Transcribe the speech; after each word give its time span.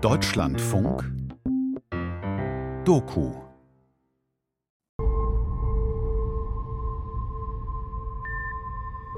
Deutschlandfunk 0.00 1.04
Doku 2.86 3.34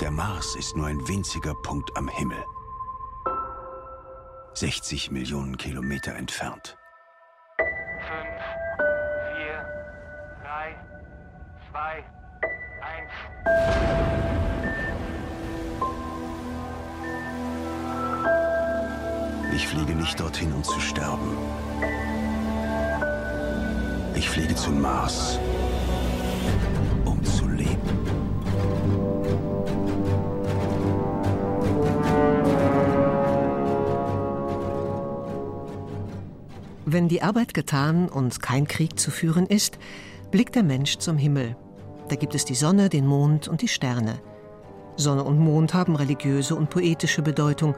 Der 0.00 0.10
Mars 0.10 0.56
ist 0.56 0.76
nur 0.76 0.88
ein 0.88 1.06
winziger 1.06 1.54
Punkt 1.54 1.96
am 1.96 2.08
Himmel. 2.08 2.44
60 4.54 5.12
Millionen 5.12 5.56
Kilometer 5.56 6.16
entfernt. 6.16 6.76
5, 7.58 7.68
4, 9.36 9.64
3, 10.42 10.74
2, 11.70 12.04
1. 13.86 13.91
Ich 19.62 19.68
fliege 19.68 19.94
nicht 19.94 20.18
dorthin, 20.18 20.52
um 20.52 20.64
zu 20.64 20.80
sterben. 20.80 21.36
Ich 24.16 24.28
fliege 24.28 24.56
zum 24.56 24.80
Mars, 24.80 25.38
um 27.04 27.22
zu 27.22 27.46
leben. 27.46 27.78
Wenn 36.84 37.08
die 37.08 37.22
Arbeit 37.22 37.54
getan 37.54 38.08
und 38.08 38.42
kein 38.42 38.66
Krieg 38.66 38.98
zu 38.98 39.12
führen 39.12 39.46
ist, 39.46 39.78
blickt 40.32 40.56
der 40.56 40.64
Mensch 40.64 40.98
zum 40.98 41.16
Himmel. 41.16 41.56
Da 42.08 42.16
gibt 42.16 42.34
es 42.34 42.44
die 42.44 42.56
Sonne, 42.56 42.88
den 42.88 43.06
Mond 43.06 43.46
und 43.46 43.62
die 43.62 43.68
Sterne. 43.68 44.18
Sonne 44.96 45.22
und 45.22 45.38
Mond 45.38 45.72
haben 45.72 45.94
religiöse 45.94 46.56
und 46.56 46.68
poetische 46.68 47.22
Bedeutung, 47.22 47.76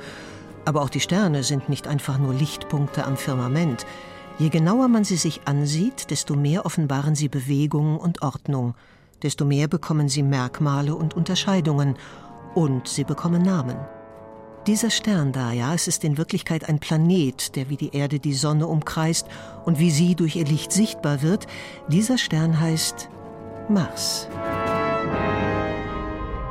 aber 0.64 0.82
auch 0.82 0.90
die 0.90 1.00
Sterne 1.00 1.42
sind 1.42 1.68
nicht 1.68 1.86
einfach 1.86 2.18
nur 2.18 2.34
Lichtpunkte 2.34 3.04
am 3.04 3.16
Firmament. 3.16 3.86
Je 4.38 4.48
genauer 4.48 4.88
man 4.88 5.04
sie 5.04 5.16
sich 5.16 5.42
ansieht, 5.46 6.10
desto 6.10 6.34
mehr 6.34 6.66
offenbaren 6.66 7.14
sie 7.14 7.28
Bewegung 7.28 7.98
und 7.98 8.22
Ordnung, 8.22 8.74
desto 9.22 9.44
mehr 9.44 9.68
bekommen 9.68 10.08
sie 10.08 10.22
Merkmale 10.22 10.94
und 10.94 11.14
Unterscheidungen, 11.14 11.96
und 12.54 12.88
sie 12.88 13.04
bekommen 13.04 13.42
Namen. 13.42 13.76
Dieser 14.66 14.90
Stern 14.90 15.32
da, 15.32 15.52
ja, 15.52 15.74
es 15.74 15.88
ist 15.88 16.04
in 16.04 16.16
Wirklichkeit 16.16 16.68
ein 16.68 16.78
Planet, 16.78 17.54
der 17.54 17.68
wie 17.68 17.76
die 17.76 17.94
Erde 17.94 18.18
die 18.18 18.32
Sonne 18.32 18.66
umkreist 18.66 19.26
und 19.66 19.78
wie 19.78 19.90
sie 19.90 20.14
durch 20.14 20.36
ihr 20.36 20.46
Licht 20.46 20.72
sichtbar 20.72 21.20
wird. 21.20 21.46
Dieser 21.88 22.16
Stern 22.16 22.58
heißt 22.58 23.10
Mars. 23.68 24.28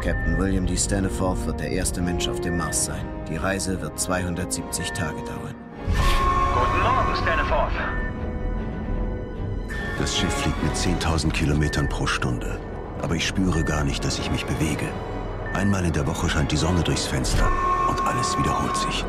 Captain 0.03 0.37
William 0.37 0.65
D. 0.65 0.75
Staniforth 0.75 1.45
wird 1.45 1.61
der 1.61 1.71
erste 1.71 2.01
Mensch 2.01 2.27
auf 2.27 2.41
dem 2.41 2.57
Mars 2.57 2.83
sein. 2.83 3.05
Die 3.29 3.37
Reise 3.37 3.79
wird 3.79 3.97
270 3.97 4.91
Tage 4.91 5.15
dauern. 5.23 5.55
Guten 5.87 6.83
Morgen, 6.83 7.15
Staniforth. 7.21 7.71
Das 9.97 10.17
Schiff 10.17 10.33
fliegt 10.33 10.61
mit 10.61 10.73
10.000 10.73 11.31
Kilometern 11.31 11.87
pro 11.87 12.05
Stunde. 12.05 12.59
Aber 13.01 13.15
ich 13.15 13.25
spüre 13.25 13.63
gar 13.63 13.85
nicht, 13.85 14.03
dass 14.03 14.19
ich 14.19 14.29
mich 14.29 14.45
bewege. 14.45 14.89
Einmal 15.53 15.85
in 15.85 15.93
der 15.93 16.05
Woche 16.05 16.27
scheint 16.27 16.51
die 16.51 16.57
Sonne 16.57 16.83
durchs 16.83 17.05
Fenster 17.05 17.49
und 17.87 18.05
alles 18.05 18.37
wiederholt 18.37 18.75
sich. 18.75 19.05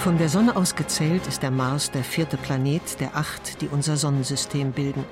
Von 0.00 0.16
der 0.16 0.30
Sonne 0.30 0.56
aus 0.56 0.76
gezählt 0.76 1.26
ist 1.26 1.42
der 1.42 1.50
Mars 1.50 1.90
der 1.90 2.02
vierte 2.02 2.38
Planet 2.38 2.98
der 3.00 3.18
acht, 3.18 3.60
die 3.60 3.68
unser 3.68 3.98
Sonnensystem 3.98 4.72
bilden. 4.72 5.04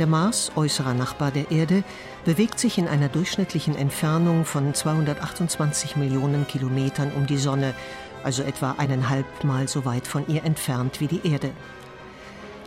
Der 0.00 0.08
Mars, 0.08 0.50
äußerer 0.56 0.94
Nachbar 0.94 1.30
der 1.30 1.52
Erde, 1.52 1.84
bewegt 2.24 2.58
sich 2.58 2.76
in 2.76 2.88
einer 2.88 3.08
durchschnittlichen 3.08 3.76
Entfernung 3.76 4.46
von 4.46 4.74
228 4.74 5.94
Millionen 5.94 6.44
Kilometern 6.48 7.12
um 7.12 7.26
die 7.26 7.36
Sonne, 7.36 7.72
also 8.24 8.42
etwa 8.42 8.74
eineinhalb 8.78 9.44
Mal 9.44 9.68
so 9.68 9.84
weit 9.84 10.08
von 10.08 10.26
ihr 10.26 10.42
entfernt 10.42 11.00
wie 11.00 11.06
die 11.06 11.24
Erde. 11.30 11.52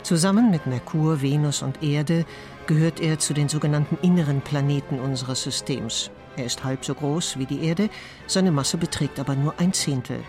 Zusammen 0.02 0.50
mit 0.50 0.66
Merkur, 0.66 1.20
Venus 1.20 1.60
und 1.60 1.82
Erde 1.82 2.24
gehört 2.66 3.00
er 3.00 3.18
zu 3.18 3.34
den 3.34 3.50
sogenannten 3.50 3.98
inneren 4.00 4.40
Planeten 4.40 4.98
unseres 4.98 5.42
Systems. 5.42 6.10
Er 6.38 6.46
ist 6.46 6.64
halb 6.64 6.86
so 6.86 6.94
groß 6.94 7.38
wie 7.38 7.44
die 7.44 7.66
Erde, 7.66 7.90
seine 8.26 8.50
Masse 8.50 8.78
beträgt 8.78 9.20
aber 9.20 9.34
nur 9.34 9.52
ein 9.58 9.74
Zehntel. 9.74 10.24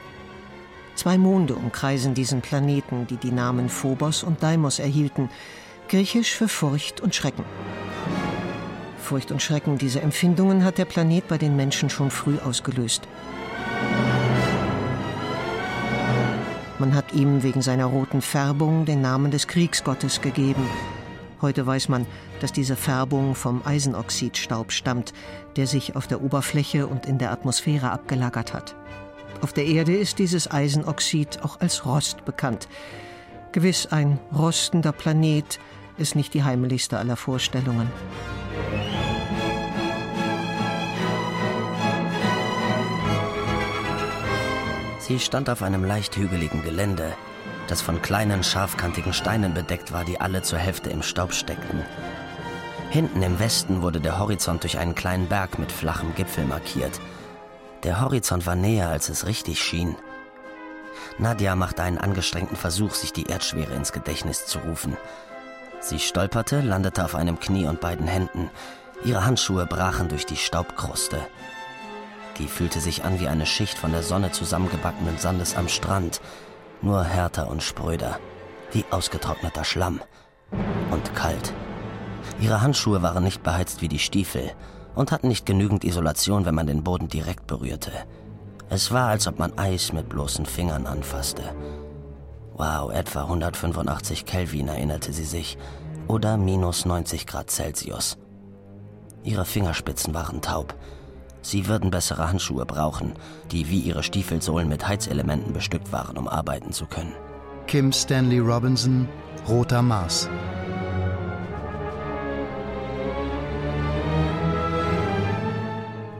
Zwei 0.99 1.17
Monde 1.17 1.55
umkreisen 1.55 2.13
diesen 2.13 2.41
Planeten, 2.41 3.07
die 3.07 3.15
die 3.15 3.31
Namen 3.31 3.69
Phobos 3.69 4.21
und 4.21 4.43
Deimos 4.43 4.79
erhielten, 4.79 5.29
griechisch 5.87 6.35
für 6.35 6.49
Furcht 6.49 6.99
und 6.99 7.15
Schrecken. 7.15 7.45
Furcht 9.01 9.31
und 9.31 9.41
Schrecken, 9.41 9.77
diese 9.77 10.01
Empfindungen 10.01 10.65
hat 10.65 10.77
der 10.77 10.83
Planet 10.83 11.25
bei 11.29 11.37
den 11.37 11.55
Menschen 11.55 11.89
schon 11.89 12.11
früh 12.11 12.37
ausgelöst. 12.39 13.07
Man 16.79 16.93
hat 16.93 17.13
ihm 17.13 17.43
wegen 17.43 17.61
seiner 17.61 17.85
roten 17.85 18.21
Färbung 18.21 18.83
den 18.83 18.99
Namen 18.99 19.31
des 19.31 19.47
Kriegsgottes 19.47 20.19
gegeben. 20.19 20.67
Heute 21.41 21.65
weiß 21.65 21.87
man, 21.87 22.05
dass 22.41 22.51
diese 22.51 22.75
Färbung 22.75 23.35
vom 23.35 23.61
Eisenoxidstaub 23.65 24.73
stammt, 24.73 25.13
der 25.55 25.65
sich 25.65 25.95
auf 25.95 26.07
der 26.07 26.21
Oberfläche 26.21 26.87
und 26.87 27.05
in 27.05 27.19
der 27.19 27.31
Atmosphäre 27.31 27.89
abgelagert 27.89 28.53
hat. 28.53 28.75
Auf 29.41 29.53
der 29.53 29.65
Erde 29.65 29.95
ist 29.95 30.19
dieses 30.19 30.51
Eisenoxid 30.51 31.43
auch 31.43 31.59
als 31.59 31.85
Rost 31.85 32.25
bekannt. 32.25 32.67
Gewiss 33.51 33.87
ein 33.87 34.19
rostender 34.35 34.91
Planet 34.91 35.59
ist 35.97 36.15
nicht 36.15 36.33
die 36.33 36.43
heimlichste 36.43 36.97
aller 36.97 37.15
Vorstellungen. 37.15 37.89
Sie 44.99 45.19
stand 45.19 45.49
auf 45.49 45.63
einem 45.63 45.83
leicht 45.83 46.15
hügeligen 46.17 46.61
Gelände, 46.61 47.15
das 47.67 47.81
von 47.81 48.01
kleinen, 48.01 48.43
scharfkantigen 48.43 49.13
Steinen 49.13 49.55
bedeckt 49.55 49.91
war, 49.91 50.05
die 50.05 50.21
alle 50.21 50.43
zur 50.43 50.59
Hälfte 50.59 50.91
im 50.91 51.01
Staub 51.01 51.33
steckten. 51.33 51.81
Hinten 52.91 53.23
im 53.23 53.39
Westen 53.39 53.81
wurde 53.81 53.99
der 54.01 54.19
Horizont 54.19 54.63
durch 54.63 54.77
einen 54.77 54.95
kleinen 54.95 55.27
Berg 55.27 55.57
mit 55.57 55.71
flachem 55.71 56.13
Gipfel 56.13 56.45
markiert. 56.45 56.99
Der 57.83 58.01
Horizont 58.01 58.45
war 58.45 58.55
näher, 58.55 58.89
als 58.89 59.09
es 59.09 59.25
richtig 59.25 59.61
schien. 59.61 59.95
Nadja 61.17 61.55
machte 61.55 61.83
einen 61.83 61.97
angestrengten 61.97 62.57
Versuch, 62.57 62.93
sich 62.93 63.13
die 63.13 63.27
Erdschwere 63.27 63.73
ins 63.73 63.93
Gedächtnis 63.93 64.45
zu 64.45 64.59
rufen. 64.59 64.97
Sie 65.79 65.99
stolperte, 65.99 66.59
landete 66.59 67.05
auf 67.05 67.15
einem 67.15 67.39
Knie 67.39 67.65
und 67.65 67.79
beiden 67.79 68.07
Händen. 68.07 68.49
Ihre 69.05 69.25
Handschuhe 69.25 69.65
brachen 69.65 70.09
durch 70.09 70.25
die 70.25 70.35
Staubkruste. 70.35 71.25
Die 72.37 72.47
fühlte 72.47 72.81
sich 72.81 73.05
an 73.05 73.19
wie 73.19 73.27
eine 73.27 73.45
Schicht 73.45 73.77
von 73.77 73.91
der 73.91 74.03
Sonne 74.03 74.31
zusammengebackenen 74.31 75.17
Sandes 75.17 75.55
am 75.55 75.69
Strand, 75.69 76.19
nur 76.81 77.03
härter 77.03 77.49
und 77.49 77.63
spröder, 77.63 78.19
wie 78.71 78.85
ausgetrockneter 78.91 79.63
Schlamm. 79.63 80.01
Und 80.91 81.15
kalt. 81.15 81.53
Ihre 82.41 82.61
Handschuhe 82.61 83.01
waren 83.01 83.23
nicht 83.23 83.43
beheizt 83.43 83.81
wie 83.81 83.87
die 83.87 83.99
Stiefel 83.99 84.53
und 84.99 85.13
hatten 85.13 85.29
nicht 85.29 85.45
genügend 85.45 85.85
Isolation, 85.85 86.45
wenn 86.45 86.55
man 86.55 86.67
den 86.67 86.83
Boden 86.83 87.07
direkt 87.07 87.47
berührte. 87.47 87.93
Es 88.67 88.91
war, 88.91 89.07
als 89.07 89.27
ob 89.27 89.39
man 89.39 89.57
Eis 89.57 89.93
mit 89.93 90.09
bloßen 90.09 90.45
Fingern 90.45 90.85
anfasste. 90.85 91.41
Wow, 92.57 92.91
etwa 92.91 93.21
185 93.21 94.25
Kelvin, 94.25 94.67
erinnerte 94.67 95.13
sie 95.13 95.23
sich, 95.23 95.57
oder 96.09 96.35
minus 96.35 96.85
90 96.85 97.25
Grad 97.27 97.49
Celsius. 97.49 98.17
Ihre 99.23 99.45
Fingerspitzen 99.45 100.13
waren 100.13 100.41
taub, 100.41 100.75
Sie 101.41 101.67
würden 101.67 101.91
bessere 101.91 102.27
Handschuhe 102.27 102.65
brauchen, 102.65 103.13
die 103.49 103.69
wie 103.69 103.79
ihre 103.79 104.03
Stiefelsohlen 104.03 104.67
mit 104.67 104.85
Heizelementen 104.85 105.53
bestückt 105.53 105.93
waren, 105.93 106.17
um 106.17 106.27
arbeiten 106.27 106.73
zu 106.73 106.85
können. 106.85 107.13
Kim 107.67 107.93
Stanley 107.93 108.39
Robinson, 108.39 109.07
Roter 109.47 109.81
Mars. 109.81 110.27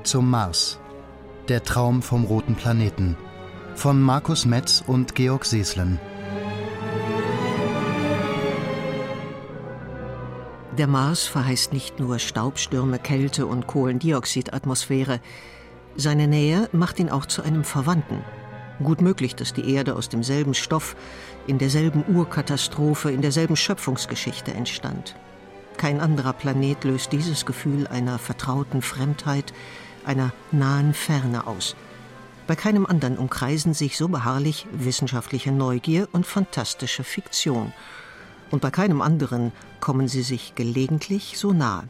Zum 0.10 0.28
Mars. 0.32 0.80
Der 1.50 1.64
Traum 1.64 2.02
vom 2.02 2.24
roten 2.24 2.56
Planeten. 2.56 3.16
Von 3.76 4.02
Markus 4.02 4.48
Metz 4.48 4.84
und 4.88 5.14
Georg 5.14 5.46
Seeslen. 5.46 6.00
Der 10.76 10.88
Mars 10.88 11.28
verheißt 11.28 11.74
nicht 11.74 12.00
nur 12.00 12.18
Staubstürme, 12.18 12.98
Kälte 12.98 13.46
und 13.46 13.68
Kohlendioxidatmosphäre. 13.68 15.20
Seine 15.96 16.28
Nähe 16.28 16.70
macht 16.72 16.98
ihn 16.98 17.12
auch 17.12 17.28
zu 17.28 17.44
einem 17.44 17.64
Verwandten. 17.64 18.24
Gut 18.82 19.02
möglich, 19.02 19.36
dass 19.36 19.54
die 19.54 19.72
Erde 19.72 19.96
aus 19.96 20.10
demselben 20.10 20.56
Stoff, 20.56 20.96
in 21.46 21.60
derselben 21.60 22.04
Urkatastrophe, 22.16 23.12
in 23.12 23.22
derselben 23.22 23.56
Schöpfungsgeschichte 23.56 24.56
entstand. 24.56 25.16
Kein 25.78 26.00
anderer 26.02 26.34
Planet 26.34 26.84
löst 26.84 27.12
dieses 27.12 27.46
Gefühl 27.46 27.86
einer 27.86 28.18
vertrauten 28.18 28.82
Fremdheit, 28.82 29.54
einer 30.06 30.34
nahen 30.52 30.94
Ferne 30.94 31.48
aus. 31.48 31.76
Bei 32.48 32.56
keinem 32.56 32.86
anderen 32.86 33.18
umkreisen 33.18 33.74
sich 33.74 33.98
so 33.98 34.08
beharrlich 34.08 34.66
wissenschaftliche 34.72 35.52
Neugier 35.52 36.08
und 36.12 36.26
fantastische 36.26 37.04
Fiktion. 37.04 37.74
Und 38.52 38.62
bei 38.62 38.72
keinem 38.72 39.02
anderen 39.02 39.52
kommen 39.80 40.08
sie 40.08 40.24
sich 40.24 40.56
gelegentlich 40.56 41.38
so 41.38 41.54
nahe. 41.54 41.88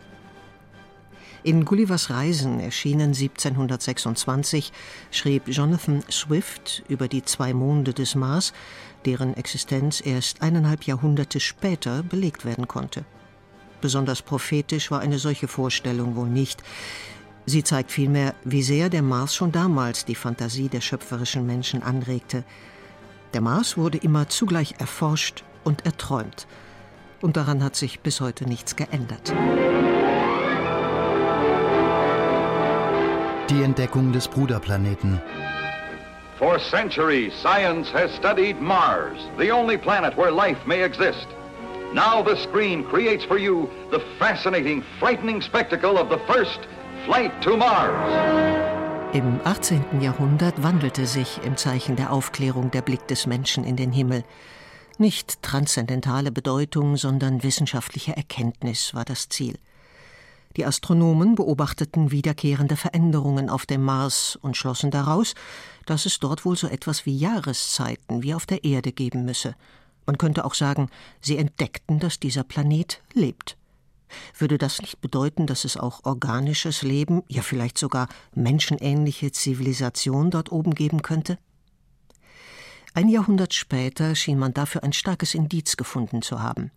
In 1.41 1.63
Gullivers 1.63 2.09
Reisen, 2.09 2.59
erschienen 2.59 3.13
1726, 3.13 4.73
schrieb 5.09 5.47
Jonathan 5.47 6.03
Swift 6.11 6.83
über 6.89 7.07
die 7.07 7.23
zwei 7.23 7.53
Monde 7.53 7.93
des 7.93 8.15
Mars, 8.15 8.51
deren 9.05 9.35
Existenz 9.35 10.05
erst 10.05 10.41
eineinhalb 10.41 10.83
Jahrhunderte 10.83 11.39
später 11.39 12.03
belegt 12.03 12.43
werden 12.43 12.67
konnte. 12.67 13.05
Besonders 13.79 14.21
prophetisch 14.21 14.91
war 14.91 14.99
eine 14.99 15.19
solche 15.19 15.47
Vorstellung 15.47 16.17
wohl 16.17 16.27
nicht. 16.27 16.61
Sie 17.49 17.63
zeigt 17.63 17.91
vielmehr, 17.91 18.35
wie 18.43 18.61
sehr 18.61 18.89
der 18.89 19.01
Mars 19.01 19.33
schon 19.33 19.51
damals 19.51 20.05
die 20.05 20.13
Fantasie 20.13 20.69
der 20.69 20.81
schöpferischen 20.81 21.47
Menschen 21.47 21.81
anregte. 21.81 22.43
Der 23.33 23.41
Mars 23.41 23.75
wurde 23.75 23.97
immer 23.97 24.29
zugleich 24.29 24.75
erforscht 24.77 25.43
und 25.63 25.83
erträumt. 25.83 26.45
Und 27.21 27.37
daran 27.37 27.63
hat 27.63 27.75
sich 27.75 28.01
bis 28.01 28.21
heute 28.21 28.47
nichts 28.47 28.75
geändert. 28.75 29.33
Die 33.49 33.63
Entdeckung 33.63 34.11
des 34.11 34.27
Bruderplaneten. 34.27 35.19
For 36.37 36.59
centuries, 36.59 37.33
science 37.41 37.91
has 37.91 38.15
studied 38.15 38.61
Mars, 38.61 39.17
the 39.39 39.51
only 39.51 39.75
planet 39.75 40.15
where 40.15 40.31
life 40.31 40.59
may 40.67 40.83
exist. 40.83 41.27
Now 41.95 42.23
the 42.23 42.35
screen 42.35 42.83
creates 42.83 43.25
for 43.25 43.39
you 43.39 43.67
the 43.89 44.01
fascinating, 44.19 44.83
frightening 44.99 45.41
spectacle 45.41 45.97
of 45.97 46.09
the 46.09 46.19
first. 46.31 46.59
Im 49.13 49.39
18. 49.43 49.99
Jahrhundert 49.99 50.61
wandelte 50.61 51.07
sich 51.07 51.39
im 51.43 51.57
Zeichen 51.57 51.95
der 51.95 52.13
Aufklärung 52.13 52.69
der 52.69 52.83
Blick 52.83 53.07
des 53.07 53.25
Menschen 53.25 53.63
in 53.63 53.75
den 53.75 53.91
Himmel. 53.91 54.23
Nicht 54.99 55.41
transzendentale 55.41 56.31
Bedeutung, 56.31 56.97
sondern 56.97 57.41
wissenschaftliche 57.41 58.15
Erkenntnis 58.15 58.93
war 58.93 59.05
das 59.05 59.27
Ziel. 59.27 59.57
Die 60.55 60.65
Astronomen 60.65 61.33
beobachteten 61.33 62.11
wiederkehrende 62.11 62.75
Veränderungen 62.75 63.49
auf 63.49 63.65
dem 63.65 63.83
Mars 63.83 64.37
und 64.39 64.55
schlossen 64.55 64.91
daraus, 64.91 65.33
dass 65.87 66.05
es 66.05 66.19
dort 66.19 66.45
wohl 66.45 66.55
so 66.55 66.67
etwas 66.67 67.07
wie 67.07 67.17
Jahreszeiten 67.17 68.21
wie 68.21 68.35
auf 68.35 68.45
der 68.45 68.63
Erde 68.63 68.91
geben 68.91 69.25
müsse. 69.25 69.55
Man 70.05 70.19
könnte 70.19 70.45
auch 70.45 70.53
sagen, 70.53 70.89
sie 71.21 71.37
entdeckten, 71.37 71.97
dass 71.97 72.19
dieser 72.19 72.43
Planet 72.43 73.01
lebt. 73.13 73.58
Würde 74.37 74.57
das 74.57 74.81
nicht 74.81 75.01
bedeuten, 75.01 75.47
dass 75.47 75.65
es 75.65 75.77
auch 75.77 76.03
organisches 76.03 76.81
Leben, 76.81 77.23
ja 77.27 77.41
vielleicht 77.41 77.77
sogar 77.77 78.07
menschenähnliche 78.33 79.31
Zivilisation 79.31 80.31
dort 80.31 80.51
oben 80.51 80.73
geben 80.73 81.01
könnte? 81.01 81.37
Ein 82.93 83.07
Jahrhundert 83.07 83.53
später 83.53 84.15
schien 84.15 84.39
man 84.39 84.53
dafür 84.53 84.83
ein 84.83 84.93
starkes 84.93 85.35
Indiz 85.35 85.77
gefunden 85.77 86.21
zu 86.21 86.41
haben. 86.41 86.71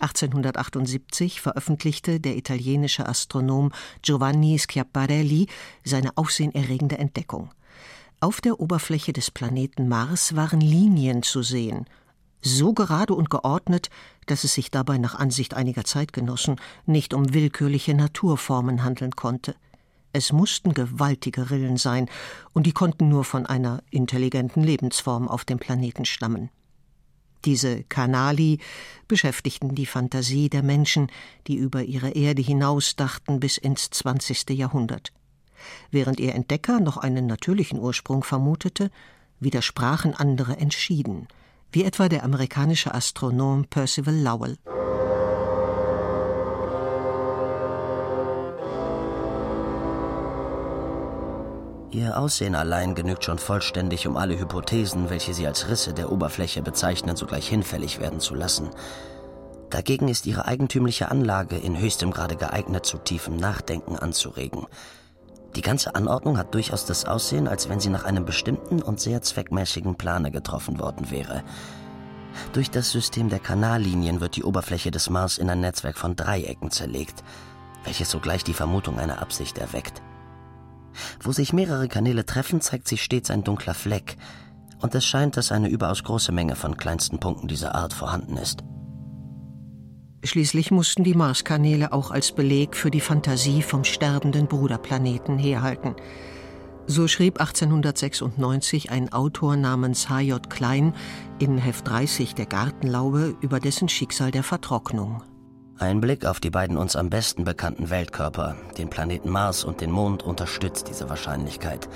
1878 0.00 1.40
veröffentlichte 1.40 2.20
der 2.20 2.36
italienische 2.36 3.06
Astronom 3.06 3.72
Giovanni 4.02 4.58
Schiaparelli 4.58 5.46
seine 5.84 6.16
aufsehenerregende 6.16 6.98
Entdeckung. 6.98 7.50
Auf 8.20 8.40
der 8.40 8.60
Oberfläche 8.60 9.12
des 9.12 9.30
Planeten 9.30 9.88
Mars 9.88 10.36
waren 10.36 10.60
Linien 10.60 11.22
zu 11.22 11.42
sehen, 11.42 11.86
so 12.42 12.72
gerade 12.72 13.14
und 13.14 13.30
geordnet, 13.30 13.90
dass 14.26 14.44
es 14.44 14.54
sich 14.54 14.70
dabei 14.70 14.98
nach 14.98 15.14
Ansicht 15.14 15.54
einiger 15.54 15.84
Zeitgenossen 15.84 16.56
nicht 16.86 17.14
um 17.14 17.34
willkürliche 17.34 17.94
Naturformen 17.94 18.82
handeln 18.82 19.12
konnte. 19.12 19.54
Es 20.12 20.32
mussten 20.32 20.74
gewaltige 20.74 21.50
Rillen 21.50 21.76
sein, 21.76 22.08
und 22.52 22.66
die 22.66 22.72
konnten 22.72 23.08
nur 23.08 23.24
von 23.24 23.46
einer 23.46 23.82
intelligenten 23.90 24.62
Lebensform 24.62 25.28
auf 25.28 25.44
dem 25.44 25.58
Planeten 25.58 26.04
stammen. 26.04 26.50
Diese 27.44 27.84
Kanali 27.84 28.58
beschäftigten 29.08 29.74
die 29.74 29.86
Fantasie 29.86 30.50
der 30.50 30.62
Menschen, 30.62 31.10
die 31.46 31.56
über 31.56 31.82
ihre 31.82 32.10
Erde 32.10 32.42
hinausdachten 32.42 33.40
bis 33.40 33.56
ins 33.56 33.88
20. 33.90 34.50
Jahrhundert. 34.50 35.12
Während 35.90 36.20
ihr 36.20 36.34
Entdecker 36.34 36.80
noch 36.80 36.96
einen 36.96 37.26
natürlichen 37.26 37.78
Ursprung 37.78 38.24
vermutete, 38.24 38.90
widersprachen 39.38 40.14
andere 40.14 40.56
entschieden, 40.56 41.28
wie 41.72 41.84
etwa 41.84 42.08
der 42.08 42.24
amerikanische 42.24 42.94
Astronom 42.94 43.64
Percival 43.64 44.14
Lowell. 44.14 44.56
Ihr 51.92 52.18
Aussehen 52.18 52.54
allein 52.54 52.94
genügt 52.94 53.24
schon 53.24 53.38
vollständig, 53.38 54.06
um 54.06 54.16
alle 54.16 54.38
Hypothesen, 54.38 55.10
welche 55.10 55.34
Sie 55.34 55.46
als 55.46 55.68
Risse 55.68 55.92
der 55.92 56.12
Oberfläche 56.12 56.62
bezeichnen, 56.62 57.16
sogleich 57.16 57.48
hinfällig 57.48 57.98
werden 57.98 58.20
zu 58.20 58.36
lassen. 58.36 58.70
Dagegen 59.70 60.08
ist 60.08 60.26
ihre 60.26 60.46
eigentümliche 60.46 61.10
Anlage 61.10 61.56
in 61.56 61.78
höchstem 61.78 62.12
Grade 62.12 62.36
geeignet, 62.36 62.86
zu 62.86 62.98
tiefem 62.98 63.36
Nachdenken 63.36 63.96
anzuregen. 63.96 64.66
Die 65.56 65.62
ganze 65.62 65.94
Anordnung 65.94 66.38
hat 66.38 66.54
durchaus 66.54 66.84
das 66.84 67.04
Aussehen, 67.04 67.48
als 67.48 67.68
wenn 67.68 67.80
sie 67.80 67.90
nach 67.90 68.04
einem 68.04 68.24
bestimmten 68.24 68.82
und 68.82 69.00
sehr 69.00 69.20
zweckmäßigen 69.22 69.96
Plane 69.96 70.30
getroffen 70.30 70.78
worden 70.78 71.10
wäre. 71.10 71.42
Durch 72.52 72.70
das 72.70 72.90
System 72.92 73.28
der 73.28 73.40
Kanallinien 73.40 74.20
wird 74.20 74.36
die 74.36 74.44
Oberfläche 74.44 74.90
des 74.90 75.10
Mars 75.10 75.38
in 75.38 75.50
ein 75.50 75.60
Netzwerk 75.60 75.98
von 75.98 76.14
Dreiecken 76.14 76.70
zerlegt, 76.70 77.24
welches 77.84 78.10
sogleich 78.10 78.44
die 78.44 78.54
Vermutung 78.54 78.98
einer 78.98 79.20
Absicht 79.20 79.58
erweckt. 79.58 80.02
Wo 81.20 81.32
sich 81.32 81.52
mehrere 81.52 81.88
Kanäle 81.88 82.24
treffen, 82.26 82.60
zeigt 82.60 82.86
sich 82.86 83.02
stets 83.02 83.30
ein 83.30 83.44
dunkler 83.44 83.74
Fleck, 83.74 84.16
und 84.80 84.94
es 84.94 85.04
scheint, 85.04 85.36
dass 85.36 85.52
eine 85.52 85.68
überaus 85.68 86.04
große 86.04 86.32
Menge 86.32 86.56
von 86.56 86.76
kleinsten 86.76 87.20
Punkten 87.20 87.48
dieser 87.48 87.74
Art 87.74 87.92
vorhanden 87.92 88.36
ist. 88.36 88.64
Schließlich 90.22 90.70
mussten 90.70 91.02
die 91.02 91.14
Marskanäle 91.14 91.92
auch 91.92 92.10
als 92.10 92.32
Beleg 92.32 92.76
für 92.76 92.90
die 92.90 93.00
Fantasie 93.00 93.62
vom 93.62 93.84
sterbenden 93.84 94.46
Bruderplaneten 94.46 95.38
herhalten. 95.38 95.94
So 96.86 97.08
schrieb 97.08 97.40
1896 97.40 98.90
ein 98.90 99.12
Autor 99.12 99.56
namens 99.56 100.10
H.J. 100.10 100.50
Klein 100.50 100.92
in 101.38 101.56
Heft 101.56 101.88
30 101.88 102.34
der 102.34 102.46
Gartenlaube 102.46 103.34
über 103.40 103.60
dessen 103.60 103.88
Schicksal 103.88 104.30
der 104.30 104.42
Vertrocknung. 104.42 105.22
Ein 105.78 106.02
Blick 106.02 106.26
auf 106.26 106.40
die 106.40 106.50
beiden 106.50 106.76
uns 106.76 106.96
am 106.96 107.08
besten 107.08 107.44
bekannten 107.44 107.88
Weltkörper, 107.88 108.56
den 108.76 108.90
Planeten 108.90 109.30
Mars 109.30 109.64
und 109.64 109.80
den 109.80 109.90
Mond, 109.90 110.22
unterstützt 110.22 110.88
diese 110.88 111.08
Wahrscheinlichkeit. 111.08 111.88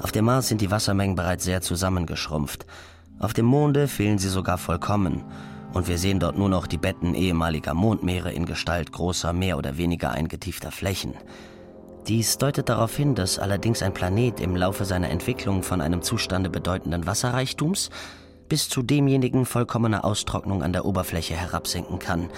Auf 0.00 0.12
dem 0.12 0.26
Mars 0.26 0.48
sind 0.48 0.60
die 0.60 0.70
Wassermengen 0.70 1.16
bereits 1.16 1.44
sehr 1.44 1.62
zusammengeschrumpft. 1.62 2.66
Auf 3.18 3.32
dem 3.32 3.46
Monde 3.46 3.88
fehlen 3.88 4.18
sie 4.18 4.28
sogar 4.28 4.58
vollkommen. 4.58 5.24
Und 5.72 5.88
wir 5.88 5.98
sehen 5.98 6.20
dort 6.20 6.38
nur 6.38 6.48
noch 6.48 6.66
die 6.66 6.78
Betten 6.78 7.14
ehemaliger 7.14 7.74
Mondmeere 7.74 8.32
in 8.32 8.46
Gestalt 8.46 8.92
großer, 8.92 9.32
mehr 9.32 9.58
oder 9.58 9.76
weniger 9.76 10.10
eingetiefter 10.10 10.70
Flächen. 10.70 11.14
Dies 12.06 12.38
deutet 12.38 12.68
darauf 12.68 12.96
hin, 12.96 13.14
dass 13.14 13.38
allerdings 13.38 13.82
ein 13.82 13.92
Planet 13.92 14.40
im 14.40 14.54
Laufe 14.54 14.84
seiner 14.84 15.10
Entwicklung 15.10 15.62
von 15.62 15.80
einem 15.80 16.02
Zustande 16.02 16.48
bedeutenden 16.48 17.06
Wasserreichtums 17.06 17.90
bis 18.48 18.68
zu 18.68 18.82
demjenigen 18.82 19.44
vollkommener 19.44 20.04
Austrocknung 20.04 20.62
an 20.62 20.72
der 20.72 20.84
Oberfläche 20.84 21.34
herabsinken 21.34 21.98
kann 21.98 22.30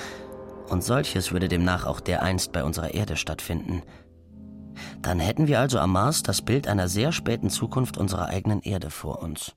und 0.70 0.84
solches 0.84 1.32
würde 1.32 1.48
demnach 1.48 1.86
auch 1.86 2.00
dereinst 2.00 2.52
bei 2.52 2.64
unserer 2.64 2.94
Erde 2.94 3.16
stattfinden. 3.16 3.82
Dann 5.02 5.18
hätten 5.18 5.48
wir 5.48 5.60
also 5.60 5.78
am 5.78 5.92
Mars 5.92 6.22
das 6.22 6.42
Bild 6.42 6.68
einer 6.68 6.88
sehr 6.88 7.12
späten 7.12 7.50
Zukunft 7.50 7.96
unserer 7.98 8.26
eigenen 8.26 8.60
Erde 8.60 8.90
vor 8.90 9.22
uns. 9.22 9.54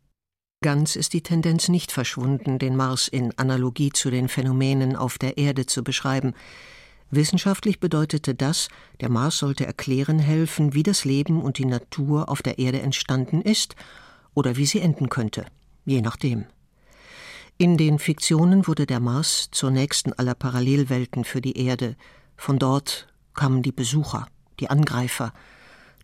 Ganz 0.64 0.96
ist 0.96 1.14
die 1.14 1.24
Tendenz 1.24 1.70
nicht 1.70 1.92
verschwunden, 1.92 2.60
den 2.60 2.76
Mars 2.76 3.08
in 3.08 3.36
Analogie 3.36 3.92
zu 3.92 4.12
den 4.12 4.30
Phänomenen 4.30 4.96
auf 4.96 5.18
der 5.18 5.40
Erde 5.40 5.66
zu 5.66 5.84
beschreiben. 5.84 6.36
Wissenschaftlich 7.10 7.80
bedeutete 7.80 8.36
das, 8.36 8.68
der 9.02 9.10
Mars 9.10 9.40
sollte 9.40 9.66
erklären 9.66 10.20
helfen, 10.20 10.76
wie 10.76 10.84
das 10.84 11.04
Leben 11.04 11.42
und 11.42 11.58
die 11.58 11.66
Natur 11.66 12.30
auf 12.30 12.44
der 12.44 12.60
Erde 12.60 12.80
entstanden 12.80 13.42
ist 13.42 13.76
oder 14.36 14.56
wie 14.56 14.68
sie 14.68 14.82
enden 14.82 15.10
könnte, 15.10 15.48
je 15.86 16.02
nachdem. 16.02 16.46
In 17.58 17.76
den 17.76 17.98
Fiktionen 17.98 18.68
wurde 18.68 18.86
der 18.86 19.00
Mars 19.00 19.50
zur 19.52 19.72
nächsten 19.72 20.14
aller 20.14 20.36
Parallelwelten 20.36 21.26
für 21.26 21.42
die 21.42 21.58
Erde. 21.58 21.96
Von 22.38 22.60
dort 22.60 23.08
kamen 23.34 23.64
die 23.64 23.72
Besucher, 23.72 24.28
die 24.60 24.70
Angreifer, 24.70 25.34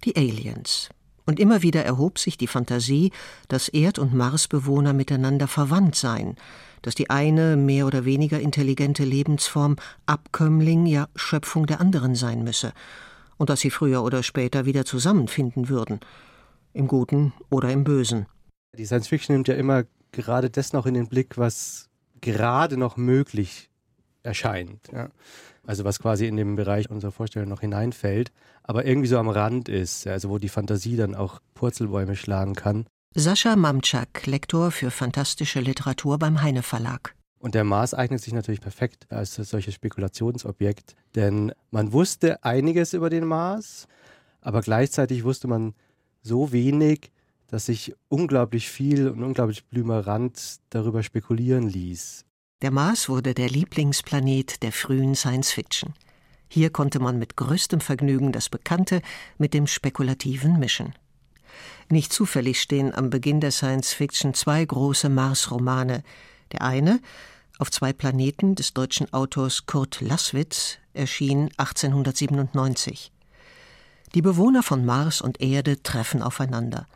die 0.04 0.16
Aliens. 0.16 0.90
Und 1.28 1.42
immer 1.42 1.62
wieder 1.62 1.84
erhob 1.84 2.20
sich 2.20 2.38
die 2.38 2.48
Fantasie, 2.48 3.12
dass 3.50 3.68
Erd- 3.68 4.00
und 4.00 4.14
Marsbewohner 4.14 4.94
miteinander 4.94 5.48
verwandt 5.48 5.96
seien, 5.96 6.38
dass 6.82 6.96
die 6.96 7.10
eine 7.10 7.58
mehr 7.58 7.86
oder 7.86 8.06
weniger 8.06 8.40
intelligente 8.40 9.04
Lebensform 9.04 9.76
Abkömmling, 10.06 10.86
ja 10.86 11.10
Schöpfung 11.16 11.66
der 11.68 11.82
anderen 11.82 12.16
sein 12.16 12.46
müsse, 12.46 12.72
und 13.36 13.50
dass 13.50 13.60
sie 13.60 13.72
früher 13.72 14.04
oder 14.04 14.24
später 14.24 14.66
wieder 14.66 14.86
zusammenfinden 14.86 15.68
würden, 15.68 16.00
im 16.74 16.88
Guten 16.88 17.34
oder 17.50 17.72
im 17.72 17.84
Bösen. 17.84 18.26
Die 18.78 18.86
Science 18.86 19.10
Fiction 19.10 19.36
nimmt 19.36 19.50
ja 19.50 19.56
immer 19.56 19.84
gerade 20.14 20.50
das 20.50 20.72
noch 20.72 20.86
in 20.86 20.94
den 20.94 21.10
Blick, 21.10 21.38
was 21.38 21.90
gerade 22.22 22.78
noch 22.78 22.96
möglich 22.96 23.70
erscheint. 24.24 24.80
Ja. 24.94 25.10
Also 25.68 25.84
was 25.84 26.00
quasi 26.00 26.26
in 26.28 26.38
den 26.38 26.56
Bereich 26.56 26.90
unserer 26.90 27.12
Vorstellung 27.12 27.50
noch 27.50 27.60
hineinfällt, 27.60 28.32
aber 28.64 28.86
irgendwie 28.86 29.10
so 29.10 29.20
am 29.20 29.28
Rand 29.28 29.68
ist, 29.68 30.08
also 30.08 30.30
wo 30.30 30.38
die 30.38 30.50
Fantasie 30.50 30.96
dann 30.96 31.14
auch 31.14 31.42
Purzelbäume 31.56 32.16
schlagen 32.16 32.56
kann. 32.56 32.88
Sascha 33.14 33.56
Mamczak, 33.56 34.26
Lektor 34.28 34.72
für 34.72 34.92
fantastische 34.92 35.60
Literatur 35.60 36.18
beim 36.20 36.42
Heine 36.42 36.64
Verlag. 36.64 37.16
Und 37.40 37.54
der 37.54 37.66
Mars 37.66 37.94
eignet 37.94 38.22
sich 38.22 38.34
natürlich 38.34 38.62
perfekt 38.62 39.12
als 39.12 39.36
solches 39.36 39.74
Spekulationsobjekt, 39.74 40.96
denn 41.16 41.52
man 41.70 41.92
wusste 41.92 42.44
einiges 42.46 42.94
über 42.94 43.10
den 43.10 43.26
Mars, 43.26 43.88
aber 44.40 44.62
gleichzeitig 44.62 45.26
wusste 45.26 45.50
man 45.50 45.74
so 46.22 46.54
wenig, 46.54 47.12
dass 47.48 47.66
sich 47.66 47.94
unglaublich 48.08 48.70
viel 48.70 49.10
und 49.10 49.22
unglaublich 49.22 49.66
blümerant 49.66 50.60
darüber 50.70 51.04
spekulieren 51.04 51.68
ließ. 51.68 52.27
Der 52.64 52.72
Mars 52.72 53.08
wurde 53.08 53.36
der 53.36 53.50
Lieblingsplanet 53.50 54.64
der 54.64 54.72
frühen 54.72 55.14
Science 55.14 55.52
Fiction. 55.52 55.94
Hier 56.48 56.72
konnte 56.72 57.00
man 57.00 57.20
mit 57.20 57.36
größtem 57.36 57.82
Vergnügen 57.82 58.32
das 58.32 58.50
Bekannte 58.50 59.04
mit 59.38 59.54
dem 59.54 59.68
Spekulativen 59.68 60.58
mischen. 60.58 60.96
Nicht 61.90 62.12
zufällig 62.12 62.60
stehen 62.60 62.96
am 62.96 63.12
Beginn 63.12 63.42
der 63.42 63.52
Science 63.52 63.94
Fiction 63.94 64.34
zwei 64.34 64.66
große 64.66 65.08
Mars-Romane. 65.08 66.02
Der 66.52 66.64
eine, 66.64 67.00
auf 67.60 67.70
zwei 67.70 67.94
Planeten 67.94 68.56
des 68.56 68.74
deutschen 68.74 69.14
Autors 69.14 69.68
Kurt 69.68 70.02
Laßwitz, 70.02 70.80
erschien 70.96 71.52
1897. 71.58 73.12
Die 74.16 74.24
Bewohner 74.24 74.64
von 74.64 74.84
Mars 74.84 75.22
und 75.22 75.42
Erde 75.42 75.84
treffen 75.84 76.24
aufeinander. 76.24 76.88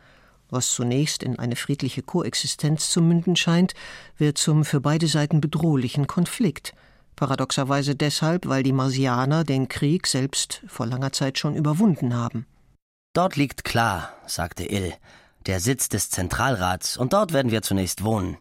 Was 0.52 0.74
zunächst 0.74 1.22
in 1.22 1.38
eine 1.38 1.56
friedliche 1.56 2.02
Koexistenz 2.02 2.90
zu 2.90 3.00
münden 3.00 3.36
scheint, 3.36 3.72
wird 4.18 4.36
zum 4.36 4.66
für 4.66 4.82
beide 4.82 5.06
Seiten 5.06 5.40
bedrohlichen 5.40 6.06
Konflikt. 6.06 6.74
Paradoxerweise 7.16 7.96
deshalb, 7.96 8.46
weil 8.46 8.62
die 8.62 8.74
Marsianer 8.74 9.44
den 9.44 9.68
Krieg 9.68 10.06
selbst 10.06 10.62
vor 10.66 10.84
langer 10.84 11.10
Zeit 11.10 11.38
schon 11.38 11.56
überwunden 11.56 12.14
haben. 12.14 12.44
Dort 13.14 13.36
liegt 13.36 13.64
klar, 13.64 14.10
sagte 14.26 14.70
Ill, 14.70 14.92
der 15.46 15.58
Sitz 15.58 15.88
des 15.88 16.10
Zentralrats, 16.10 16.98
und 16.98 17.14
dort 17.14 17.32
werden 17.32 17.50
wir 17.50 17.62
zunächst 17.62 18.04
wohnen. 18.04 18.36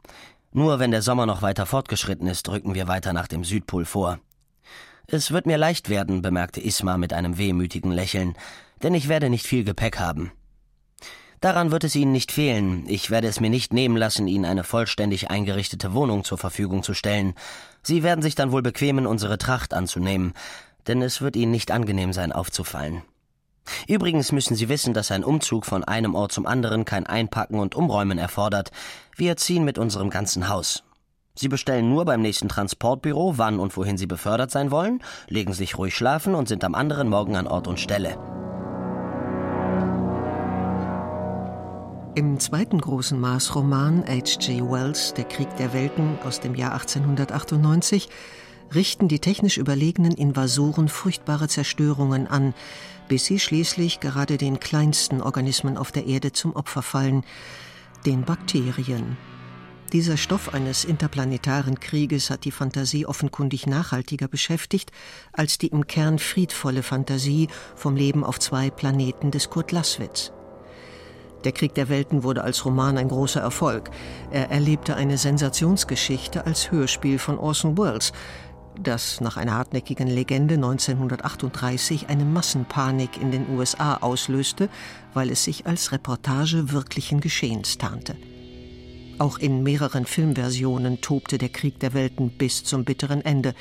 Nur 0.51 0.79
wenn 0.79 0.91
der 0.91 1.01
Sommer 1.01 1.25
noch 1.25 1.41
weiter 1.41 1.65
fortgeschritten 1.65 2.27
ist, 2.27 2.49
rücken 2.49 2.73
wir 2.75 2.89
weiter 2.89 3.13
nach 3.13 3.29
dem 3.29 3.45
Südpol 3.45 3.85
vor. 3.85 4.19
Es 5.07 5.31
wird 5.31 5.45
mir 5.45 5.57
leicht 5.57 5.87
werden, 5.87 6.21
bemerkte 6.21 6.59
Isma 6.59 6.97
mit 6.97 7.13
einem 7.13 7.37
wehmütigen 7.37 7.91
Lächeln, 7.91 8.35
denn 8.83 8.93
ich 8.95 9.07
werde 9.07 9.29
nicht 9.29 9.47
viel 9.47 9.63
Gepäck 9.63 9.97
haben. 9.97 10.33
Daran 11.41 11.71
wird 11.71 11.83
es 11.83 11.95
Ihnen 11.95 12.11
nicht 12.11 12.31
fehlen. 12.31 12.85
Ich 12.87 13.09
werde 13.09 13.27
es 13.27 13.39
mir 13.39 13.49
nicht 13.49 13.73
nehmen 13.73 13.97
lassen, 13.97 14.27
Ihnen 14.27 14.45
eine 14.45 14.63
vollständig 14.63 15.31
eingerichtete 15.31 15.93
Wohnung 15.93 16.23
zur 16.23 16.37
Verfügung 16.37 16.83
zu 16.83 16.93
stellen. 16.93 17.33
Sie 17.81 18.03
werden 18.03 18.21
sich 18.21 18.35
dann 18.35 18.51
wohl 18.51 18.61
bequemen, 18.61 19.07
unsere 19.07 19.39
Tracht 19.39 19.73
anzunehmen, 19.73 20.33
denn 20.85 21.01
es 21.01 21.19
wird 21.19 21.35
Ihnen 21.35 21.51
nicht 21.51 21.71
angenehm 21.71 22.13
sein, 22.13 22.31
aufzufallen. 22.31 23.01
Übrigens 23.87 24.31
müssen 24.31 24.55
Sie 24.55 24.69
wissen, 24.69 24.93
dass 24.93 25.11
ein 25.11 25.23
Umzug 25.23 25.65
von 25.65 25.83
einem 25.83 26.13
Ort 26.13 26.31
zum 26.31 26.45
anderen 26.45 26.85
kein 26.85 27.07
Einpacken 27.07 27.59
und 27.59 27.73
Umräumen 27.73 28.19
erfordert. 28.19 28.69
Wir 29.15 29.35
ziehen 29.35 29.63
mit 29.63 29.79
unserem 29.79 30.11
ganzen 30.11 30.47
Haus. 30.47 30.83
Sie 31.33 31.47
bestellen 31.47 31.89
nur 31.89 32.05
beim 32.05 32.21
nächsten 32.21 32.49
Transportbüro, 32.49 33.37
wann 33.37 33.59
und 33.59 33.75
wohin 33.77 33.97
Sie 33.97 34.07
befördert 34.07 34.51
sein 34.51 34.69
wollen, 34.69 35.01
legen 35.27 35.53
sich 35.53 35.75
ruhig 35.77 35.95
schlafen 35.95 36.35
und 36.35 36.47
sind 36.47 36.63
am 36.63 36.75
anderen 36.75 37.09
Morgen 37.09 37.35
an 37.35 37.47
Ort 37.47 37.67
und 37.67 37.79
Stelle. 37.79 38.19
Im 42.13 42.41
zweiten 42.41 42.81
großen 42.81 43.17
Mars-Roman 43.17 44.03
H.G. 44.05 44.61
Wells 44.63 45.13
Der 45.13 45.23
Krieg 45.23 45.47
der 45.55 45.71
Welten 45.71 46.19
aus 46.25 46.41
dem 46.41 46.55
Jahr 46.55 46.73
1898 46.73 48.09
richten 48.75 49.07
die 49.07 49.19
technisch 49.19 49.57
überlegenen 49.57 50.11
Invasoren 50.11 50.89
furchtbare 50.89 51.47
Zerstörungen 51.47 52.27
an, 52.27 52.53
bis 53.07 53.23
sie 53.25 53.39
schließlich 53.39 54.01
gerade 54.01 54.37
den 54.37 54.59
kleinsten 54.59 55.21
Organismen 55.21 55.77
auf 55.77 55.93
der 55.93 56.05
Erde 56.05 56.33
zum 56.33 56.53
Opfer 56.53 56.81
fallen, 56.81 57.23
den 58.05 58.23
Bakterien. 58.25 59.15
Dieser 59.93 60.17
Stoff 60.17 60.53
eines 60.53 60.83
interplanetaren 60.83 61.79
Krieges 61.79 62.29
hat 62.29 62.43
die 62.43 62.51
Fantasie 62.51 63.05
offenkundig 63.05 63.67
nachhaltiger 63.67 64.27
beschäftigt 64.27 64.91
als 65.31 65.59
die 65.59 65.67
im 65.67 65.87
Kern 65.87 66.19
friedvolle 66.19 66.83
Fantasie 66.83 67.47
vom 67.77 67.95
Leben 67.95 68.25
auf 68.25 68.37
zwei 68.37 68.69
Planeten 68.69 69.31
des 69.31 69.49
Kurt 69.49 69.71
Laßwitz. 69.71 70.33
Der 71.43 71.51
Krieg 71.51 71.73
der 71.73 71.89
Welten 71.89 72.23
wurde 72.23 72.43
als 72.43 72.65
Roman 72.65 72.97
ein 72.97 73.07
großer 73.07 73.41
Erfolg. 73.41 73.89
Er 74.31 74.51
erlebte 74.51 74.95
eine 74.95 75.17
Sensationsgeschichte 75.17 76.45
als 76.45 76.71
Hörspiel 76.71 77.17
von 77.17 77.37
Orson 77.37 77.77
Welles, 77.77 78.11
das 78.79 79.21
nach 79.21 79.37
einer 79.37 79.55
hartnäckigen 79.55 80.07
Legende 80.07 80.55
1938 80.55 82.09
eine 82.09 82.25
Massenpanik 82.25 83.21
in 83.21 83.31
den 83.31 83.49
USA 83.49 83.97
auslöste, 83.97 84.69
weil 85.13 85.29
es 85.29 85.43
sich 85.43 85.65
als 85.65 85.91
Reportage 85.91 86.71
wirklichen 86.71 87.19
Geschehens 87.19 87.77
tarnte. 87.77 88.15
Auch 89.19 89.37
in 89.37 89.61
mehreren 89.61 90.05
Filmversionen 90.05 91.01
tobte 91.01 91.37
der 91.37 91.49
Krieg 91.49 91.79
der 91.79 91.93
Welten 91.93 92.37
bis 92.37 92.63
zum 92.63 92.85
bitteren 92.85 93.23
Ende. 93.23 93.53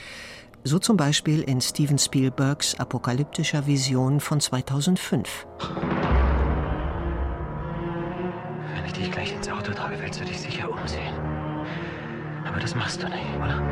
So 0.64 0.78
zum 0.78 0.96
Beispiel 0.96 1.42
in 1.42 1.60
Steven 1.60 1.98
Spielbergs 1.98 2.78
apokalyptischer 2.78 3.66
Vision 3.66 4.20
von 4.20 4.40
2005. 4.40 5.46
Dich 9.00 9.10
gleich 9.10 9.32
ins 9.32 9.48
Auto 9.48 9.72
trage, 9.72 9.96
willst 9.98 10.20
du 10.20 10.26
dich 10.26 10.38
sicher 10.38 10.70
umsehen. 10.70 11.14
Aber 12.46 12.60
das 12.60 12.74
machst 12.74 13.02
du 13.02 13.08
nicht, 13.08 13.34
oder? 13.38 13.62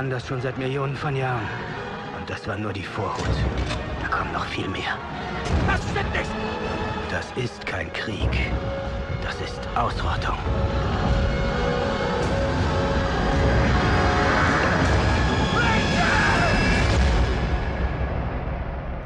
Planen 0.00 0.10
das 0.10 0.26
schon 0.26 0.40
seit 0.40 0.56
Millionen 0.56 0.96
von 0.96 1.14
Jahren. 1.14 1.46
Und 2.18 2.30
das 2.30 2.48
war 2.48 2.56
nur 2.56 2.72
die 2.72 2.82
Vorhut. 2.82 3.36
Da 4.00 4.08
kommt 4.08 4.32
noch 4.32 4.46
viel 4.46 4.66
mehr. 4.66 4.96
Das 5.66 5.82
stimmt 5.90 6.14
nicht! 6.14 6.30
Das 7.10 7.26
ist 7.36 7.66
kein 7.66 7.92
Krieg. 7.92 8.30
Das 9.22 9.34
ist 9.42 9.60
Ausrottung. 9.76 10.38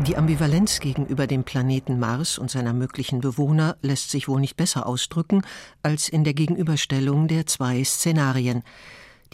Die 0.07 0.17
Ambivalenz 0.17 0.79
gegenüber 0.79 1.27
dem 1.27 1.43
Planeten 1.43 1.99
Mars 1.99 2.39
und 2.39 2.53
seiner 2.53 2.73
möglichen 2.73 3.21
Bewohner 3.21 3.77
lässt 3.83 4.13
sich 4.13 4.29
wohl 4.29 4.41
nicht 4.41 4.57
besser 4.57 4.87
ausdrücken 4.87 5.43
als 5.83 6.09
in 6.09 6.23
der 6.23 6.35
Gegenüberstellung 6.35 7.27
der 7.27 7.47
zwei 7.47 7.83
Szenarien 7.83 8.63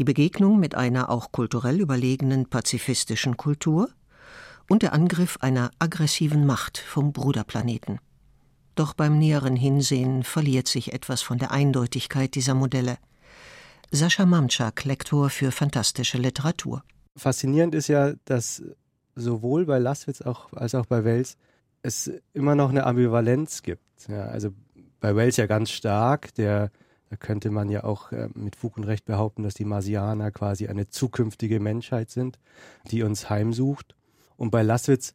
die 0.01 0.05
Begegnung 0.05 0.59
mit 0.59 0.75
einer 0.77 1.11
auch 1.11 1.31
kulturell 1.31 1.79
überlegenen 1.79 2.47
pazifistischen 2.47 3.37
Kultur 3.37 3.91
und 4.67 4.81
der 4.81 4.95
Angriff 4.95 5.37
einer 5.43 5.71
aggressiven 5.79 6.47
Macht 6.47 6.79
vom 6.79 7.13
Bruderplaneten. 7.13 8.01
Doch 8.77 8.95
beim 8.95 9.19
näheren 9.19 9.57
Hinsehen 9.57 10.23
verliert 10.23 10.69
sich 10.69 10.95
etwas 10.95 11.21
von 11.21 11.37
der 11.37 11.51
Eindeutigkeit 11.51 12.35
dieser 12.35 12.55
Modelle. 12.55 12.97
Sascha 13.91 14.25
Mamczak, 14.25 14.87
Lektor 14.87 15.29
für 15.29 15.53
fantastische 15.53 16.17
Literatur. 16.17 16.83
Faszinierend 17.15 17.75
ist 17.75 17.89
ja, 17.89 18.15
dass 18.25 18.63
sowohl 19.17 19.67
bei 19.67 19.79
Laswitz 19.79 20.23
auch, 20.23 20.51
als 20.55 20.75
auch 20.75 20.87
bei 20.87 21.05
Wells 21.05 21.37
es 21.83 22.11
immer 22.33 22.55
noch 22.55 22.71
eine 22.71 22.87
Ambivalenz 22.87 23.61
gibt. 23.61 24.09
Ja, 24.09 24.29
also 24.29 24.49
bei 24.99 25.15
Wells 25.15 25.37
ja 25.37 25.45
ganz 25.45 25.71
stark, 25.71 26.33
der 26.37 26.71
da 27.11 27.17
könnte 27.17 27.51
man 27.51 27.69
ja 27.69 27.83
auch 27.83 28.13
äh, 28.13 28.29
mit 28.35 28.55
Fug 28.57 28.77
und 28.77 28.85
Recht 28.85 29.05
behaupten, 29.05 29.43
dass 29.43 29.55
die 29.55 29.65
Marsianer 29.65 30.31
quasi 30.31 30.69
eine 30.69 30.89
zukünftige 30.89 31.59
Menschheit 31.59 32.09
sind, 32.11 32.39
die 32.91 33.03
uns 33.03 33.29
heimsucht. 33.29 33.97
Und 34.37 34.51
bei 34.51 34.63
Laswitz 34.63 35.15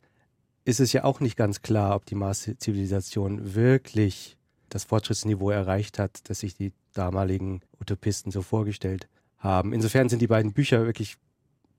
ist 0.65 0.81
es 0.81 0.91
ja 0.91 1.05
auch 1.05 1.21
nicht 1.21 1.37
ganz 1.37 1.61
klar, 1.61 1.95
ob 1.95 2.05
die 2.05 2.15
Mars-Zivilisation 2.15 3.55
wirklich 3.55 4.37
das 4.67 4.83
Fortschrittsniveau 4.83 5.51
erreicht 5.51 5.97
hat, 5.97 6.29
das 6.29 6.39
sich 6.39 6.53
die 6.55 6.73
damaligen 6.93 7.61
Utopisten 7.79 8.31
so 8.31 8.41
vorgestellt 8.41 9.07
haben. 9.37 9.71
Insofern 9.71 10.09
sind 10.09 10.21
die 10.21 10.27
beiden 10.27 10.51
Bücher 10.51 10.85
wirklich 10.85 11.15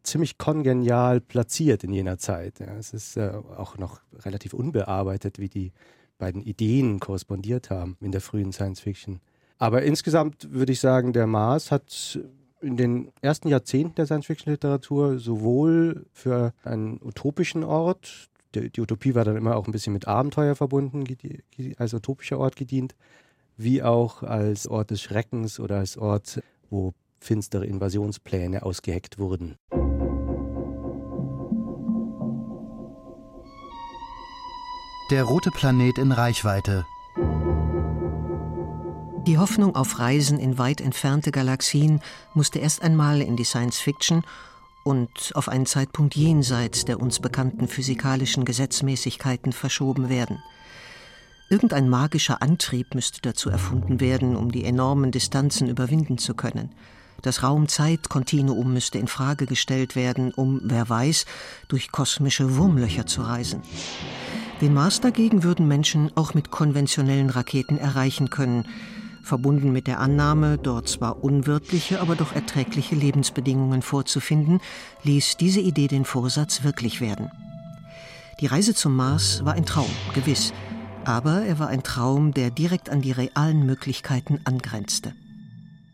ziemlich 0.02 0.38
kongenial 0.38 1.20
platziert 1.20 1.85
in 1.85 1.92
jener 1.92 2.16
Zeit. 2.16 2.61
Ja, 2.61 2.75
es 2.76 2.94
ist 2.94 3.18
äh, 3.18 3.32
auch 3.56 3.76
noch 3.76 4.00
relativ 4.25 4.54
unbearbeitet, 4.54 5.38
wie 5.38 5.49
die 5.49 5.73
beiden 6.16 6.40
Ideen 6.40 7.00
korrespondiert 7.00 7.68
haben 7.68 7.99
in 8.00 8.12
der 8.12 8.23
frühen 8.23 8.52
Science 8.52 8.80
Fiction. 8.80 9.20
Aber 9.59 9.83
insgesamt 9.83 10.53
würde 10.53 10.73
ich 10.73 10.81
sagen, 10.81 11.13
der 11.13 11.27
Mars 11.27 11.71
hat 11.71 12.21
in 12.61 12.77
den 12.77 13.13
ersten 13.21 13.49
Jahrzehnten 13.49 13.95
der 13.95 14.07
Science-Fiction-Literatur 14.07 15.19
sowohl 15.19 16.07
für 16.13 16.53
einen 16.65 17.01
utopischen 17.03 17.65
Ort, 17.65 18.29
die, 18.55 18.71
die, 18.71 18.81
Utopie 18.81 19.15
war 19.15 19.25
dann 19.25 19.37
immer 19.37 19.57
auch 19.57 19.67
ein 19.67 19.73
bisschen 19.73 19.93
mit 19.93 20.09
Abenteuer 20.09 20.57
verbunden, 20.57 21.05
als 21.77 21.95
utopischer 21.95 22.39
Ort 22.39 22.57
gedient, 22.57 22.95
wie 23.57 23.83
auch 23.83 24.23
als 24.23 24.67
Ort 24.67 24.91
des 24.91 25.03
Schreckens 25.03 25.61
oder 25.61 25.79
als 25.79 25.97
Ort, 25.97 26.43
wo 26.71 26.93
finstere 27.19 27.67
Invasionspläne 27.67 28.63
ausgeheckt 28.63 29.19
wurden. 29.19 29.57
Der 35.11 35.23
rote 35.23 35.51
Planet 35.51 35.99
in 35.99 36.13
Reichweite. 36.13 36.85
Die 39.26 39.38
Hoffnung 39.38 39.75
auf 39.75 39.99
Reisen 39.99 40.38
in 40.38 40.56
weit 40.56 40.80
entfernte 40.80 41.33
Galaxien 41.33 42.00
musste 42.35 42.61
erst 42.61 42.83
einmal 42.83 43.21
in 43.21 43.35
die 43.35 43.42
Science 43.42 43.78
Fiction 43.78 44.23
und 44.85 45.33
auf 45.35 45.49
einen 45.49 45.66
Zeitpunkt 45.66 46.14
jenseits 46.14 46.85
der 46.85 47.00
uns 47.00 47.18
bekannten 47.18 47.66
physikalischen 47.66 48.45
Gesetzmäßigkeiten 48.45 49.52
verschoben 49.52 50.09
werden. 50.09 50.40
Irgendein 51.50 51.88
magischer 51.88 52.40
Antrieb 52.40 52.95
müsste 52.95 53.21
dazu 53.21 53.50
erfunden 53.50 53.99
werden, 53.99 54.37
um 54.37 54.52
die 54.52 54.64
enormen 54.64 55.11
Distanzen 55.11 55.68
überwinden 55.68 56.18
zu 56.18 56.35
können. 56.35 56.71
Das 57.23 57.42
Raum-Zeit-Kontinuum 57.42 58.73
müsste 58.73 58.99
in 58.99 59.09
Frage 59.09 59.47
gestellt 59.47 59.97
werden, 59.97 60.33
um, 60.35 60.61
wer 60.62 60.88
weiß, 60.88 61.26
durch 61.66 61.90
kosmische 61.90 62.56
Wurmlöcher 62.56 63.06
zu 63.06 63.23
reisen. 63.23 63.62
Den 64.61 64.73
Mars 64.73 65.00
dagegen 65.00 65.42
würden 65.42 65.66
Menschen 65.66 66.12
auch 66.16 66.33
mit 66.33 66.52
konventionellen 66.52 67.30
Raketen 67.30 67.76
erreichen 67.76 68.30
können, 68.30 68.66
verbunden 69.26 69.73
mit 69.73 69.87
der 69.87 70.00
Annahme, 70.00 70.56
dort 70.56 70.88
zwar 70.88 71.23
unwirtliche, 71.23 72.00
aber 72.00 72.14
doch 72.14 72.35
erträgliche 72.35 72.95
Lebensbedingungen 72.95 73.83
vorzufinden, 73.83 74.61
ließ 75.02 75.37
diese 75.37 75.61
Idee 75.61 75.88
den 75.88 76.04
Vorsatz 76.04 76.62
wirklich 76.62 77.00
werden. 77.00 77.30
Die 78.40 78.47
Reise 78.47 78.75
zum 78.75 78.95
Mars 78.95 79.45
war 79.45 79.54
ein 79.54 79.66
Traum, 79.66 79.90
gewiss, 80.14 80.52
aber 81.04 81.42
er 81.42 81.59
war 81.59 81.68
ein 81.68 81.83
Traum, 81.83 82.33
der 82.33 82.50
direkt 82.50 82.88
an 82.88 83.00
die 83.00 83.12
realen 83.12 83.66
Möglichkeiten 83.66 84.40
angrenzte. 84.45 85.12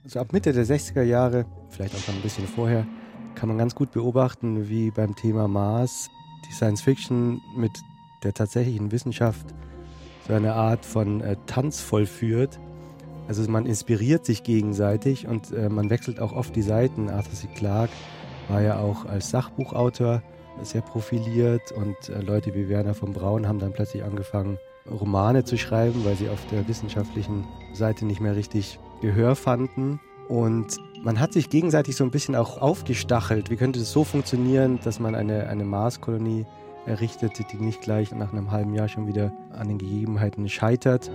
Also 0.05 0.21
ab 0.21 0.33
Mitte 0.33 0.53
der 0.53 0.67
60er 0.67 1.03
Jahre, 1.03 1.47
vielleicht 1.71 1.95
auch 1.95 2.09
ein 2.09 2.21
bisschen 2.21 2.47
vorher, 2.47 2.87
kann 3.35 3.49
man 3.49 3.59
ganz 3.59 3.75
gut 3.75 3.93
beobachten, 3.93 4.69
wie 4.69 4.91
beim 4.91 5.17
Thema 5.17 5.49
Mars 5.49 6.11
die 6.49 6.53
Science 6.53 6.83
Fiction 6.83 7.41
mit 7.57 7.71
der 8.25 8.35
tatsächlichen 8.35 8.93
Wissenschaft 8.93 9.47
so 10.27 10.35
eine 10.35 10.55
Art 10.55 10.85
von 10.85 11.21
äh, 11.21 11.37
Tanz 11.47 11.81
vollführt. 11.81 12.61
Also 13.29 13.49
man 13.51 13.67
inspiriert 13.67 14.27
sich 14.27 14.43
gegenseitig 14.43 15.27
und 15.27 15.53
äh, 15.53 15.69
man 15.69 15.91
wechselt 15.91 16.21
auch 16.21 16.33
oft 16.33 16.55
die 16.57 16.63
Seiten. 16.63 17.09
Arthur 17.09 17.35
C. 17.35 17.49
Clarke 17.55 17.93
war 18.49 18.61
ja 18.61 18.79
auch 18.79 19.07
als 19.07 19.31
Sachbuchautor 19.31 20.23
sehr 20.63 20.83
profiliert 20.83 21.73
und 21.73 22.09
äh, 22.09 22.21
Leute 22.21 22.55
wie 22.55 22.69
Werner 22.69 22.95
von 22.95 23.13
Braun 23.13 23.49
haben 23.49 23.59
dann 23.59 23.73
plötzlich 23.73 24.05
angefangen, 24.05 24.59
Romane 24.91 25.45
zu 25.45 25.57
schreiben, 25.57 26.05
weil 26.05 26.17
sie 26.17 26.29
auf 26.29 26.45
der 26.51 26.67
wissenschaftlichen 26.69 27.47
Seite 27.73 28.05
nicht 28.05 28.21
mehr 28.21 28.37
richtig 28.37 28.79
Gehör 29.01 29.37
fanden. 29.37 30.01
Und 30.29 30.77
man 31.03 31.21
hat 31.21 31.33
sich 31.33 31.51
gegenseitig 31.51 31.97
so 31.97 32.05
ein 32.05 32.11
bisschen 32.11 32.37
auch 32.37 32.61
aufgestachelt. 32.61 33.51
Wie 33.51 33.57
könnte 33.57 33.81
es 33.81 33.93
so 33.93 34.05
funktionieren, 34.05 34.79
dass 34.83 34.99
man 34.99 35.15
eine, 35.15 35.49
eine 35.49 35.65
Marskolonie 35.65 36.47
errichtete, 36.87 37.45
die 37.45 37.57
nicht 37.57 37.81
gleich 37.83 38.13
nach 38.13 38.33
einem 38.33 38.51
halben 38.51 38.75
Jahr 38.75 38.89
schon 38.89 39.07
wieder 39.07 39.33
an 39.51 39.69
den 39.69 39.79
Gegebenheiten 39.79 40.49
scheitert. 40.49 41.11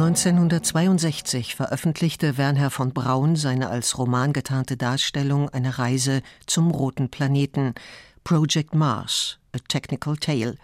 1962 0.00 1.56
veröffentlichte 1.56 2.38
Wernher 2.38 2.70
von 2.70 2.92
Braun 2.92 3.34
seine 3.34 3.68
als 3.68 3.98
Roman 3.98 4.32
getarnte 4.32 4.76
Darstellung 4.76 5.48
einer 5.48 5.80
Reise 5.80 6.22
zum 6.46 6.70
roten 6.70 7.08
Planeten 7.08 7.74
Project 8.22 8.76
Mars, 8.76 9.38
A 9.50 9.58
Technical 9.66 10.16
Tale. 10.16 10.54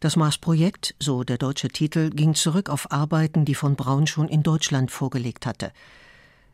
Das 0.00 0.16
Mars-Projekt, 0.16 0.96
so 0.98 1.22
der 1.22 1.38
deutsche 1.38 1.68
Titel, 1.68 2.10
ging 2.10 2.34
zurück 2.34 2.68
auf 2.68 2.90
Arbeiten, 2.90 3.44
die 3.44 3.54
von 3.54 3.76
Braun 3.76 4.08
schon 4.08 4.26
in 4.26 4.42
Deutschland 4.42 4.90
vorgelegt 4.90 5.46
hatte. 5.46 5.70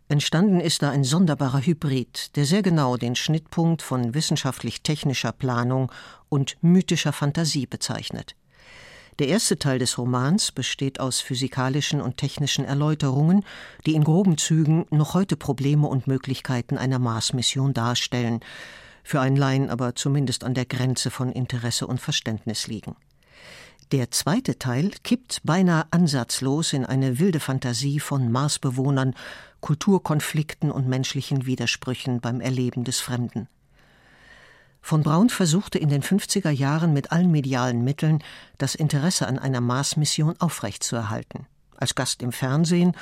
Entstanden 0.08 0.60
ist 0.60 0.82
da 0.82 0.90
ein 0.90 1.04
sonderbarer 1.04 1.62
Hybrid, 1.64 2.36
der 2.36 2.44
sehr 2.44 2.60
genau 2.60 2.98
den 2.98 3.16
Schnittpunkt 3.16 3.80
von 3.80 4.12
wissenschaftlich-technischer 4.12 5.32
Planung 5.32 5.90
und 6.28 6.58
mythischer 6.60 7.14
Fantasie 7.14 7.64
bezeichnet. 7.64 8.36
Der 9.18 9.28
erste 9.28 9.58
Teil 9.58 9.78
des 9.78 9.98
Romans 9.98 10.52
besteht 10.52 10.98
aus 10.98 11.20
physikalischen 11.20 12.00
und 12.00 12.16
technischen 12.16 12.64
Erläuterungen, 12.64 13.44
die 13.84 13.94
in 13.94 14.04
groben 14.04 14.38
Zügen 14.38 14.86
noch 14.90 15.12
heute 15.12 15.36
Probleme 15.36 15.86
und 15.86 16.06
Möglichkeiten 16.06 16.78
einer 16.78 16.98
Mars-Mission 16.98 17.74
darstellen, 17.74 18.40
für 19.04 19.20
einen 19.20 19.36
Laien 19.36 19.68
aber 19.68 19.94
zumindest 19.94 20.44
an 20.44 20.54
der 20.54 20.64
Grenze 20.64 21.10
von 21.10 21.30
Interesse 21.30 21.86
und 21.86 22.00
Verständnis 22.00 22.68
liegen. 22.68 22.96
Der 23.90 24.10
zweite 24.10 24.58
Teil 24.58 24.92
kippt 25.02 25.42
beinahe 25.44 25.84
ansatzlos 25.90 26.72
in 26.72 26.86
eine 26.86 27.18
wilde 27.18 27.40
Fantasie 27.40 28.00
von 28.00 28.32
Marsbewohnern, 28.32 29.14
Kulturkonflikten 29.60 30.70
und 30.70 30.88
menschlichen 30.88 31.44
Widersprüchen 31.44 32.22
beim 32.22 32.40
Erleben 32.40 32.84
des 32.84 33.00
Fremden. 33.00 33.48
Von 34.82 35.04
Braun 35.04 35.30
versuchte 35.30 35.78
in 35.78 35.88
den 35.88 36.02
50er 36.02 36.50
Jahren 36.50 36.92
mit 36.92 37.12
allen 37.12 37.30
medialen 37.30 37.84
Mitteln 37.84 38.22
das 38.58 38.74
Interesse 38.74 39.28
an 39.28 39.38
einer 39.38 39.60
Marsmission 39.60 40.34
aufrechtzuerhalten, 40.40 41.46
als 41.76 41.94
Gast 41.94 42.22
im 42.22 42.32
Fernsehen 42.32 42.92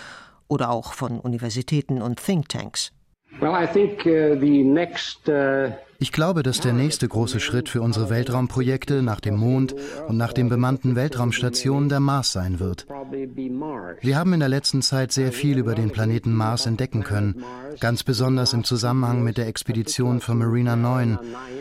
oder 0.47 0.71
auch 0.71 0.93
von 0.93 1.19
Universitäten 1.19 2.03
und 2.03 2.23
Thinktanks. 2.23 2.93
Well, 3.41 3.55
I 3.55 3.67
think 3.67 4.05
uh, 4.05 4.39
the 4.39 4.63
next 4.63 5.29
uh 5.29 5.71
ich 6.01 6.13
glaube, 6.13 6.43
dass 6.43 6.61
der 6.61 6.73
nächste 6.73 7.07
große 7.07 7.41
Schritt 7.41 7.69
für 7.69 7.83
unsere 7.83 8.09
Weltraumprojekte 8.09 9.03
nach 9.03 9.21
dem 9.21 9.37
Mond 9.37 9.75
und 10.09 10.17
nach 10.17 10.33
den 10.33 10.49
bemannten 10.49 10.97
Weltraumstationen 10.97 11.91
der 11.91 12.01
Mars 12.01 12.33
sein 12.33 12.59
wird. 12.59 12.87
Wir 14.01 14.17
haben 14.17 14.33
in 14.33 14.41
der 14.41 14.49
letzten 14.49 14.81
Zeit 14.81 15.13
sehr 15.13 15.31
viel 15.31 15.59
über 15.59 15.75
den 15.75 15.91
Planeten 15.91 16.33
Mars 16.33 16.65
entdecken 16.65 17.05
können, 17.05 17.45
ganz 17.81 18.03
besonders 18.03 18.55
im 18.55 18.65
Zusammenhang 18.65 19.23
mit 19.23 19.37
der 19.37 19.47
Expedition 19.47 20.21
von 20.21 20.39
Marina 20.39 20.75
9, 20.75 21.19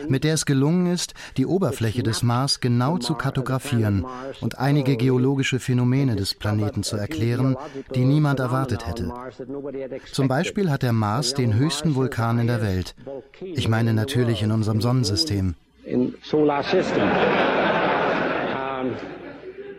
mit 0.08 0.24
der 0.24 0.34
es 0.34 0.46
gelungen 0.46 0.86
ist, 0.86 1.12
die 1.36 1.44
Oberfläche 1.44 2.02
des 2.02 2.22
Mars 2.22 2.60
genau 2.60 2.96
zu 2.96 3.14
kartografieren 3.14 4.06
und 4.40 4.58
einige 4.58 4.96
geologische 4.96 5.60
Phänomene 5.60 6.16
des 6.16 6.34
Planeten 6.34 6.82
zu 6.82 6.96
erklären, 6.96 7.56
die 7.94 8.06
niemand 8.06 8.40
erwartet 8.40 8.86
hätte. 8.86 9.12
Zum 10.12 10.28
Beispiel 10.28 10.70
hat 10.70 10.82
der 10.82 10.94
Mars 10.94 11.34
den 11.34 11.54
höchsten 11.54 11.94
Vulkan 11.94 12.38
in 12.38 12.46
der 12.46 12.62
Welt. 12.62 12.94
Ich 13.42 13.68
meine 13.68 13.92
natürlich 13.92 14.29
natürlich 14.30 14.42
in 14.42 14.52
unserem 14.52 14.80
Sonnensystem. 14.80 15.54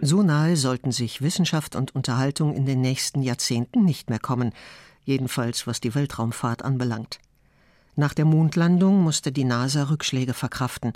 So 0.01 0.23
nahe 0.23 0.57
sollten 0.57 0.91
sich 0.91 1.21
Wissenschaft 1.21 1.75
und 1.75 1.95
Unterhaltung 1.95 2.53
in 2.53 2.65
den 2.65 2.81
nächsten 2.81 3.21
Jahrzehnten 3.21 3.85
nicht 3.85 4.09
mehr 4.09 4.19
kommen, 4.19 4.51
jedenfalls 5.05 5.67
was 5.67 5.79
die 5.79 5.95
Weltraumfahrt 5.95 6.63
anbelangt. 6.65 7.19
Nach 7.95 8.13
der 8.13 8.25
Mondlandung 8.25 9.01
musste 9.01 9.31
die 9.31 9.45
NASA 9.45 9.83
Rückschläge 9.83 10.33
verkraften. 10.33 10.93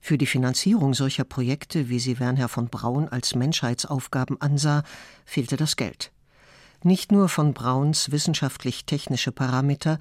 Für 0.00 0.16
die 0.18 0.26
Finanzierung 0.26 0.94
solcher 0.94 1.24
Projekte, 1.24 1.88
wie 1.88 1.98
sie 1.98 2.20
Wernher 2.20 2.48
von 2.48 2.68
Braun 2.68 3.08
als 3.08 3.34
Menschheitsaufgaben 3.34 4.40
ansah, 4.40 4.82
fehlte 5.24 5.56
das 5.56 5.76
Geld. 5.76 6.10
Nicht 6.82 7.12
nur 7.12 7.30
von 7.30 7.54
Brauns 7.54 8.10
wissenschaftlich-technische 8.10 9.32
Parameter, 9.32 9.98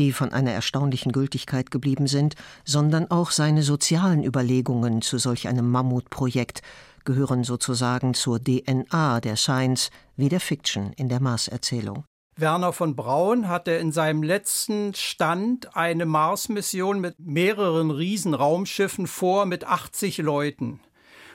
die 0.00 0.12
von 0.12 0.32
einer 0.32 0.52
erstaunlichen 0.52 1.12
Gültigkeit 1.12 1.70
geblieben 1.70 2.06
sind, 2.06 2.34
sondern 2.64 3.10
auch 3.10 3.30
seine 3.30 3.62
sozialen 3.62 4.24
Überlegungen 4.24 5.02
zu 5.02 5.18
solch 5.18 5.46
einem 5.46 5.70
Mammutprojekt 5.70 6.62
gehören 7.04 7.44
sozusagen 7.44 8.14
zur 8.14 8.42
DNA 8.42 9.20
der 9.20 9.36
Science 9.36 9.90
wie 10.16 10.30
der 10.30 10.40
Fiction 10.40 10.94
in 10.94 11.10
der 11.10 11.20
Mars-Erzählung. 11.20 12.04
Werner 12.36 12.72
von 12.72 12.96
Braun 12.96 13.48
hatte 13.48 13.72
in 13.72 13.92
seinem 13.92 14.22
letzten 14.22 14.94
Stand 14.94 15.76
eine 15.76 16.06
Mars-Mission 16.06 16.98
mit 17.00 17.18
mehreren 17.18 17.90
Riesenraumschiffen 17.90 19.06
vor 19.06 19.44
mit 19.44 19.64
80 19.64 20.18
Leuten. 20.18 20.80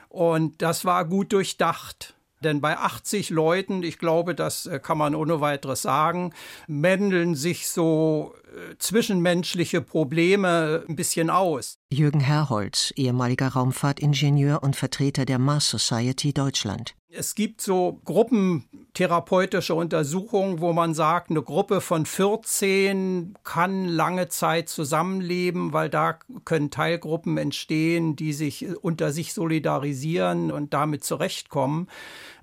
Und 0.09 0.63
das 0.63 0.85
war 0.85 1.05
gut 1.05 1.33
durchdacht. 1.33 2.14
Denn 2.45 2.61
bei 2.61 2.77
80 2.77 3.31
Leuten, 3.31 3.81
ich 3.81 3.97
glaube, 3.97 4.35
das 4.35 4.67
äh, 4.67 4.79
kann 4.79 4.99
man 4.99 5.15
ohne 5.15 5.41
weiteres 5.41 5.81
sagen, 5.81 6.31
mändeln 6.67 7.33
sich 7.33 7.67
so 7.67 8.35
äh, 8.55 8.75
zwischenmenschliche 8.77 9.81
Probleme 9.81 10.83
ein 10.87 10.95
bisschen 10.95 11.31
aus. 11.31 11.79
Jürgen 11.91 12.19
Herrholz, 12.19 12.93
ehemaliger 12.95 13.47
Raumfahrtingenieur 13.47 14.61
und 14.61 14.75
Vertreter 14.75 15.25
der 15.25 15.39
Mars 15.39 15.69
Society 15.71 16.33
Deutschland. 16.33 16.95
Es 17.17 17.33
gibt 17.33 17.61
so 17.61 18.01
gruppentherapeutische 18.03 19.73
Untersuchungen, 19.73 20.59
wo 20.59 20.73
man 20.73 20.93
sagt, 20.93 21.29
eine 21.29 21.41
Gruppe 21.41 21.79
von 21.79 22.05
14 22.05 23.35
kann 23.43 23.87
lange 23.87 24.27
Zeit 24.27 24.67
zusammenleben, 24.67 25.71
weil 25.71 25.89
da 25.89 26.19
können 26.43 26.71
Teilgruppen 26.71 27.37
entstehen, 27.37 28.17
die 28.17 28.33
sich 28.33 28.65
unter 28.83 29.13
sich 29.13 29.33
solidarisieren 29.33 30.51
und 30.51 30.73
damit 30.73 31.05
zurechtkommen. 31.05 31.87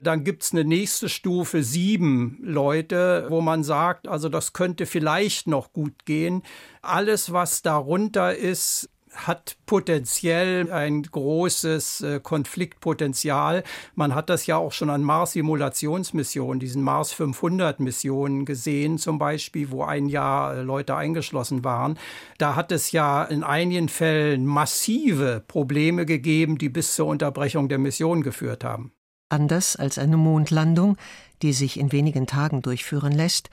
Dann 0.03 0.25
gibt 0.25 0.43
es 0.43 0.53
eine 0.53 0.65
nächste 0.65 1.09
Stufe, 1.09 1.63
sieben 1.63 2.39
Leute, 2.43 3.27
wo 3.29 3.41
man 3.41 3.63
sagt, 3.63 4.09
also 4.09 4.29
das 4.29 4.53
könnte 4.53 4.85
vielleicht 4.87 5.47
noch 5.47 5.73
gut 5.73 6.05
gehen. 6.05 6.43
Alles, 6.83 7.33
was 7.33 7.63
darunter 7.63 8.35
ist, 8.35 8.91
hat 9.15 9.57
potenziell 9.67 10.73
ein 10.73 11.03
großes 11.03 12.01
äh, 12.01 12.21
Konfliktpotenzial. 12.21 13.63
Man 13.95 14.15
hat 14.15 14.31
das 14.31 14.47
ja 14.47 14.57
auch 14.57 14.73
schon 14.73 14.91
an 14.91 15.03
Mars-Simulationsmissionen, 15.03 16.59
diesen 16.59 16.83
Mars 16.83 17.15
500-Missionen 17.15 18.45
gesehen, 18.45 18.99
zum 18.99 19.19
Beispiel, 19.19 19.71
wo 19.71 19.85
ein 19.85 20.07
Jahr 20.07 20.57
äh, 20.57 20.63
Leute 20.63 20.97
eingeschlossen 20.97 21.63
waren. 21.63 21.99
Da 22.39 22.57
hat 22.57 22.73
es 22.73 22.93
ja 22.93 23.23
in 23.23 23.45
einigen 23.45 23.89
Fällen 23.89 24.47
massive 24.47 25.45
Probleme 25.47 26.07
gegeben, 26.07 26.59
die 26.59 26.71
bis 26.71 26.95
zur 26.95 27.07
Unterbrechung 27.07 27.69
der 27.69 27.79
Mission 27.79 28.23
geführt 28.23 28.65
haben. 28.65 28.93
Anders 29.33 29.77
als 29.77 29.97
eine 29.97 30.19
Mondlandung, 30.19 30.99
die 31.41 31.55
sich 31.55 31.81
in 31.81 31.91
wenigen 31.91 32.27
Tagen 32.27 32.61
durchführen 32.61 33.13
lässt, 33.13 33.49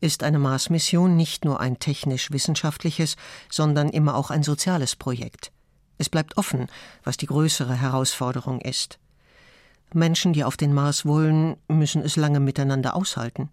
ist 0.00 0.24
eine 0.24 0.40
Mars-Mission 0.40 1.16
nicht 1.16 1.44
nur 1.44 1.60
ein 1.60 1.78
technisch-wissenschaftliches, 1.78 3.14
sondern 3.48 3.90
immer 3.90 4.16
auch 4.16 4.32
ein 4.32 4.42
soziales 4.42 4.96
Projekt. 4.96 5.52
Es 5.98 6.08
bleibt 6.08 6.36
offen, 6.36 6.66
was 7.04 7.16
die 7.16 7.26
größere 7.26 7.76
Herausforderung 7.76 8.60
ist. 8.60 8.98
Menschen, 9.94 10.32
die 10.32 10.42
auf 10.42 10.56
den 10.56 10.74
Mars 10.74 11.06
wollen, 11.06 11.56
müssen 11.68 12.02
es 12.02 12.16
lange 12.16 12.40
miteinander 12.40 12.96
aushalten. 12.96 13.50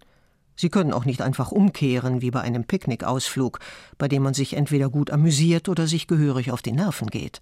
Sie 0.55 0.69
können 0.69 0.93
auch 0.93 1.05
nicht 1.05 1.21
einfach 1.21 1.51
umkehren 1.51 2.23
wie 2.23 2.31
bei 2.31 2.41
einem 2.41 2.63
Picknickausflug, 2.63 3.59
bei 3.99 4.07
dem 4.07 4.23
man 4.23 4.33
sich 4.33 4.55
entweder 4.55 4.89
gut 4.89 5.11
amüsiert 5.11 5.69
oder 5.69 5.85
sich 5.85 6.07
gehörig 6.07 6.51
auf 6.51 6.63
die 6.63 6.71
Nerven 6.71 7.09
geht. 7.11 7.39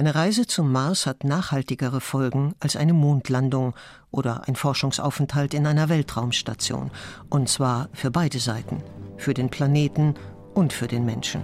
Eine 0.00 0.14
Reise 0.14 0.46
zum 0.46 0.72
Mars 0.72 1.04
hat 1.04 1.24
nachhaltigere 1.24 2.00
Folgen 2.00 2.54
als 2.58 2.74
eine 2.74 2.94
Mondlandung 2.94 3.74
oder 4.10 4.48
ein 4.48 4.56
Forschungsaufenthalt 4.56 5.52
in 5.52 5.66
einer 5.66 5.90
Weltraumstation, 5.90 6.90
und 7.28 7.50
zwar 7.50 7.90
für 7.92 8.10
beide 8.10 8.38
Seiten, 8.38 8.82
für 9.18 9.34
den 9.34 9.50
Planeten 9.50 10.14
und 10.54 10.72
für 10.72 10.86
den 10.86 11.04
Menschen. 11.04 11.42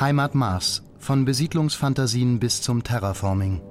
Heimat 0.00 0.34
Mars, 0.34 0.82
von 0.98 1.24
Besiedlungsfantasien 1.24 2.40
bis 2.40 2.62
zum 2.62 2.82
Terraforming. 2.82 3.62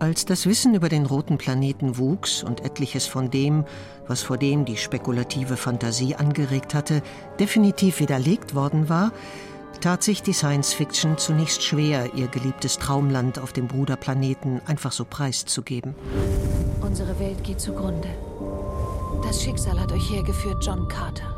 Als 0.00 0.26
das 0.26 0.44
Wissen 0.46 0.74
über 0.74 0.90
den 0.90 1.04
roten 1.04 1.36
Planeten 1.36 1.98
wuchs 1.98 2.42
und 2.42 2.64
etliches 2.64 3.06
von 3.06 3.30
dem, 3.30 3.64
was 4.06 4.22
vor 4.22 4.38
dem 4.38 4.66
die 4.66 4.78
spekulative 4.78 5.58
Fantasie 5.58 6.14
angeregt 6.14 6.74
hatte, 6.74 7.02
definitiv 7.38 8.00
widerlegt 8.00 8.54
worden 8.54 8.88
war, 8.90 9.12
tat 9.80 10.02
sich 10.02 10.22
die 10.22 10.32
Science 10.32 10.72
Fiction 10.72 11.16
zunächst 11.16 11.62
schwer, 11.62 12.14
ihr 12.14 12.28
geliebtes 12.28 12.78
Traumland 12.78 13.38
auf 13.38 13.52
dem 13.52 13.66
Bruderplaneten 13.66 14.60
einfach 14.66 14.92
so 14.92 15.04
preiszugeben. 15.04 15.94
Unsere 16.80 17.18
Welt 17.18 17.42
geht 17.44 17.60
zugrunde. 17.60 18.08
Das 19.22 19.42
Schicksal 19.42 19.80
hat 19.80 19.92
euch 19.92 20.10
hergeführt, 20.10 20.64
John 20.64 20.88
Carter. 20.88 21.36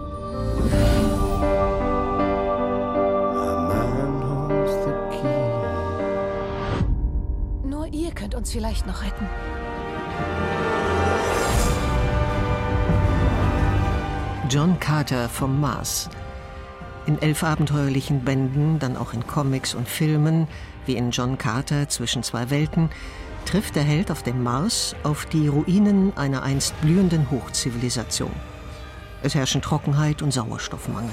Nur 7.64 7.86
ihr 7.86 8.10
könnt 8.12 8.34
uns 8.34 8.50
vielleicht 8.50 8.86
noch 8.86 9.02
retten. 9.02 9.28
John 14.48 14.78
Carter 14.80 15.28
vom 15.28 15.60
Mars 15.60 16.10
in 17.06 17.20
elf 17.20 17.42
abenteuerlichen 17.42 18.24
Bänden, 18.24 18.78
dann 18.78 18.96
auch 18.96 19.12
in 19.12 19.26
Comics 19.26 19.74
und 19.74 19.88
Filmen, 19.88 20.46
wie 20.86 20.96
in 20.96 21.10
John 21.10 21.38
Carter 21.38 21.88
zwischen 21.88 22.22
zwei 22.22 22.50
Welten, 22.50 22.90
trifft 23.44 23.76
der 23.76 23.82
Held 23.82 24.10
auf 24.10 24.22
dem 24.22 24.42
Mars 24.42 24.94
auf 25.02 25.26
die 25.26 25.48
Ruinen 25.48 26.16
einer 26.16 26.42
einst 26.42 26.80
blühenden 26.80 27.30
Hochzivilisation. 27.30 28.32
Es 29.22 29.34
herrschen 29.34 29.62
Trockenheit 29.62 30.22
und 30.22 30.32
Sauerstoffmangel. 30.32 31.12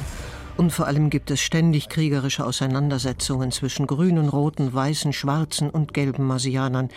Und 0.58 0.71
vor 0.71 0.88
allem 0.88 1.10
gibt 1.10 1.32
es 1.32 1.39
ständig 1.39 1.89
kriegerische 1.89 2.45
Auseinandersetzungen 2.45 3.52
zwischen 3.52 3.88
grünen, 3.88 4.30
roten, 4.30 4.73
weißen, 4.73 5.13
schwarzen 5.13 5.69
und 5.69 5.93
gelben 5.93 6.25
Marsianern. 6.25 6.89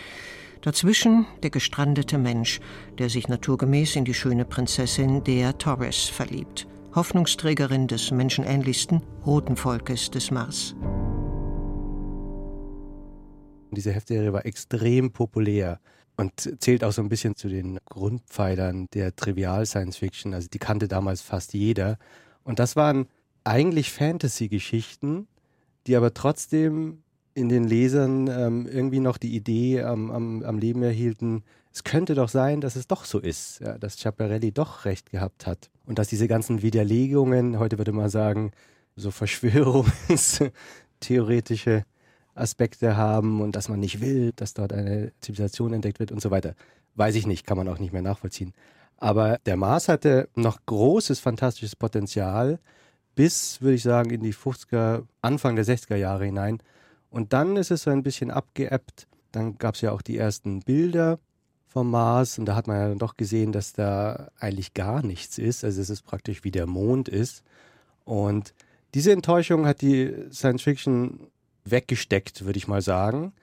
Dazwischen 0.61 1.25
der 1.43 1.49
gestrandete 1.49 2.17
Mensch, 2.17 2.59
der 2.97 3.09
sich 3.09 3.27
naturgemäß 3.27 3.95
in 3.95 4.05
die 4.05 4.13
schöne 4.13 4.45
Prinzessin 4.45 5.23
Dea 5.23 5.53
Torres 5.53 6.09
verliebt. 6.09 6.67
Hoffnungsträgerin 6.95 7.87
des 7.87 8.11
menschenähnlichsten 8.11 9.01
roten 9.25 9.55
Volkes 9.55 10.11
des 10.11 10.29
Mars. 10.29 10.75
Diese 13.71 13.91
Heftserie 13.91 14.31
war 14.31 14.45
extrem 14.45 15.11
populär 15.11 15.79
und 16.17 16.61
zählt 16.61 16.83
auch 16.83 16.91
so 16.91 17.01
ein 17.01 17.09
bisschen 17.09 17.35
zu 17.35 17.49
den 17.49 17.79
Grundpfeilern 17.85 18.87
der 18.93 19.15
Trivial 19.15 19.65
Science 19.65 19.97
Fiction. 19.97 20.35
Also 20.35 20.47
die 20.53 20.59
kannte 20.59 20.87
damals 20.87 21.21
fast 21.21 21.55
jeder. 21.55 21.97
Und 22.43 22.59
das 22.59 22.75
waren 22.75 23.07
eigentlich 23.43 23.91
Fantasy-Geschichten, 23.91 25.27
die 25.87 25.95
aber 25.95 26.13
trotzdem 26.13 26.99
in 27.33 27.49
den 27.49 27.63
Lesern 27.63 28.27
ähm, 28.27 28.67
irgendwie 28.67 28.99
noch 28.99 29.17
die 29.17 29.35
Idee 29.35 29.81
am, 29.81 30.11
am, 30.11 30.43
am 30.43 30.59
Leben 30.59 30.83
erhielten, 30.83 31.43
es 31.73 31.83
könnte 31.83 32.13
doch 32.13 32.29
sein, 32.29 32.61
dass 32.61 32.75
es 32.75 32.87
doch 32.87 33.03
so 33.03 33.17
ist, 33.19 33.59
ja, 33.59 33.79
dass 33.79 33.99
Schiaparelli 33.99 34.51
doch 34.51 34.85
recht 34.85 35.09
gehabt 35.09 35.47
hat. 35.47 35.71
Und 35.85 35.97
dass 35.97 36.07
diese 36.07 36.27
ganzen 36.27 36.61
Widerlegungen, 36.61 37.57
heute 37.57 37.79
würde 37.79 37.91
man 37.91 38.09
sagen, 38.09 38.51
so 38.95 39.09
verschwörungstheoretische 39.09 41.83
Aspekte 42.35 42.95
haben 42.95 43.41
und 43.41 43.55
dass 43.55 43.69
man 43.69 43.79
nicht 43.79 44.01
will, 44.01 44.33
dass 44.35 44.53
dort 44.53 44.71
eine 44.71 45.13
Zivilisation 45.19 45.73
entdeckt 45.73 45.99
wird 45.99 46.11
und 46.11 46.21
so 46.21 46.29
weiter. 46.29 46.53
Weiß 46.93 47.15
ich 47.15 47.25
nicht, 47.25 47.47
kann 47.47 47.57
man 47.57 47.67
auch 47.67 47.79
nicht 47.79 47.91
mehr 47.91 48.03
nachvollziehen. 48.03 48.53
Aber 48.97 49.39
der 49.47 49.57
Mars 49.57 49.89
hatte 49.89 50.29
noch 50.35 50.59
großes 50.67 51.19
fantastisches 51.19 51.75
Potenzial 51.75 52.59
bis, 53.15 53.61
würde 53.61 53.75
ich 53.75 53.83
sagen, 53.83 54.11
in 54.11 54.21
die 54.21 54.33
50er, 54.33 55.05
Anfang 55.21 55.55
der 55.55 55.65
60er 55.65 55.95
Jahre 55.95 56.25
hinein. 56.25 56.59
Und 57.09 57.33
dann 57.33 57.57
ist 57.57 57.71
es 57.71 57.81
so 57.83 57.89
ein 57.89 58.03
bisschen 58.03 58.29
abgeebbt. 58.29 59.07
Dann 59.31 59.57
gab 59.57 59.73
es 59.75 59.81
ja 59.81 59.91
auch 59.91 60.03
die 60.03 60.17
ersten 60.17 60.61
Bilder 60.61 61.19
vom 61.73 61.89
Mars 61.89 62.37
und 62.37 62.45
da 62.45 62.55
hat 62.55 62.67
man 62.67 62.77
ja 62.77 62.89
dann 62.89 62.99
doch 62.99 63.17
gesehen, 63.17 63.51
dass 63.51 63.73
da 63.73 64.29
eigentlich 64.39 64.75
gar 64.75 65.03
nichts 65.03 65.39
ist. 65.39 65.63
Also 65.63 65.81
es 65.81 65.89
ist 65.89 66.03
praktisch 66.03 66.43
wie 66.43 66.51
der 66.51 66.67
Mond 66.67 67.09
ist. 67.09 67.43
Und 68.05 68.53
diese 68.93 69.11
Enttäuschung 69.11 69.65
hat 69.65 69.81
die 69.81 70.13
Science 70.31 70.61
Fiction 70.61 71.27
weggesteckt, 71.65 72.45
würde 72.45 72.57
ich 72.57 72.67
mal 72.67 72.81
sagen, 72.81 73.33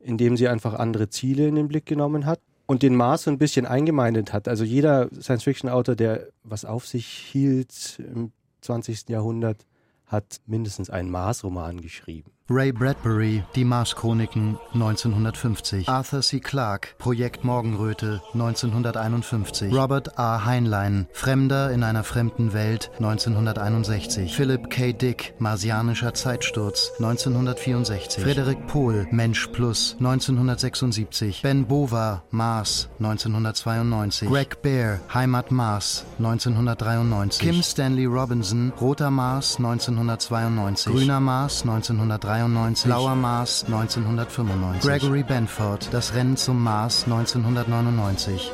indem 0.00 0.36
sie 0.36 0.48
einfach 0.48 0.74
andere 0.74 1.08
Ziele 1.08 1.48
in 1.48 1.54
den 1.54 1.68
Blick 1.68 1.86
genommen 1.86 2.26
hat 2.26 2.40
und 2.66 2.82
den 2.82 2.94
Mars 2.94 3.22
so 3.22 3.30
ein 3.30 3.38
bisschen 3.38 3.64
eingemeindet 3.64 4.34
hat. 4.34 4.48
Also 4.48 4.64
jeder 4.64 5.08
Science-Fiction-Autor, 5.18 5.96
der 5.96 6.28
was 6.44 6.66
auf 6.66 6.86
sich 6.86 7.06
hielt 7.06 7.98
im 8.00 8.32
20. 8.60 9.08
Jahrhundert, 9.08 9.64
hat 10.04 10.40
mindestens 10.46 10.90
einen 10.90 11.10
Mars-Roman 11.10 11.80
geschrieben. 11.80 12.32
Ray 12.50 12.72
Bradbury, 12.72 13.42
Die 13.56 13.64
Mars-Chroniken 13.66 14.58
1950. 14.72 15.86
Arthur 15.86 16.22
C. 16.22 16.40
Clarke, 16.40 16.88
Projekt 16.96 17.44
Morgenröte 17.44 18.22
1951. 18.32 19.70
Robert 19.70 20.18
A. 20.18 20.46
Heinlein, 20.46 21.08
Fremder 21.12 21.70
in 21.70 21.82
einer 21.82 22.04
fremden 22.04 22.54
Welt 22.54 22.90
1961. 22.94 24.34
Philip 24.34 24.70
K. 24.70 24.94
Dick, 24.94 25.34
Marsianischer 25.38 26.14
Zeitsturz 26.14 26.90
1964. 27.00 28.24
Frederik 28.24 28.66
Pohl, 28.66 29.06
Mensch 29.10 29.48
Plus 29.48 29.96
1976. 29.98 31.42
Ben 31.42 31.66
Bova, 31.66 32.22
Mars 32.30 32.88
1992. 32.98 34.26
Greg 34.26 34.62
Bear, 34.62 35.00
Heimat 35.12 35.50
Mars 35.50 36.06
1993. 36.18 37.46
Kim 37.46 37.62
Stanley 37.62 38.06
Robinson, 38.06 38.72
Roter 38.80 39.10
Mars 39.10 39.58
1992. 39.58 40.94
Grüner 40.94 41.20
Mars 41.20 41.60
1993. 41.60 42.37
1993, 42.44 42.84
Blauer 42.84 43.14
Mars 43.14 43.64
1995, 43.64 44.82
Gregory 44.82 45.22
Benford, 45.22 45.88
Das 45.92 46.14
Rennen 46.14 46.36
zum 46.36 46.62
Mars 46.62 47.04
1999. 47.04 48.52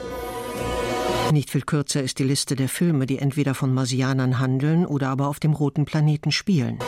Nicht 1.32 1.50
viel 1.50 1.62
kürzer 1.62 2.02
ist 2.02 2.18
die 2.18 2.24
Liste 2.24 2.54
der 2.54 2.68
Filme, 2.68 3.06
die 3.06 3.18
entweder 3.18 3.54
von 3.54 3.72
Marsianern 3.72 4.38
handeln 4.38 4.86
oder 4.86 5.08
aber 5.08 5.28
auf 5.28 5.40
dem 5.40 5.52
roten 5.52 5.84
Planeten 5.84 6.32
spielen. 6.32 6.78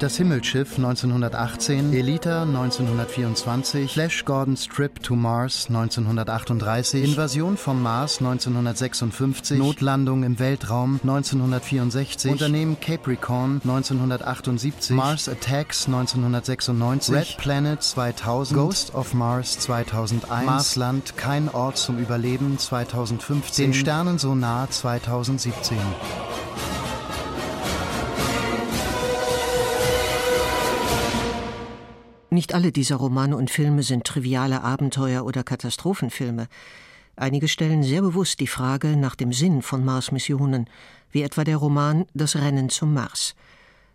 Das 0.00 0.16
Himmelsschiff 0.16 0.76
1918, 0.76 1.92
Elita 1.92 2.42
1924, 2.42 3.92
Flash 3.92 4.24
Gordon's 4.24 4.66
Trip 4.66 5.00
to 5.02 5.14
Mars 5.14 5.66
1938, 5.68 7.04
Invasion 7.04 7.56
vom 7.56 7.80
Mars 7.80 8.18
1956, 8.18 9.56
Notlandung 9.56 10.24
im 10.24 10.38
Weltraum 10.40 10.98
1964, 11.02 12.32
Unternehmen 12.32 12.78
Capricorn 12.80 13.60
1978, 13.62 14.96
Mars 14.96 15.28
Attacks 15.28 15.86
1996, 15.86 17.14
Red 17.14 17.36
Planet 17.38 17.82
2000, 17.82 18.56
Ghost 18.56 18.94
of 18.94 19.14
Mars 19.14 19.58
2001, 19.60 20.44
Marsland, 20.44 21.16
kein 21.16 21.48
Ort 21.48 21.78
zum 21.78 21.98
Überleben 21.98 22.58
2015, 22.58 23.66
Den 23.66 23.74
Sternen 23.74 24.18
so 24.18 24.34
nah 24.34 24.68
2017. 24.68 25.78
Nicht 32.34 32.52
alle 32.52 32.72
dieser 32.72 32.96
Romane 32.96 33.36
und 33.36 33.48
Filme 33.48 33.84
sind 33.84 34.02
triviale 34.02 34.62
Abenteuer 34.62 35.24
oder 35.24 35.44
Katastrophenfilme. 35.44 36.48
Einige 37.14 37.46
stellen 37.46 37.84
sehr 37.84 38.02
bewusst 38.02 38.40
die 38.40 38.48
Frage 38.48 38.96
nach 38.96 39.14
dem 39.14 39.32
Sinn 39.32 39.62
von 39.62 39.84
Mars-Missionen, 39.84 40.68
wie 41.12 41.22
etwa 41.22 41.44
der 41.44 41.58
Roman 41.58 42.06
Das 42.12 42.34
Rennen 42.34 42.70
zum 42.70 42.92
Mars. 42.92 43.36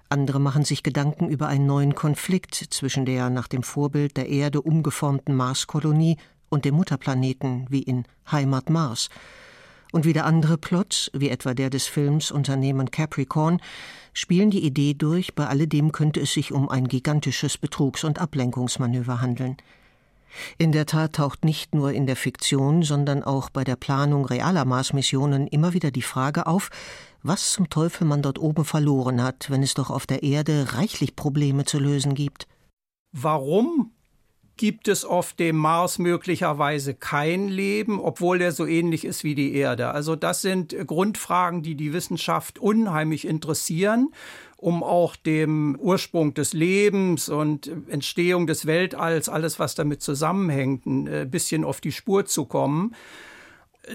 Andere 0.07 0.39
machen 0.39 0.63
sich 0.63 0.83
Gedanken 0.83 1.27
über 1.27 1.49
einen 1.49 1.65
neuen 1.65 1.95
Konflikt 1.95 2.55
zwischen 2.55 3.05
der 3.05 3.29
nach 3.29 3.49
dem 3.49 3.61
Vorbild 3.61 4.15
der 4.15 4.29
Erde 4.29 4.61
umgeformten 4.61 5.35
Marskolonie 5.35 6.15
und 6.47 6.63
dem 6.63 6.75
Mutterplaneten 6.75 7.65
wie 7.69 7.83
in 7.83 8.05
Heimat 8.31 8.69
Mars. 8.69 9.09
Und 9.91 10.05
wieder 10.05 10.25
andere 10.25 10.57
Plots, 10.57 11.09
wie 11.13 11.29
etwa 11.29 11.53
der 11.53 11.69
des 11.69 11.87
Films 11.87 12.31
Unternehmen 12.31 12.91
Capricorn, 12.91 13.59
spielen 14.13 14.51
die 14.51 14.63
Idee 14.63 14.93
durch, 14.93 15.33
bei 15.33 15.47
alledem 15.47 15.91
könnte 15.91 16.19
es 16.19 16.33
sich 16.33 16.51
um 16.51 16.69
ein 16.69 16.87
gigantisches 16.87 17.57
Betrugs- 17.57 18.03
und 18.03 18.19
Ablenkungsmanöver 18.19 19.21
handeln. 19.21 19.57
In 20.57 20.71
der 20.71 20.85
Tat 20.85 21.13
taucht 21.13 21.43
nicht 21.43 21.73
nur 21.73 21.91
in 21.91 22.05
der 22.05 22.15
Fiktion, 22.15 22.83
sondern 22.83 23.23
auch 23.23 23.49
bei 23.49 23.63
der 23.63 23.75
Planung 23.75 24.25
realer 24.25 24.65
Marsmissionen 24.65 25.47
immer 25.47 25.73
wieder 25.73 25.89
die 25.89 26.03
Frage 26.03 26.45
auf, 26.45 26.69
was 27.23 27.51
zum 27.51 27.69
Teufel 27.69 28.05
man 28.05 28.21
dort 28.21 28.39
oben 28.39 28.65
verloren 28.65 29.21
hat, 29.23 29.49
wenn 29.49 29.63
es 29.63 29.73
doch 29.73 29.89
auf 29.89 30.05
der 30.05 30.21
Erde 30.23 30.73
reichlich 30.73 31.15
Probleme 31.15 31.65
zu 31.65 31.79
lösen 31.79 32.13
gibt. 32.13 32.47
Warum 33.11 33.91
gibt 34.59 34.89
es 34.89 35.05
auf 35.05 35.31
dem 35.31 35.55
Mars 35.55 35.99
möglicherweise 35.99 36.93
kein 36.93 37.47
Leben, 37.47 37.97
obwohl 37.97 38.41
er 38.41 38.51
so 38.51 38.65
ähnlich 38.65 39.05
ist 39.05 39.23
wie 39.23 39.33
die 39.33 39.55
Erde? 39.55 39.91
Also 39.91 40.17
das 40.17 40.41
sind 40.41 40.75
Grundfragen, 40.85 41.63
die 41.63 41.75
die 41.75 41.93
Wissenschaft 41.93 42.59
unheimlich 42.59 43.25
interessieren 43.25 44.09
um 44.61 44.83
auch 44.83 45.15
dem 45.15 45.77
Ursprung 45.79 46.33
des 46.33 46.51
Lebens 46.51 47.29
und 47.29 47.71
Entstehung 47.87 48.45
des 48.45 48.65
Weltalls, 48.65 49.29
alles 49.29 49.57
was 49.57 49.73
damit 49.73 50.01
zusammenhängt, 50.01 50.85
ein 50.85 51.07
äh, 51.07 51.25
bisschen 51.25 51.63
auf 51.63 51.79
die 51.79 51.93
Spur 51.93 52.25
zu 52.25 52.43
kommen. 52.43 52.93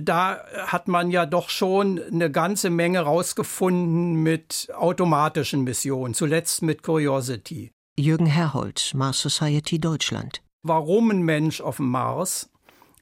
Da 0.01 0.43
hat 0.67 0.89
man 0.89 1.11
ja 1.11 1.27
doch 1.27 1.51
schon 1.51 2.01
eine 2.03 2.31
ganze 2.31 2.71
Menge 2.71 3.01
rausgefunden 3.01 4.15
mit 4.15 4.69
automatischen 4.75 5.65
Missionen, 5.65 6.15
zuletzt 6.15 6.63
mit 6.63 6.83
Curiosity. 6.83 7.71
Jürgen 7.99 8.25
Herholz, 8.25 8.95
Mars 8.95 9.21
Society 9.21 9.79
Deutschland. 9.79 10.41
Warum 10.67 11.11
ein 11.11 11.21
Mensch 11.21 11.61
auf 11.61 11.77
dem 11.77 11.91
Mars? 11.91 12.49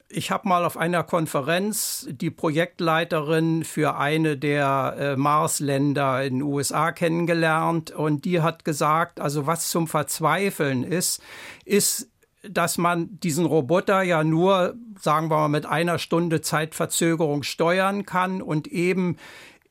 Ich 0.09 0.33
habe 0.33 0.49
mal 0.49 0.65
auf 0.65 0.77
einer 0.77 1.05
Konferenz 1.05 2.09
die 2.11 2.33
Projektleiterin 2.33 3.63
für 3.63 3.97
eine 3.97 4.37
der 4.37 4.97
äh, 4.99 5.17
Marsländer 5.17 6.25
in 6.25 6.41
den 6.41 6.43
USA 6.43 6.91
kennengelernt 6.91 7.93
und 7.93 8.25
die 8.25 8.43
hat 8.43 8.65
gesagt, 8.65 9.21
also 9.21 9.47
was 9.47 9.71
zum 9.71 9.87
Verzweifeln 9.87 10.83
ist, 10.83 11.23
ist 11.65 12.09
dass 12.43 12.77
man 12.77 13.21
diesen 13.21 13.47
Roboter 13.47 14.03
ja 14.03 14.25
nur, 14.25 14.75
sagen 15.01 15.31
wir 15.31 15.37
mal, 15.37 15.49
mit 15.49 15.65
einer 15.65 16.01
Stunde 16.01 16.41
Zeitverzögerung 16.41 17.45
steuern 17.45 18.05
kann 18.05 18.43
und 18.43 18.67
eben 18.67 19.17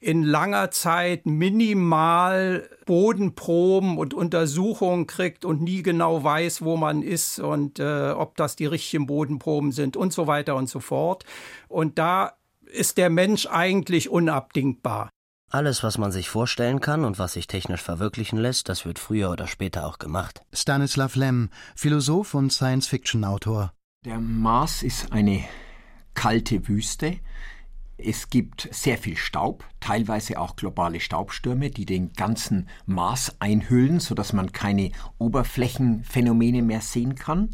in 0.01 0.23
langer 0.23 0.71
Zeit 0.71 1.27
minimal 1.27 2.67
Bodenproben 2.85 3.99
und 3.99 4.15
Untersuchungen 4.15 5.05
kriegt 5.05 5.45
und 5.45 5.61
nie 5.61 5.83
genau 5.83 6.23
weiß, 6.23 6.63
wo 6.63 6.75
man 6.75 7.03
ist 7.03 7.39
und 7.39 7.79
äh, 7.79 8.09
ob 8.09 8.35
das 8.35 8.55
die 8.55 8.65
richtigen 8.65 9.05
Bodenproben 9.05 9.71
sind 9.71 9.95
und 9.95 10.11
so 10.11 10.25
weiter 10.25 10.55
und 10.55 10.67
so 10.67 10.79
fort. 10.79 11.23
Und 11.69 11.99
da 11.99 12.33
ist 12.65 12.97
der 12.97 13.11
Mensch 13.11 13.45
eigentlich 13.45 14.09
unabdingbar. 14.09 15.09
Alles, 15.51 15.83
was 15.83 15.97
man 15.97 16.11
sich 16.11 16.29
vorstellen 16.29 16.79
kann 16.79 17.05
und 17.05 17.19
was 17.19 17.33
sich 17.33 17.45
technisch 17.45 17.81
verwirklichen 17.81 18.39
lässt, 18.39 18.69
das 18.69 18.85
wird 18.85 18.97
früher 18.97 19.29
oder 19.29 19.47
später 19.47 19.85
auch 19.85 19.99
gemacht. 19.99 20.41
Stanislav 20.51 21.15
Lem, 21.15 21.49
Philosoph 21.75 22.33
und 22.33 22.51
Science-Fiction-Autor. 22.51 23.73
Der 24.05 24.19
Mars 24.19 24.81
ist 24.81 25.11
eine 25.11 25.43
kalte 26.15 26.67
Wüste. 26.67 27.17
Es 28.03 28.29
gibt 28.29 28.67
sehr 28.71 28.97
viel 28.97 29.17
Staub, 29.17 29.63
teilweise 29.79 30.39
auch 30.39 30.55
globale 30.55 30.99
Staubstürme, 30.99 31.69
die 31.69 31.85
den 31.85 32.13
ganzen 32.13 32.67
Mars 32.85 33.35
einhüllen, 33.39 33.99
sodass 33.99 34.33
man 34.33 34.51
keine 34.51 34.91
Oberflächenphänomene 35.17 36.61
mehr 36.61 36.81
sehen 36.81 37.15
kann. 37.15 37.49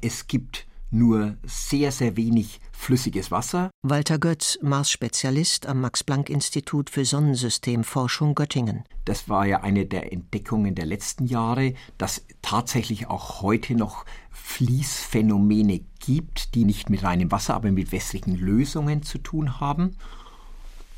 Es 0.00 0.26
gibt 0.26 0.66
nur 0.92 1.38
sehr, 1.44 1.90
sehr 1.90 2.16
wenig 2.16 2.60
flüssiges 2.72 3.30
Wasser. 3.30 3.70
Walter 3.82 4.18
Götz, 4.18 4.58
Mars-Spezialist 4.60 5.66
am 5.66 5.80
Max-Planck-Institut 5.80 6.90
für 6.90 7.04
Sonnensystemforschung 7.04 8.34
Göttingen. 8.34 8.84
Das 9.04 9.28
war 9.28 9.46
ja 9.46 9.62
eine 9.62 9.86
der 9.86 10.12
Entdeckungen 10.12 10.74
der 10.74 10.86
letzten 10.86 11.24
Jahre, 11.24 11.74
dass 11.96 12.26
tatsächlich 12.42 13.06
auch 13.06 13.40
heute 13.40 13.74
noch 13.74 14.04
Fließphänomene 14.30 15.80
gibt, 16.02 16.54
die 16.54 16.66
nicht 16.66 16.90
mit 16.90 17.02
reinem 17.02 17.30
Wasser, 17.30 17.54
aber 17.54 17.72
mit 17.72 17.92
wässrigen 17.92 18.36
Lösungen 18.36 19.02
zu 19.02 19.16
tun 19.18 19.60
haben. 19.60 19.96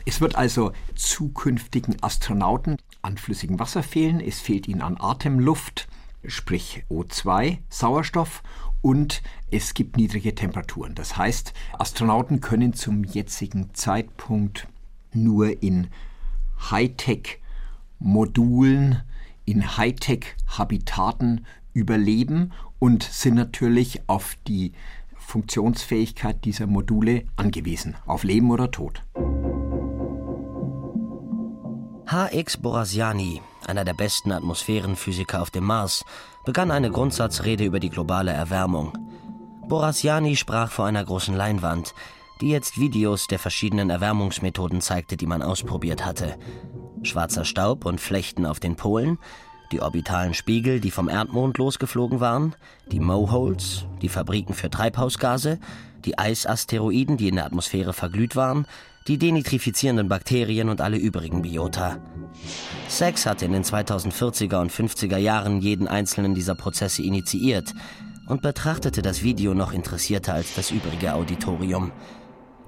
Es 0.06 0.20
wird 0.20 0.34
also 0.34 0.72
zukünftigen 0.96 2.02
Astronauten 2.02 2.78
an 3.02 3.16
flüssigem 3.16 3.58
Wasser 3.58 3.82
fehlen, 3.82 4.20
es 4.20 4.38
fehlt 4.40 4.68
ihnen 4.68 4.82
an 4.82 4.96
Atemluft, 4.98 5.88
sprich 6.26 6.84
O2, 6.90 7.58
Sauerstoff 7.68 8.42
und 8.82 9.22
es 9.50 9.74
gibt 9.74 9.96
niedrige 9.96 10.34
Temperaturen. 10.34 10.94
Das 10.94 11.16
heißt, 11.16 11.54
Astronauten 11.78 12.40
können 12.40 12.74
zum 12.74 13.04
jetzigen 13.04 13.72
Zeitpunkt 13.72 14.68
nur 15.12 15.62
in 15.62 15.88
Hightech-Modulen, 16.70 19.02
in 19.46 19.76
Hightech-Habitaten 19.76 21.46
überleben 21.72 22.52
und 22.84 23.02
sind 23.02 23.36
natürlich 23.36 24.02
auf 24.08 24.36
die 24.46 24.72
Funktionsfähigkeit 25.16 26.44
dieser 26.44 26.66
Module 26.66 27.24
angewiesen, 27.34 27.96
auf 28.04 28.24
Leben 28.24 28.50
oder 28.50 28.70
Tod. 28.70 29.00
H.X. 32.06 32.58
Borasiani, 32.58 33.40
einer 33.66 33.86
der 33.86 33.94
besten 33.94 34.32
Atmosphärenphysiker 34.32 35.40
auf 35.40 35.50
dem 35.50 35.64
Mars, 35.64 36.04
begann 36.44 36.70
eine 36.70 36.90
Grundsatzrede 36.90 37.64
über 37.64 37.80
die 37.80 37.88
globale 37.88 38.32
Erwärmung. 38.32 38.92
Borasiani 39.66 40.36
sprach 40.36 40.70
vor 40.70 40.84
einer 40.84 41.06
großen 41.06 41.34
Leinwand, 41.34 41.94
die 42.42 42.50
jetzt 42.50 42.78
Videos 42.78 43.28
der 43.28 43.38
verschiedenen 43.38 43.88
Erwärmungsmethoden 43.88 44.82
zeigte, 44.82 45.16
die 45.16 45.26
man 45.26 45.40
ausprobiert 45.40 46.04
hatte. 46.04 46.36
Schwarzer 47.02 47.46
Staub 47.46 47.86
und 47.86 47.98
Flechten 47.98 48.44
auf 48.44 48.60
den 48.60 48.76
Polen, 48.76 49.16
die 49.72 49.81
orbitalen 49.81 50.35
Spiegel, 50.35 50.81
die 50.81 50.90
vom 50.90 51.09
Erdmond 51.09 51.59
losgeflogen 51.59 52.20
waren, 52.20 52.55
die 52.90 53.00
Moholes, 53.00 53.87
die 54.03 54.09
Fabriken 54.09 54.55
für 54.55 54.70
Treibhausgase, 54.70 55.59
die 56.05 56.18
Eisasteroiden, 56.18 57.16
die 57.16 57.29
in 57.29 57.37
der 57.37 57.46
Atmosphäre 57.46 57.92
verglüht 57.92 58.37
waren, 58.37 58.66
die 59.07 59.18
denitrifizierenden 59.18 60.09
Bakterien 60.09 60.68
und 60.68 60.81
alle 60.81 60.96
übrigen 60.96 61.42
Biota. 61.42 61.98
Sachs 62.88 63.27
hatte 63.27 63.44
in 63.44 63.53
den 63.53 63.64
2040er 63.64 64.61
und 64.61 64.72
50er 64.72 65.18
Jahren 65.18 65.61
jeden 65.61 65.88
einzelnen 65.88 66.35
dieser 66.35 66.55
Prozesse 66.55 67.03
initiiert 67.03 67.74
und 68.27 68.40
betrachtete 68.40 69.03
das 69.03 69.22
Video 69.22 69.55
noch 69.55 69.72
interessierter 69.72 70.35
als 70.35 70.55
das 70.55 70.70
übrige 70.70 71.14
Auditorium. 71.14 71.92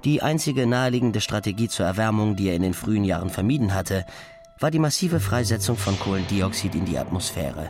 Die 0.03 0.21
einzige 0.21 0.67
naheliegende 0.67 1.21
Strategie 1.21 1.67
zur 1.67 1.87
Erwärmung, 1.87 2.35
die 2.35 2.49
er 2.49 2.55
in 2.55 2.61
den 2.61 2.75
frühen 2.75 3.03
Jahren 3.03 3.31
vermieden 3.31 3.73
hatte, 3.73 4.05
war 4.59 4.71
die 4.71 4.79
massive 4.79 5.19
Freisetzung 5.19 5.77
von 5.77 5.99
Kohlendioxid 5.99 6.75
in 6.75 6.85
die 6.85 6.97
Atmosphäre. 6.97 7.69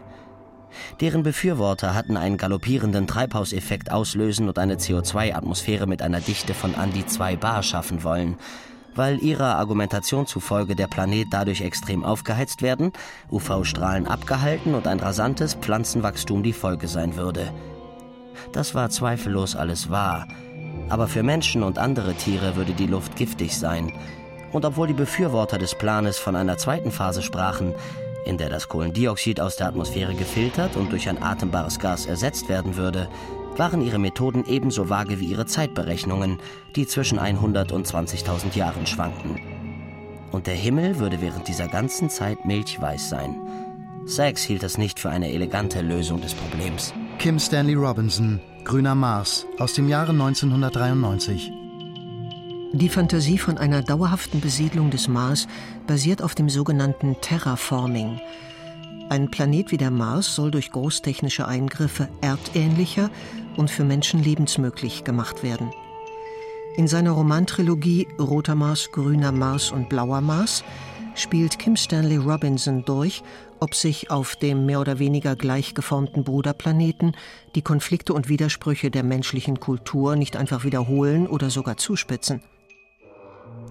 Deren 1.02 1.24
Befürworter 1.24 1.96
hatten 1.96 2.18
einen 2.18 2.38
galoppierenden 2.38 3.08
Treibhauseffekt 3.08 3.92
auslösen 3.92 4.48
und 4.48 4.60
eine 4.60 4.76
CO2-Atmosphäre 4.76 5.88
mit 5.88 6.02
einer 6.02 6.20
Dichte 6.20 6.54
von 6.54 6.76
an 6.76 6.94
die 6.94 7.06
2 7.06 7.36
Bar 7.36 7.64
schaffen 7.64 8.04
wollen, 8.04 8.38
weil 8.96 9.22
ihrer 9.22 9.58
Argumentation 9.58 10.28
zufolge 10.28 10.76
der 10.76 10.88
Planet 10.88 11.28
dadurch 11.32 11.62
extrem 11.62 12.04
aufgeheizt 12.04 12.62
werden, 12.62 12.92
UV-Strahlen 13.32 14.08
abgehalten 14.08 14.76
und 14.76 14.88
ein 14.88 15.00
rasantes 15.00 15.56
Pflanzenwachstum 15.56 16.44
die 16.44 16.54
Folge 16.54 16.88
sein 16.88 17.16
würde. 17.16 17.52
Das 18.54 18.76
war 18.76 18.90
zweifellos 18.90 19.56
alles 19.56 19.90
wahr, 19.90 20.28
aber 20.90 21.08
für 21.08 21.24
Menschen 21.24 21.64
und 21.64 21.80
andere 21.80 22.14
Tiere 22.14 22.56
würde 22.56 22.74
die 22.74 22.88
Luft 22.88 23.16
giftig 23.16 23.58
sein. 23.58 23.94
Und 24.52 24.66
obwohl 24.66 24.88
die 24.88 24.94
Befürworter 24.94 25.58
des 25.58 25.76
Planes 25.76 26.18
von 26.18 26.36
einer 26.36 26.58
zweiten 26.58 26.92
Phase 26.92 27.22
sprachen, 27.22 27.74
in 28.26 28.38
der 28.38 28.50
das 28.50 28.68
Kohlendioxid 28.68 29.40
aus 29.40 29.56
der 29.56 29.68
Atmosphäre 29.68 30.14
gefiltert 30.14 30.76
und 30.76 30.92
durch 30.92 31.08
ein 31.10 31.22
atembares 31.22 31.80
Gas 31.80 32.06
ersetzt 32.06 32.50
werden 32.50 32.76
würde, 32.76 33.08
waren 33.58 33.82
ihre 33.82 34.00
Methoden 34.00 34.46
ebenso 34.46 34.90
vage 34.90 35.20
wie 35.20 35.26
ihre 35.26 35.46
Zeitberechnungen, 35.46 36.40
die 36.76 36.86
zwischen 36.86 37.20
100 37.20 37.72
und 37.72 37.88
20.000 37.88 38.56
Jahren 38.56 38.86
schwankten. 38.86 39.40
Und 40.32 40.48
der 40.48 40.56
Himmel 40.56 41.00
würde 41.00 41.22
während 41.22 41.48
dieser 41.48 41.68
ganzen 41.68 42.10
Zeit 42.10 42.46
milchweiß 42.46 43.10
sein. 43.10 43.36
Sachs 44.06 44.44
hielt 44.44 44.64
es 44.64 44.78
nicht 44.78 45.00
für 45.00 45.10
eine 45.10 45.32
elegante 45.32 45.82
Lösung 45.82 46.22
des 46.22 46.34
Problems. 46.34 46.94
Kim 47.20 47.40
Stanley 47.40 47.74
Robinson, 47.74 48.40
Grüner 48.64 48.96
Mars, 48.96 49.46
aus 49.58 49.74
dem 49.74 49.90
Jahre 49.90 50.12
1993. 50.12 51.52
Die 52.74 52.90
Fantasie 52.90 53.38
von 53.38 53.58
einer 53.58 53.82
dauerhaften 53.82 54.42
Besiedlung 54.42 54.90
des 54.90 55.08
Mars 55.08 55.48
basiert 55.88 56.22
auf 56.22 56.36
dem 56.36 56.50
sogenannten 56.50 57.16
Terraforming. 57.22 58.20
Ein 59.10 59.32
Planet 59.32 59.72
wie 59.72 59.78
der 59.78 59.90
Mars 59.90 60.36
soll 60.36 60.52
durch 60.52 60.72
großtechnische 60.72 61.48
Eingriffe 61.48 62.10
erdähnlicher 62.20 63.10
und 63.56 63.72
für 63.72 63.86
Menschen 63.86 64.22
lebensmöglich 64.22 65.06
gemacht 65.06 65.44
werden. 65.44 65.72
In 66.76 66.90
seiner 66.90 67.12
Romantrilogie 67.12 68.06
Roter 68.20 68.56
Mars, 68.56 68.92
Grüner 68.92 69.32
Mars 69.32 69.72
und 69.72 69.88
Blauer 69.88 70.20
Mars 70.20 70.66
spielt 71.16 71.60
Kim 71.60 71.78
Stanley 71.78 72.18
Robinson 72.18 72.84
durch, 72.84 73.24
ob 73.62 73.76
sich 73.76 74.12
auf 74.12 74.36
dem 74.36 74.66
mehr 74.66 74.82
oder 74.82 75.00
weniger 75.00 75.38
gleich 75.38 75.74
geformten 75.74 76.26
Bruderplaneten 76.26 77.16
die 77.56 77.62
Konflikte 77.62 78.14
und 78.14 78.28
Widersprüche 78.28 78.92
der 78.92 79.04
menschlichen 79.04 79.62
Kultur 79.62 80.18
nicht 80.18 80.36
einfach 80.36 80.66
wiederholen 80.66 81.28
oder 81.28 81.50
sogar 81.50 81.78
zuspitzen. 81.78 82.42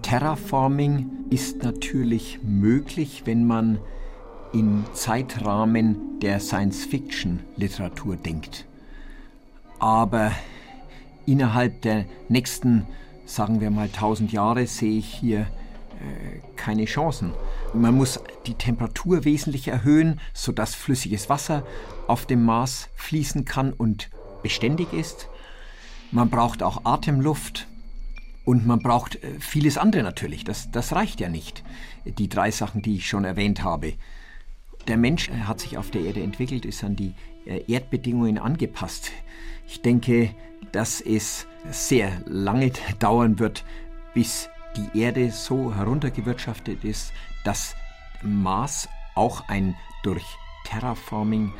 Terraforming 0.01 1.09
ist 1.29 1.63
natürlich 1.63 2.39
möglich, 2.43 3.23
wenn 3.25 3.45
man 3.45 3.79
in 4.53 4.85
Zeitrahmen 4.93 6.19
der 6.21 6.39
Science-Fiction-Literatur 6.39 8.15
denkt. 8.15 8.65
Aber 9.79 10.31
innerhalb 11.25 11.81
der 11.81 12.05
nächsten, 12.29 12.87
sagen 13.25 13.61
wir 13.61 13.69
mal, 13.69 13.87
1000 13.87 14.31
Jahre 14.31 14.65
sehe 14.67 14.97
ich 14.97 15.13
hier 15.13 15.41
äh, 15.41 16.39
keine 16.55 16.85
Chancen. 16.85 17.33
Man 17.73 17.95
muss 17.95 18.19
die 18.45 18.55
Temperatur 18.55 19.25
wesentlich 19.25 19.67
erhöhen, 19.67 20.19
sodass 20.33 20.75
flüssiges 20.75 21.29
Wasser 21.29 21.63
auf 22.07 22.25
dem 22.25 22.43
Mars 22.43 22.89
fließen 22.95 23.45
kann 23.45 23.73
und 23.73 24.09
beständig 24.41 24.93
ist. 24.93 25.27
Man 26.11 26.29
braucht 26.29 26.63
auch 26.63 26.85
Atemluft 26.85 27.67
und 28.47 28.65
man 28.65 28.79
braucht 28.79 29.21
äh, 29.21 29.41
vieles 29.41 29.77
andere 29.77 30.03
natürlich. 30.03 30.45
Das, 30.45 30.71
das 30.71 30.93
reicht 30.93 31.19
ja 31.19 31.27
nicht, 31.27 31.65
die 32.05 32.29
drei 32.29 32.49
Sachen, 32.49 32.81
die 32.81 32.95
ich 32.95 33.09
schon 33.09 33.25
erwähnt 33.25 33.61
habe. 33.61 33.95
Der 34.87 34.95
Mensch 34.95 35.27
äh, 35.27 35.33
hat 35.33 35.59
sich 35.59 35.77
auf 35.77 35.91
der 35.91 36.03
Erde 36.03 36.23
entwickelt, 36.23 36.63
ist 36.63 36.81
an 36.81 36.95
die 36.95 37.13
äh, 37.45 37.69
Erdbedingungen 37.69 38.37
angepasst. 38.37 39.11
Ich 39.67 39.81
denke, 39.81 40.33
dass 40.71 41.01
es 41.01 41.45
sehr 41.69 42.09
lange 42.25 42.71
dauern 42.99 43.37
wird, 43.37 43.65
bis 44.13 44.47
die 44.77 44.97
Erde 44.97 45.29
so 45.31 45.75
heruntergewirtschaftet 45.75 46.85
ist, 46.85 47.11
dass 47.43 47.75
Mars 48.23 48.87
auch 49.13 49.49
ein 49.49 49.75
durch 50.03 50.23
Terraforming 50.63 51.51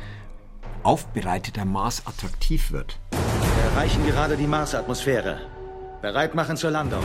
aufbereiteter 0.84 1.66
Mars 1.66 2.06
attraktiv 2.06 2.72
wird. 2.72 2.98
Wir 3.10 3.64
erreichen 3.72 4.06
gerade 4.06 4.38
die 4.38 4.46
Marsatmosphäre. 4.46 5.57
Bereit 6.00 6.34
machen 6.36 6.56
zur 6.56 6.70
Landung. 6.70 7.02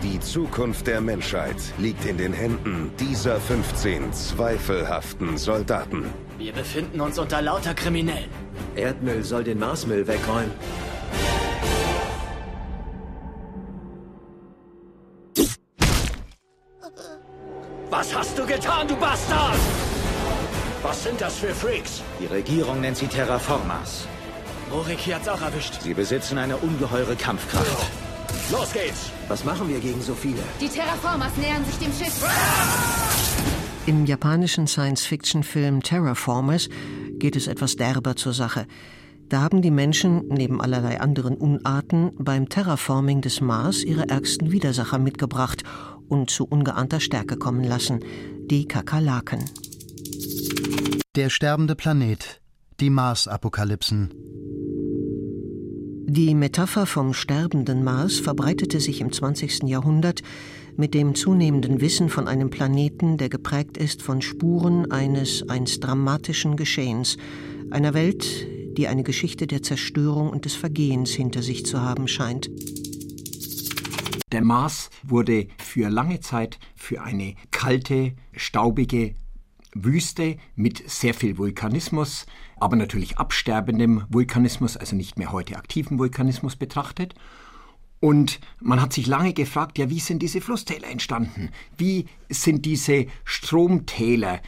Die 0.00 0.20
Zukunft 0.20 0.86
der 0.86 1.00
Menschheit 1.00 1.56
liegt 1.78 2.04
in 2.04 2.16
den 2.16 2.32
Händen 2.32 2.92
dieser 3.00 3.40
15 3.40 4.12
zweifelhaften 4.12 5.36
Soldaten. 5.36 6.12
Wir 6.38 6.52
befinden 6.52 7.00
uns 7.00 7.18
unter 7.18 7.42
lauter 7.42 7.74
Kriminellen. 7.74 8.30
Erdmüll 8.76 9.24
soll 9.24 9.42
den 9.42 9.58
Marsmüll 9.58 10.06
wegräumen. 10.06 10.52
Was 17.90 18.14
hast 18.14 18.38
du 18.38 18.46
getan, 18.46 18.86
du 18.86 18.94
Bastard? 18.96 19.56
Was 20.82 21.02
sind 21.02 21.20
das 21.20 21.38
für 21.38 21.54
Freaks? 21.54 22.02
Die 22.20 22.26
Regierung 22.26 22.80
nennt 22.80 22.96
sie 22.96 23.08
Terraformers. 23.08 24.06
Rorik 24.70 24.98
hier 24.98 25.16
hat's 25.16 25.28
auch 25.28 25.40
erwischt. 25.40 25.80
Sie 25.80 25.94
besitzen 25.94 26.38
eine 26.38 26.56
ungeheure 26.58 27.16
Kampfkraft. 27.16 28.03
Los 28.52 28.72
geht's! 28.74 29.10
Was 29.28 29.42
machen 29.44 29.68
wir 29.68 29.80
gegen 29.80 30.02
so 30.02 30.14
viele? 30.14 30.42
Die 30.60 30.68
Terraformers 30.68 31.34
nähern 31.38 31.64
sich 31.64 31.76
dem 31.76 31.92
Schiff. 31.92 32.22
Im 33.86 34.04
japanischen 34.04 34.66
Science-Fiction-Film 34.66 35.82
Terraformers 35.82 36.68
geht 37.18 37.36
es 37.36 37.46
etwas 37.46 37.76
derber 37.76 38.16
zur 38.16 38.34
Sache. 38.34 38.66
Da 39.30 39.40
haben 39.40 39.62
die 39.62 39.70
Menschen, 39.70 40.28
neben 40.28 40.60
allerlei 40.60 41.00
anderen 41.00 41.36
Unarten, 41.36 42.12
beim 42.18 42.50
Terraforming 42.50 43.22
des 43.22 43.40
Mars 43.40 43.82
ihre 43.82 44.10
ärgsten 44.10 44.52
Widersacher 44.52 44.98
mitgebracht 44.98 45.62
und 46.08 46.28
zu 46.28 46.44
ungeahnter 46.44 47.00
Stärke 47.00 47.38
kommen 47.38 47.64
lassen, 47.64 48.00
die 48.50 48.68
Kakerlaken. 48.68 49.42
Der 51.16 51.30
sterbende 51.30 51.74
Planet, 51.74 52.42
die 52.78 52.90
Mars-Apokalypsen. 52.90 54.12
Die 56.06 56.34
Metapher 56.34 56.84
vom 56.84 57.14
sterbenden 57.14 57.82
Mars 57.82 58.18
verbreitete 58.20 58.78
sich 58.78 59.00
im 59.00 59.10
20. 59.10 59.62
Jahrhundert 59.64 60.22
mit 60.76 60.92
dem 60.92 61.14
zunehmenden 61.14 61.80
Wissen 61.80 62.10
von 62.10 62.28
einem 62.28 62.50
Planeten, 62.50 63.16
der 63.16 63.30
geprägt 63.30 63.78
ist 63.78 64.02
von 64.02 64.20
Spuren 64.20 64.90
eines 64.90 65.48
einst 65.48 65.82
dramatischen 65.82 66.56
Geschehens, 66.56 67.16
einer 67.70 67.94
Welt, 67.94 68.46
die 68.76 68.86
eine 68.86 69.02
Geschichte 69.02 69.46
der 69.46 69.62
Zerstörung 69.62 70.28
und 70.28 70.44
des 70.44 70.54
Vergehens 70.54 71.10
hinter 71.10 71.42
sich 71.42 71.64
zu 71.64 71.80
haben 71.80 72.06
scheint. 72.06 72.50
Der 74.30 74.44
Mars 74.44 74.90
wurde 75.02 75.46
für 75.56 75.88
lange 75.88 76.20
Zeit 76.20 76.58
für 76.74 77.02
eine 77.02 77.34
kalte, 77.50 78.12
staubige 78.36 79.14
Wüste 79.74 80.36
mit 80.54 80.88
sehr 80.88 81.14
viel 81.14 81.36
Vulkanismus, 81.38 82.26
aber 82.56 82.76
natürlich 82.76 83.18
absterbendem 83.18 84.04
Vulkanismus, 84.08 84.76
also 84.76 84.96
nicht 84.96 85.18
mehr 85.18 85.32
heute 85.32 85.56
aktiven 85.56 85.98
Vulkanismus 85.98 86.56
betrachtet. 86.56 87.14
Und 88.00 88.40
man 88.60 88.80
hat 88.80 88.92
sich 88.92 89.06
lange 89.06 89.32
gefragt, 89.32 89.78
ja, 89.78 89.88
wie 89.90 90.00
sind 90.00 90.20
diese 90.20 90.40
Flusstäler 90.40 90.88
entstanden? 90.88 91.50
Wie 91.76 92.06
sind 92.28 92.66
diese 92.66 93.06
Stromtäler 93.24 94.40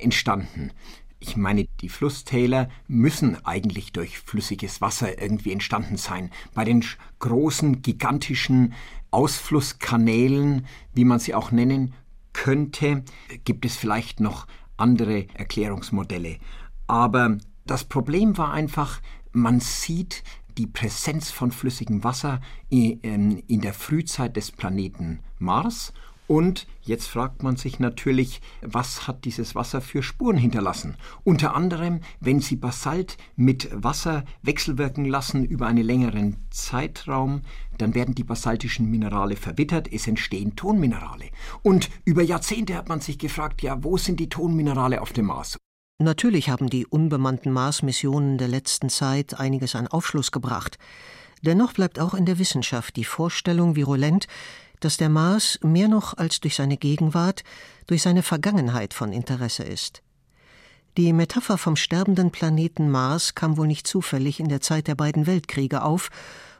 entstanden? 0.00 0.72
Ich 1.20 1.36
meine, 1.36 1.66
die 1.80 1.88
Flusstäler 1.88 2.68
müssen 2.86 3.44
eigentlich 3.44 3.92
durch 3.92 4.18
flüssiges 4.18 4.80
Wasser 4.80 5.20
irgendwie 5.20 5.52
entstanden 5.52 5.96
sein. 5.96 6.30
Bei 6.54 6.64
den 6.64 6.84
großen, 7.18 7.82
gigantischen 7.82 8.74
Ausflusskanälen, 9.10 10.66
wie 10.94 11.04
man 11.04 11.18
sie 11.18 11.34
auch 11.34 11.50
nennen 11.50 11.94
könnte, 12.32 13.04
gibt 13.44 13.64
es 13.64 13.76
vielleicht 13.76 14.20
noch 14.20 14.46
andere 14.78 15.26
Erklärungsmodelle. 15.34 16.38
Aber 16.86 17.36
das 17.66 17.84
Problem 17.84 18.38
war 18.38 18.52
einfach, 18.52 19.00
man 19.32 19.60
sieht 19.60 20.24
die 20.56 20.66
Präsenz 20.66 21.30
von 21.30 21.52
flüssigem 21.52 22.02
Wasser 22.02 22.40
ähm, 22.70 23.42
in 23.46 23.60
der 23.60 23.74
Frühzeit 23.74 24.36
des 24.36 24.50
Planeten 24.50 25.20
Mars 25.38 25.92
und 26.28 26.66
jetzt 26.82 27.08
fragt 27.08 27.42
man 27.42 27.56
sich 27.56 27.80
natürlich, 27.80 28.42
was 28.60 29.08
hat 29.08 29.24
dieses 29.24 29.54
Wasser 29.54 29.80
für 29.80 30.02
Spuren 30.02 30.36
hinterlassen? 30.36 30.96
Unter 31.24 31.54
anderem, 31.54 32.00
wenn 32.20 32.40
Sie 32.40 32.56
Basalt 32.56 33.16
mit 33.34 33.70
Wasser 33.72 34.24
wechselwirken 34.42 35.06
lassen 35.06 35.42
über 35.42 35.66
einen 35.66 35.82
längeren 35.82 36.36
Zeitraum, 36.50 37.40
dann 37.78 37.94
werden 37.94 38.14
die 38.14 38.24
basaltischen 38.24 38.90
Minerale 38.90 39.36
verwittert, 39.36 39.90
es 39.90 40.06
entstehen 40.06 40.54
Tonminerale. 40.54 41.30
Und 41.62 41.88
über 42.04 42.22
Jahrzehnte 42.22 42.76
hat 42.76 42.90
man 42.90 43.00
sich 43.00 43.18
gefragt, 43.18 43.62
ja, 43.62 43.82
wo 43.82 43.96
sind 43.96 44.20
die 44.20 44.28
Tonminerale 44.28 45.00
auf 45.00 45.14
dem 45.14 45.26
Mars? 45.26 45.56
Natürlich 45.98 46.50
haben 46.50 46.68
die 46.68 46.86
unbemannten 46.86 47.50
Mars-Missionen 47.52 48.36
der 48.36 48.48
letzten 48.48 48.90
Zeit 48.90 49.40
einiges 49.40 49.74
an 49.74 49.88
Aufschluss 49.88 50.30
gebracht. 50.30 50.78
Dennoch 51.42 51.72
bleibt 51.72 51.98
auch 51.98 52.12
in 52.12 52.26
der 52.26 52.38
Wissenschaft 52.38 52.96
die 52.96 53.04
Vorstellung 53.04 53.76
virulent, 53.76 54.26
dass 54.80 54.96
der 54.96 55.08
Mars 55.08 55.58
mehr 55.62 55.88
noch 55.88 56.16
als 56.16 56.40
durch 56.40 56.56
seine 56.56 56.76
Gegenwart 56.76 57.42
durch 57.86 58.02
seine 58.02 58.22
Vergangenheit 58.22 58.94
von 58.94 59.12
Interesse 59.12 59.64
ist. 59.64 60.02
Die 60.96 61.12
Metapher 61.12 61.58
vom 61.58 61.76
sterbenden 61.76 62.30
Planeten 62.30 62.90
Mars 62.90 63.34
kam 63.34 63.56
wohl 63.56 63.66
nicht 63.66 63.86
zufällig 63.86 64.40
in 64.40 64.48
der 64.48 64.60
Zeit 64.60 64.88
der 64.88 64.94
beiden 64.94 65.26
Weltkriege 65.26 65.82
auf 65.82 66.10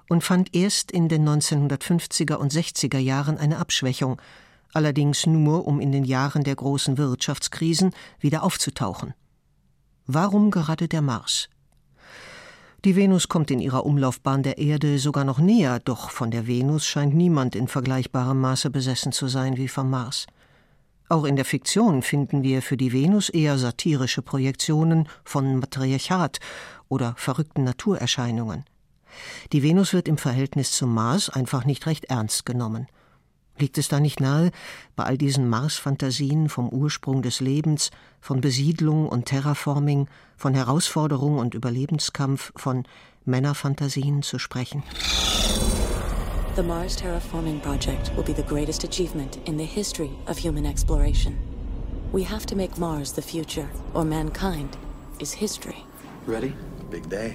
und 0.09 0.25
fand 0.25 0.55
erst 0.55 0.91
in 0.91 1.09
den 1.09 1.29
1950er 1.29 2.35
und 2.35 2.53
60er 2.53 2.99
Jahren 2.99 3.37
eine 3.37 3.59
Abschwächung, 3.59 4.21
allerdings 4.73 5.27
nur, 5.27 5.67
um 5.67 5.81
in 5.81 5.93
den 5.93 6.05
Jahren 6.05 6.45
der 6.45 6.57
großen 6.57 6.99
Wirtschaftskrisen 6.99 7.93
wieder 8.21 8.43
aufzutauchen. 8.43 9.15
Warum 10.07 10.51
gerade 10.51 10.89
der 10.89 11.03
Mars? 11.03 11.49
Die 12.85 12.95
Venus 12.95 13.29
kommt 13.29 13.51
in 13.51 13.59
ihrer 13.59 13.85
Umlaufbahn 13.85 14.45
der 14.45 14.59
Erde 14.59 15.01
sogar 15.01 15.25
noch 15.25 15.41
näher, 15.41 15.81
doch 15.81 16.11
von 16.11 16.31
der 16.31 16.47
Venus 16.47 16.87
scheint 16.87 17.13
niemand 17.13 17.57
in 17.57 17.67
vergleichbarem 17.67 18.41
Maße 18.41 18.71
besessen 18.71 19.11
zu 19.11 19.27
sein 19.27 19.57
wie 19.57 19.67
vom 19.67 19.91
Mars. 19.91 20.27
Auch 21.09 21.25
in 21.25 21.35
der 21.35 21.45
Fiktion 21.45 22.03
finden 22.03 22.45
wir 22.45 22.63
für 22.63 22.77
die 22.77 22.93
Venus 22.93 23.31
eher 23.31 23.59
satirische 23.59 24.23
Projektionen 24.23 25.09
von 25.25 25.59
Matriarchat 25.59 26.39
oder 26.89 27.15
verrückten 27.17 27.65
Naturerscheinungen. 27.65 28.65
Die 29.53 29.65
Venus 29.65 29.93
wird 29.93 30.07
im 30.07 30.17
Verhältnis 30.17 30.71
zum 30.71 30.95
Mars 30.95 31.31
einfach 31.31 31.65
nicht 31.65 31.87
recht 31.87 32.05
ernst 32.05 32.47
genommen. 32.47 32.87
Liegt 33.59 33.77
es 33.77 33.89
da 33.89 33.99
nicht 33.99 34.21
nahe, 34.21 34.53
bei 34.95 35.05
all 35.05 35.19
diesen 35.19 35.49
Mars-Fantasien 35.49 36.49
vom 36.49 36.69
Ursprung 36.69 37.23
des 37.23 37.41
Lebens, 37.41 37.91
von 38.21 38.41
Besiedlung 38.41 39.09
und 39.09 39.27
Terraforming, 39.27 40.07
von 40.37 40.55
Herausforderung 40.55 41.39
und 41.39 41.55
Überlebenskampf, 41.55 42.53
von 42.55 42.85
Männerfantasien 43.25 44.23
zu 44.23 44.39
sprechen? 44.39 44.85
The 46.55 46.63
Mars 46.63 46.97
Terraforming 46.97 47.61
Project 47.61 48.11
will 48.17 48.25
be 48.25 48.35
the 48.35 48.43
greatest 48.43 48.85
achievement 48.85 49.39
in 49.45 49.59
the 49.59 49.65
history 49.65 50.11
of 50.27 50.39
human 50.39 50.65
exploration. 50.65 51.37
We 52.13 52.25
have 52.25 52.47
to 52.47 52.57
make 52.57 52.79
Mars 52.79 53.13
the 53.13 53.23
future, 53.23 53.69
or 53.93 54.05
mankind 54.05 54.77
is 55.21 55.33
history. 55.33 55.85
Ready? 56.27 56.55
Big 56.91 57.09
day. 57.09 57.35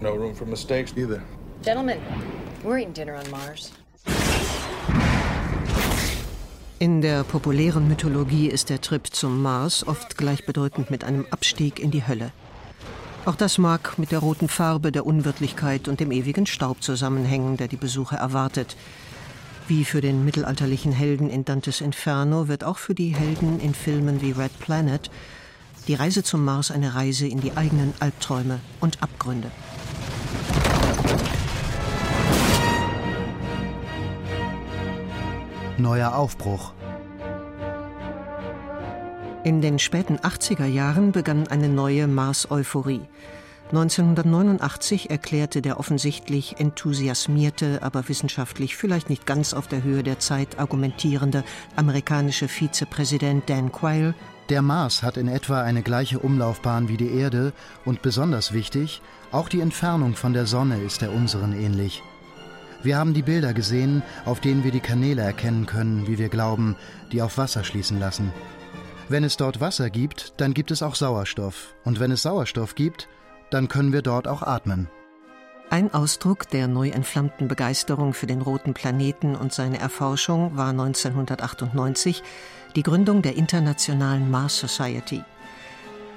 No 0.00 0.14
room 0.14 0.34
for 0.34 0.46
mistakes 0.46 0.92
either. 0.96 1.22
Gentlemen, 1.62 2.00
we're 2.64 2.78
eating 2.78 2.92
dinner 2.92 3.14
on 3.14 3.30
Mars. 3.30 3.72
In 6.82 7.02
der 7.02 7.24
populären 7.24 7.88
Mythologie 7.88 8.46
ist 8.46 8.70
der 8.70 8.80
Trip 8.80 9.06
zum 9.12 9.42
Mars 9.42 9.86
oft 9.86 10.16
gleichbedeutend 10.16 10.90
mit 10.90 11.04
einem 11.04 11.26
Abstieg 11.30 11.78
in 11.78 11.90
die 11.90 12.06
Hölle. 12.06 12.32
Auch 13.26 13.34
das 13.34 13.58
mag 13.58 13.98
mit 13.98 14.12
der 14.12 14.20
roten 14.20 14.48
Farbe 14.48 14.90
der 14.90 15.04
Unwirtlichkeit 15.04 15.88
und 15.88 16.00
dem 16.00 16.10
ewigen 16.10 16.46
Staub 16.46 16.82
zusammenhängen, 16.82 17.58
der 17.58 17.68
die 17.68 17.76
Besucher 17.76 18.16
erwartet. 18.16 18.78
Wie 19.68 19.84
für 19.84 20.00
den 20.00 20.24
mittelalterlichen 20.24 20.90
Helden 20.90 21.28
in 21.28 21.44
Dantes 21.44 21.82
Inferno 21.82 22.48
wird 22.48 22.64
auch 22.64 22.78
für 22.78 22.94
die 22.94 23.14
Helden 23.14 23.60
in 23.60 23.74
Filmen 23.74 24.22
wie 24.22 24.30
Red 24.30 24.58
Planet 24.58 25.10
die 25.86 25.94
Reise 25.96 26.22
zum 26.22 26.46
Mars 26.46 26.70
eine 26.70 26.94
Reise 26.94 27.26
in 27.26 27.42
die 27.42 27.58
eigenen 27.58 27.92
Albträume 28.00 28.58
und 28.80 29.02
Abgründe. 29.02 29.50
Neuer 35.80 36.14
Aufbruch. 36.14 36.72
In 39.42 39.60
den 39.60 39.78
späten 39.78 40.18
80er 40.18 40.66
Jahren 40.66 41.12
begann 41.12 41.48
eine 41.48 41.68
neue 41.68 42.06
Mars-Euphorie. 42.06 43.02
1989 43.70 45.10
erklärte 45.10 45.62
der 45.62 45.78
offensichtlich 45.78 46.56
enthusiasmierte, 46.58 47.78
aber 47.82 48.08
wissenschaftlich 48.08 48.76
vielleicht 48.76 49.08
nicht 49.08 49.26
ganz 49.26 49.54
auf 49.54 49.68
der 49.68 49.84
Höhe 49.84 50.02
der 50.02 50.18
Zeit 50.18 50.58
argumentierende 50.58 51.44
amerikanische 51.76 52.48
Vizepräsident 52.48 53.48
Dan 53.48 53.70
Quayle, 53.70 54.14
der 54.50 54.62
Mars 54.62 55.04
hat 55.04 55.16
in 55.16 55.28
etwa 55.28 55.62
eine 55.62 55.80
gleiche 55.80 56.18
Umlaufbahn 56.18 56.88
wie 56.88 56.96
die 56.96 57.12
Erde 57.12 57.52
und 57.84 58.02
besonders 58.02 58.52
wichtig, 58.52 59.00
auch 59.30 59.48
die 59.48 59.60
Entfernung 59.60 60.16
von 60.16 60.32
der 60.32 60.44
Sonne 60.44 60.82
ist 60.82 61.02
der 61.02 61.12
unseren 61.12 61.52
ähnlich. 61.52 62.02
Wir 62.82 62.96
haben 62.96 63.12
die 63.12 63.22
Bilder 63.22 63.52
gesehen, 63.52 64.02
auf 64.24 64.40
denen 64.40 64.64
wir 64.64 64.70
die 64.70 64.80
Kanäle 64.80 65.22
erkennen 65.22 65.66
können, 65.66 66.06
wie 66.06 66.18
wir 66.18 66.30
glauben, 66.30 66.76
die 67.12 67.20
auf 67.20 67.36
Wasser 67.36 67.62
schließen 67.62 68.00
lassen. 68.00 68.32
Wenn 69.10 69.22
es 69.22 69.36
dort 69.36 69.60
Wasser 69.60 69.90
gibt, 69.90 70.34
dann 70.38 70.54
gibt 70.54 70.70
es 70.70 70.82
auch 70.82 70.94
Sauerstoff. 70.94 71.74
Und 71.84 72.00
wenn 72.00 72.10
es 72.10 72.22
Sauerstoff 72.22 72.74
gibt, 72.74 73.08
dann 73.50 73.68
können 73.68 73.92
wir 73.92 74.02
dort 74.02 74.28
auch 74.28 74.42
atmen. 74.42 74.88
Ein 75.68 75.92
Ausdruck 75.92 76.48
der 76.48 76.68
neu 76.68 76.88
entflammten 76.88 77.48
Begeisterung 77.48 78.14
für 78.14 78.26
den 78.26 78.40
roten 78.40 78.72
Planeten 78.72 79.36
und 79.36 79.52
seine 79.52 79.78
Erforschung 79.78 80.56
war 80.56 80.70
1998 80.70 82.22
die 82.76 82.82
Gründung 82.82 83.22
der 83.22 83.36
Internationalen 83.36 84.30
Mars 84.30 84.58
Society. 84.58 85.22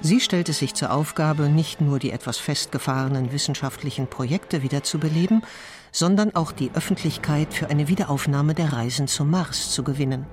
Sie 0.00 0.20
stellte 0.20 0.52
sich 0.52 0.74
zur 0.74 0.92
Aufgabe, 0.92 1.48
nicht 1.48 1.80
nur 1.80 1.98
die 1.98 2.10
etwas 2.10 2.38
festgefahrenen 2.38 3.32
wissenschaftlichen 3.32 4.06
Projekte 4.06 4.62
wiederzubeleben, 4.62 5.42
sondern 5.94 6.34
auch 6.34 6.50
die 6.50 6.72
Öffentlichkeit 6.74 7.54
für 7.54 7.68
eine 7.68 7.88
Wiederaufnahme 7.88 8.54
der 8.54 8.72
Reisen 8.72 9.06
zum 9.06 9.30
Mars 9.30 9.70
zu 9.70 9.84
gewinnen. 9.84 10.26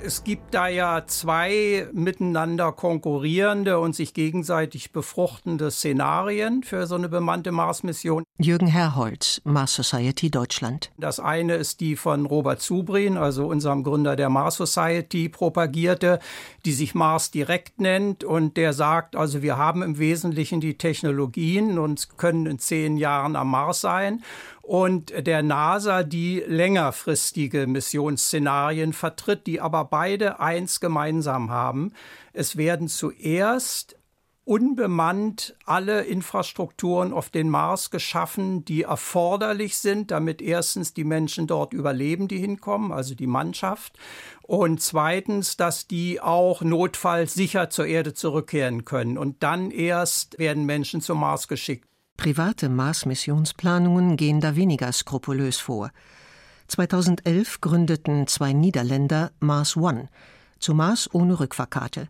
Es 0.00 0.22
gibt 0.22 0.54
da 0.54 0.68
ja 0.68 1.04
zwei 1.06 1.88
miteinander 1.92 2.70
konkurrierende 2.70 3.80
und 3.80 3.96
sich 3.96 4.14
gegenseitig 4.14 4.92
befruchtende 4.92 5.72
Szenarien 5.72 6.62
für 6.62 6.86
so 6.86 6.94
eine 6.94 7.08
bemannte 7.08 7.50
Mars-Mission. 7.50 8.22
Jürgen 8.38 8.68
Herrholz, 8.68 9.40
Mars 9.42 9.74
Society 9.74 10.30
Deutschland. 10.30 10.92
Das 10.98 11.18
eine 11.18 11.54
ist 11.54 11.80
die 11.80 11.96
von 11.96 12.26
Robert 12.26 12.60
Zubrin, 12.60 13.16
also 13.16 13.48
unserem 13.48 13.82
Gründer 13.82 14.14
der 14.14 14.28
Mars 14.28 14.56
Society, 14.56 15.28
propagierte, 15.28 16.20
die 16.64 16.72
sich 16.72 16.94
Mars 16.94 17.32
direkt 17.32 17.80
nennt 17.80 18.22
und 18.22 18.56
der 18.56 18.74
sagt, 18.74 19.16
also 19.16 19.42
wir 19.42 19.56
haben 19.56 19.82
im 19.82 19.98
Wesentlichen 19.98 20.60
die 20.60 20.78
Technologien 20.78 21.76
und 21.76 22.16
können 22.18 22.46
in 22.46 22.60
zehn 22.60 22.98
Jahren 22.98 23.34
am 23.34 23.50
Mars 23.50 23.80
sein 23.80 24.22
und 24.68 25.26
der 25.26 25.42
NASA 25.42 26.02
die 26.02 26.44
längerfristige 26.46 27.66
Missionsszenarien 27.66 28.92
vertritt, 28.92 29.46
die 29.46 29.62
aber 29.62 29.86
beide 29.86 30.40
eins 30.40 30.78
gemeinsam 30.78 31.50
haben. 31.50 31.94
Es 32.34 32.58
werden 32.58 32.88
zuerst 32.88 33.96
unbemannt 34.44 35.56
alle 35.64 36.02
Infrastrukturen 36.02 37.14
auf 37.14 37.30
den 37.30 37.48
Mars 37.48 37.90
geschaffen, 37.90 38.66
die 38.66 38.82
erforderlich 38.82 39.78
sind, 39.78 40.10
damit 40.10 40.42
erstens 40.42 40.92
die 40.92 41.04
Menschen 41.04 41.46
dort 41.46 41.72
überleben, 41.72 42.28
die 42.28 42.38
hinkommen, 42.38 42.92
also 42.92 43.14
die 43.14 43.26
Mannschaft, 43.26 43.98
und 44.42 44.82
zweitens, 44.82 45.56
dass 45.56 45.86
die 45.86 46.20
auch 46.20 46.60
notfalls 46.60 47.32
sicher 47.32 47.70
zur 47.70 47.86
Erde 47.86 48.12
zurückkehren 48.12 48.84
können. 48.84 49.16
Und 49.16 49.42
dann 49.42 49.70
erst 49.70 50.38
werden 50.38 50.66
Menschen 50.66 51.00
zum 51.00 51.20
Mars 51.20 51.48
geschickt. 51.48 51.88
Private 52.18 52.68
Mars-Missionsplanungen 52.68 54.16
gehen 54.16 54.40
da 54.40 54.56
weniger 54.56 54.90
skrupulös 54.90 55.58
vor. 55.58 55.92
2011 56.66 57.60
gründeten 57.60 58.26
zwei 58.26 58.52
Niederländer 58.52 59.30
Mars 59.38 59.76
One, 59.76 60.08
zu 60.58 60.74
Mars 60.74 61.08
ohne 61.14 61.38
Rückfahrkarte. 61.38 62.08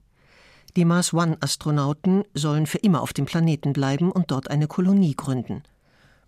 Die 0.77 0.87
Mars 0.87 1.13
One-Astronauten 1.13 2.25
sollen 2.33 2.67
für 2.67 2.79
immer 2.79 3.03
auf 3.03 3.13
dem 3.13 3.27
Planeten 3.27 3.75
bleiben 3.75 4.11
und 4.11 4.31
dort 4.31 4.51
eine 4.51 4.67
Kolonie 4.67 5.15
gründen. 5.15 5.63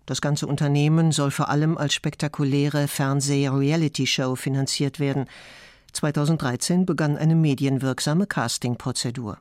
Das 0.05 0.21
ganze 0.21 0.45
Unternehmen 0.45 1.11
soll 1.11 1.31
vor 1.31 1.49
allem 1.49 1.75
als 1.75 1.95
spektakuläre 1.95 2.87
Fernseh-Reality-Show 2.87 4.35
finanziert 4.35 4.99
werden. 4.99 5.25
2013 5.93 6.85
begann 6.85 7.17
eine 7.17 7.35
medienwirksame 7.35 8.27
Casting-Prozedur. 8.27 9.39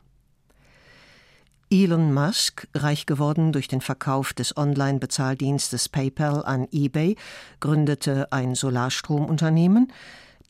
Elon 1.72 2.12
Musk, 2.12 2.66
reich 2.74 3.06
geworden 3.06 3.52
durch 3.52 3.68
den 3.68 3.80
Verkauf 3.80 4.32
des 4.32 4.56
Online-Bezahldienstes 4.56 5.88
PayPal 5.88 6.44
an 6.44 6.66
eBay, 6.72 7.14
gründete 7.60 8.32
ein 8.32 8.56
Solarstromunternehmen, 8.56 9.92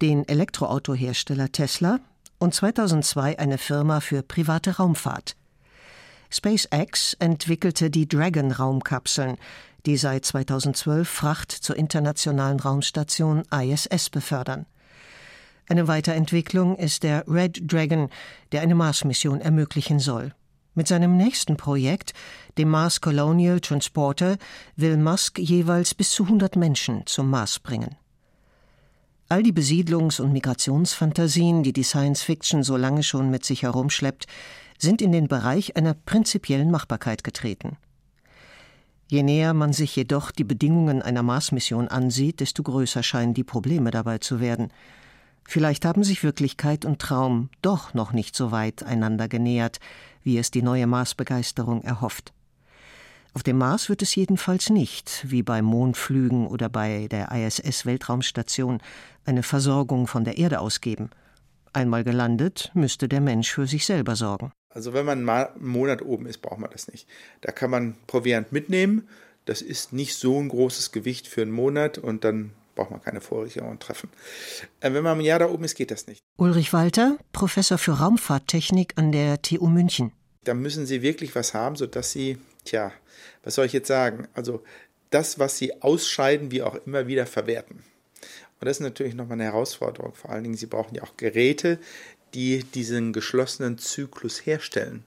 den 0.00 0.26
Elektroautohersteller 0.26 1.52
Tesla 1.52 2.00
und 2.38 2.54
2002 2.54 3.38
eine 3.38 3.58
Firma 3.58 4.00
für 4.00 4.22
private 4.22 4.78
Raumfahrt. 4.78 5.36
SpaceX 6.30 7.12
entwickelte 7.18 7.90
die 7.90 8.08
Dragon-Raumkapseln, 8.08 9.36
die 9.84 9.98
seit 9.98 10.24
2012 10.24 11.06
Fracht 11.06 11.52
zur 11.52 11.76
internationalen 11.76 12.60
Raumstation 12.60 13.42
ISS 13.52 14.08
befördern. 14.08 14.64
Eine 15.68 15.86
Weiterentwicklung 15.86 16.76
ist 16.76 17.02
der 17.02 17.28
Red 17.28 17.70
Dragon, 17.70 18.08
der 18.52 18.62
eine 18.62 18.74
Mars-Mission 18.74 19.42
ermöglichen 19.42 19.98
soll. 19.98 20.32
Mit 20.74 20.86
seinem 20.86 21.16
nächsten 21.16 21.56
Projekt, 21.56 22.12
dem 22.56 22.68
Mars 22.68 23.00
Colonial 23.00 23.60
Transporter, 23.60 24.38
will 24.76 24.96
Musk 24.96 25.38
jeweils 25.38 25.94
bis 25.94 26.12
zu 26.12 26.24
100 26.24 26.56
Menschen 26.56 27.06
zum 27.06 27.28
Mars 27.28 27.58
bringen. 27.58 27.96
All 29.28 29.42
die 29.42 29.52
Besiedlungs- 29.52 30.20
und 30.20 30.32
Migrationsfantasien, 30.32 31.62
die 31.62 31.72
die 31.72 31.82
Science 31.82 32.22
Fiction 32.22 32.62
so 32.62 32.76
lange 32.76 33.02
schon 33.02 33.30
mit 33.30 33.44
sich 33.44 33.62
herumschleppt, 33.62 34.26
sind 34.78 35.02
in 35.02 35.12
den 35.12 35.28
Bereich 35.28 35.76
einer 35.76 35.94
prinzipiellen 35.94 36.70
Machbarkeit 36.70 37.24
getreten. 37.24 37.76
Je 39.08 39.24
näher 39.24 39.54
man 39.54 39.72
sich 39.72 39.96
jedoch 39.96 40.30
die 40.30 40.44
Bedingungen 40.44 41.02
einer 41.02 41.24
Mars-Mission 41.24 41.88
ansieht, 41.88 42.38
desto 42.38 42.62
größer 42.62 43.02
scheinen 43.02 43.34
die 43.34 43.44
Probleme 43.44 43.90
dabei 43.90 44.18
zu 44.18 44.38
werden. 44.38 44.72
Vielleicht 45.44 45.84
haben 45.84 46.04
sich 46.04 46.22
Wirklichkeit 46.22 46.84
und 46.84 47.00
Traum 47.00 47.50
doch 47.60 47.92
noch 47.92 48.12
nicht 48.12 48.36
so 48.36 48.52
weit 48.52 48.84
einander 48.84 49.26
genähert, 49.26 49.80
wie 50.22 50.38
es 50.38 50.50
die 50.50 50.62
neue 50.62 50.86
Marsbegeisterung 50.86 51.82
erhofft. 51.82 52.32
Auf 53.32 53.42
dem 53.44 53.58
Mars 53.58 53.88
wird 53.88 54.02
es 54.02 54.14
jedenfalls 54.14 54.70
nicht, 54.70 55.24
wie 55.28 55.42
bei 55.42 55.62
Mondflügen 55.62 56.48
oder 56.48 56.68
bei 56.68 57.06
der 57.08 57.30
ISS-Weltraumstation, 57.30 58.80
eine 59.24 59.44
Versorgung 59.44 60.08
von 60.08 60.24
der 60.24 60.36
Erde 60.36 60.58
ausgeben. 60.58 61.10
Einmal 61.72 62.02
gelandet, 62.02 62.72
müsste 62.74 63.08
der 63.08 63.20
Mensch 63.20 63.52
für 63.52 63.68
sich 63.68 63.86
selber 63.86 64.16
sorgen. 64.16 64.50
Also 64.70 64.92
wenn 64.92 65.06
man 65.06 65.22
mal 65.22 65.48
einen 65.48 65.66
Monat 65.66 66.02
oben 66.02 66.26
ist, 66.26 66.38
braucht 66.38 66.58
man 66.58 66.70
das 66.70 66.88
nicht. 66.88 67.06
Da 67.40 67.52
kann 67.52 67.70
man 67.70 67.96
Proviant 68.08 68.50
mitnehmen. 68.50 69.08
Das 69.44 69.62
ist 69.62 69.92
nicht 69.92 70.16
so 70.16 70.38
ein 70.38 70.48
großes 70.48 70.90
Gewicht 70.90 71.28
für 71.28 71.42
einen 71.42 71.52
Monat 71.52 71.98
und 71.98 72.24
dann 72.24 72.52
braucht 72.80 72.90
man 72.92 73.02
keine 73.02 73.20
Vorrichtungen 73.20 73.78
treffen. 73.78 74.08
Äh, 74.80 74.94
wenn 74.94 75.04
man 75.04 75.18
ein 75.18 75.24
Jahr 75.24 75.38
da 75.38 75.50
oben 75.50 75.64
ist, 75.64 75.74
geht 75.74 75.90
das 75.90 76.06
nicht. 76.06 76.22
Ulrich 76.38 76.72
Walter, 76.72 77.18
Professor 77.30 77.76
für 77.76 77.92
Raumfahrttechnik 77.92 78.94
an 78.96 79.12
der 79.12 79.42
TU 79.42 79.66
München. 79.66 80.12
Da 80.44 80.54
müssen 80.54 80.86
Sie 80.86 81.02
wirklich 81.02 81.34
was 81.34 81.52
haben, 81.52 81.76
sodass 81.76 82.12
Sie, 82.12 82.38
tja, 82.64 82.90
was 83.44 83.56
soll 83.56 83.66
ich 83.66 83.74
jetzt 83.74 83.88
sagen? 83.88 84.28
Also 84.32 84.64
das, 85.10 85.38
was 85.38 85.58
Sie 85.58 85.82
ausscheiden, 85.82 86.52
wie 86.52 86.62
auch 86.62 86.74
immer 86.86 87.06
wieder 87.06 87.26
verwerten. 87.26 87.84
Und 88.60 88.66
das 88.66 88.78
ist 88.78 88.82
natürlich 88.82 89.14
nochmal 89.14 89.34
eine 89.34 89.44
Herausforderung. 89.44 90.14
Vor 90.14 90.30
allen 90.30 90.44
Dingen, 90.44 90.56
Sie 90.56 90.66
brauchen 90.66 90.94
ja 90.94 91.02
auch 91.02 91.18
Geräte, 91.18 91.78
die 92.32 92.64
diesen 92.64 93.12
geschlossenen 93.12 93.76
Zyklus 93.76 94.46
herstellen. 94.46 95.04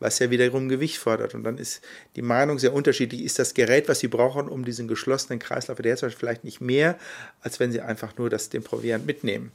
Was 0.00 0.18
ja 0.18 0.30
wiederum 0.30 0.68
Gewicht 0.68 0.98
fordert. 0.98 1.34
Und 1.34 1.44
dann 1.44 1.56
ist 1.56 1.80
die 2.16 2.22
Meinung 2.22 2.58
sehr 2.58 2.74
unterschiedlich. 2.74 3.22
Ist 3.22 3.38
das 3.38 3.54
Gerät, 3.54 3.88
was 3.88 4.00
Sie 4.00 4.08
brauchen, 4.08 4.48
um 4.48 4.64
diesen 4.64 4.88
geschlossenen 4.88 5.38
Kreislauf 5.38 5.78
wiederherzustellen, 5.78 6.18
vielleicht 6.18 6.44
nicht 6.44 6.60
mehr, 6.60 6.98
als 7.40 7.60
wenn 7.60 7.72
Sie 7.72 7.80
einfach 7.80 8.16
nur 8.18 8.28
das, 8.28 8.50
den 8.50 8.62
Proviant 8.62 9.06
mitnehmen? 9.06 9.52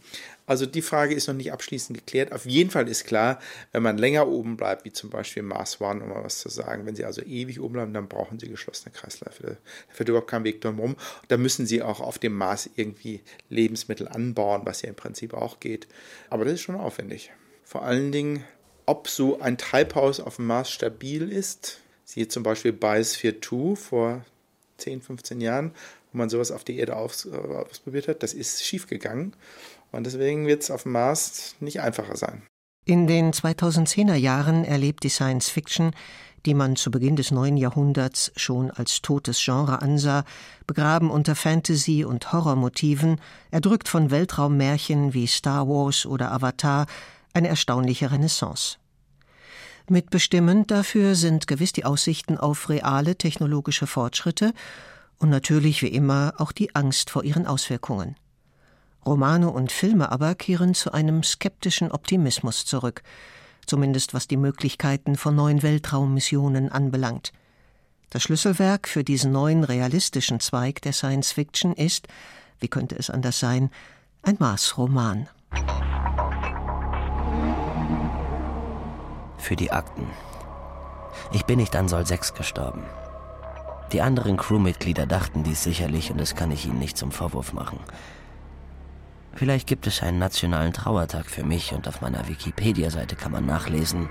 Also 0.48 0.66
die 0.66 0.82
Frage 0.82 1.14
ist 1.14 1.28
noch 1.28 1.36
nicht 1.36 1.54
abschließend 1.54 1.98
geklärt. 1.98 2.32
Auf 2.32 2.48
jeden 2.48 2.72
Fall 2.72 2.88
ist 2.88 3.06
klar, 3.06 3.40
wenn 3.72 3.84
man 3.84 4.00
länger 4.00 4.28
oben 4.28 4.58
bleibt, 4.58 4.86
wie 4.86 4.92
zum 4.92 5.12
Beispiel 5.12 5.44
Mars 5.44 5.80
One, 5.80 6.02
um 6.02 6.10
mal 6.10 6.24
was 6.24 6.40
zu 6.40 6.50
sagen, 6.50 6.88
wenn 6.88 6.96
Sie 6.96 7.06
also 7.06 7.22
ewig 7.22 7.60
oben 7.60 7.74
bleiben, 7.74 7.94
dann 7.94 8.08
brauchen 8.08 8.40
Sie 8.40 8.50
geschlossene 8.50 8.92
Kreisläufe. 8.92 9.58
Da 9.90 9.94
führt 9.94 10.10
überhaupt 10.10 10.30
kein 10.30 10.44
Weg 10.44 10.62
drum 10.62 10.78
herum. 10.78 10.96
Da 11.28 11.38
müssen 11.38 11.68
Sie 11.68 11.84
auch 11.84 12.00
auf 12.00 12.18
dem 12.18 12.34
Mars 12.34 12.68
irgendwie 12.76 13.22
Lebensmittel 13.50 14.08
anbauen, 14.08 14.62
was 14.64 14.82
ja 14.82 14.90
im 14.90 14.96
Prinzip 14.96 15.36
auch 15.36 15.60
geht. 15.60 15.88
Aber 16.32 16.46
das 16.46 16.56
ist 16.56 16.62
schon 16.62 16.76
aufwendig. 16.76 17.32
Vor 17.64 17.84
allen 17.84 18.12
Dingen 18.12 18.44
ob 18.90 19.08
so 19.08 19.40
ein 19.40 19.60
Treibhaus 19.60 20.20
auf 20.20 20.38
dem 20.38 20.48
Mars 20.48 20.72
stabil 20.72 21.32
ist. 21.32 21.80
Siehe 22.06 22.28
zum 22.28 22.42
Beispiel 22.42 22.74
Biosphere 22.74 23.40
2 23.40 23.76
vor 23.76 24.26
10, 24.78 25.04
15 25.04 25.42
Jahren, 25.42 25.72
wo 26.12 26.18
man 26.18 26.30
sowas 26.30 26.52
auf 26.52 26.64
die 26.64 26.78
Erde 26.78 26.96
aus, 26.96 27.26
äh, 27.26 27.36
ausprobiert 27.36 28.08
hat. 28.08 28.24
Das 28.24 28.34
ist 28.34 28.66
schiefgegangen. 28.66 29.34
Und 29.92 30.06
deswegen 30.08 30.48
wird 30.48 30.64
es 30.64 30.72
auf 30.72 30.84
dem 30.84 30.94
Mars 30.94 31.56
nicht 31.60 31.82
einfacher 31.82 32.18
sein. 32.18 32.42
In 32.86 33.06
den 33.06 33.32
2010er 33.32 34.16
Jahren 34.16 34.66
erlebt 34.66 35.04
die 35.04 35.10
Science 35.10 35.50
Fiction, 35.50 35.94
die 36.48 36.56
man 36.56 36.76
zu 36.76 36.90
Beginn 36.90 37.16
des 37.16 37.30
neuen 37.30 37.58
Jahrhunderts 37.58 38.32
schon 38.38 38.72
als 38.72 39.04
totes 39.04 39.40
Genre 39.44 39.84
ansah, 39.84 40.24
begraben 40.66 41.12
unter 41.12 41.36
Fantasy- 41.36 42.06
und 42.06 42.34
Horrormotiven, 42.34 43.22
erdrückt 43.52 43.88
von 43.88 44.10
Weltraummärchen 44.10 45.14
wie 45.14 45.28
Star 45.28 45.68
Wars 45.68 46.08
oder 46.08 46.32
Avatar, 46.32 46.88
eine 47.34 47.50
erstaunliche 47.50 48.12
Renaissance. 48.12 48.79
Mitbestimmend 49.90 50.72
dafür 50.72 51.16
sind 51.16 51.48
gewiss 51.48 51.74
die 51.74 51.86
Aussichten 51.86 52.38
auf 52.38 52.70
reale 52.70 53.16
technologische 53.16 53.88
Fortschritte 53.88 54.54
und 55.18 55.30
natürlich 55.30 55.82
wie 55.82 55.88
immer 55.88 56.34
auch 56.38 56.52
die 56.52 56.76
Angst 56.76 57.10
vor 57.10 57.24
ihren 57.24 57.46
Auswirkungen. 57.46 58.16
Romane 59.06 59.50
und 59.50 59.72
Filme 59.72 60.12
aber 60.12 60.36
kehren 60.36 60.74
zu 60.74 60.92
einem 60.92 61.24
skeptischen 61.24 61.92
Optimismus 61.92 62.66
zurück, 62.66 63.04
zumindest 63.66 64.14
was 64.14 64.28
die 64.28 64.38
Möglichkeiten 64.38 65.16
von 65.16 65.36
neuen 65.36 65.64
Weltraummissionen 65.64 66.72
anbelangt. 66.72 67.32
Das 68.10 68.24
Schlüsselwerk 68.24 68.88
für 68.88 69.04
diesen 69.04 69.32
neuen 69.32 69.64
realistischen 69.64 70.40
Zweig 70.40 70.82
der 70.82 70.94
Science 70.94 71.32
Fiction 71.32 71.74
ist, 71.74 72.08
wie 72.60 72.68
könnte 72.68 72.98
es 72.98 73.10
anders 73.10 73.40
sein, 73.40 73.70
ein 74.24 74.38
Mars-Roman. 74.40 75.30
Für 79.40 79.56
die 79.56 79.72
Akten. 79.72 80.08
Ich 81.32 81.46
bin 81.46 81.58
nicht 81.58 81.76
an 81.76 81.88
Sol 81.88 82.06
6 82.06 82.34
gestorben. 82.34 82.84
Die 83.92 84.02
anderen 84.02 84.38
Crewmitglieder 84.38 85.08
dachten 85.08 85.44
dies 85.44 85.64
sicherlich 85.64 86.12
und 86.12 86.20
das 86.20 86.36
kann 86.36 86.52
ich 86.52 86.66
ihnen 86.66 86.80
nicht 86.80 86.98
zum 86.98 87.12
Vorwurf 87.12 87.54
machen. 87.54 87.80
Vielleicht 89.34 89.68
gibt 89.68 89.88
es 89.88 90.04
einen 90.04 90.20
nationalen 90.20 90.74
Trauertag 90.74 91.26
für 91.28 91.44
mich 91.44 91.74
und 91.74 91.88
auf 91.88 92.02
meiner 92.02 92.28
Wikipedia-Seite 92.28 93.16
kann 93.16 93.32
man 93.32 93.46
nachlesen, 93.46 94.10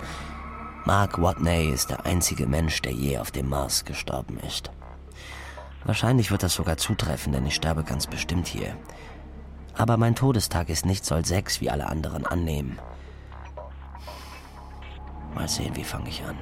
Mark 0.85 1.21
Watney 1.21 1.71
ist 1.71 1.91
der 1.91 2.07
einzige 2.07 2.47
Mensch, 2.47 2.81
der 2.81 2.93
je 2.93 3.19
auf 3.19 3.31
dem 3.31 3.49
Mars 3.49 3.85
gestorben 3.85 4.39
ist. 4.41 4.71
Wahrscheinlich 5.85 6.31
wird 6.31 6.43
das 6.43 6.55
sogar 6.55 6.77
zutreffen, 6.77 7.33
denn 7.33 7.47
ich 7.47 7.55
sterbe 7.55 7.85
ganz 7.85 8.07
bestimmt 8.07 8.47
hier. 8.47 8.75
Aber 9.75 9.97
mein 9.97 10.15
Todestag 10.15 10.71
ist 10.71 10.87
nicht 10.87 11.05
Sol 11.05 11.25
6, 11.25 11.61
wie 11.61 11.71
alle 11.71 11.89
anderen 11.89 12.27
annehmen. 12.27 12.79
Mal 15.39 15.49
sehen, 15.49 15.77
wie 15.77 15.85
fange 15.85 16.09
ich 16.09 16.25
an. 16.25 16.37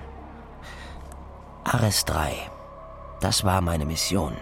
Ares 1.64 2.06
3. 2.06 2.32
Das 3.20 3.44
war 3.44 3.60
meine 3.60 3.84
Mission. 3.84 4.34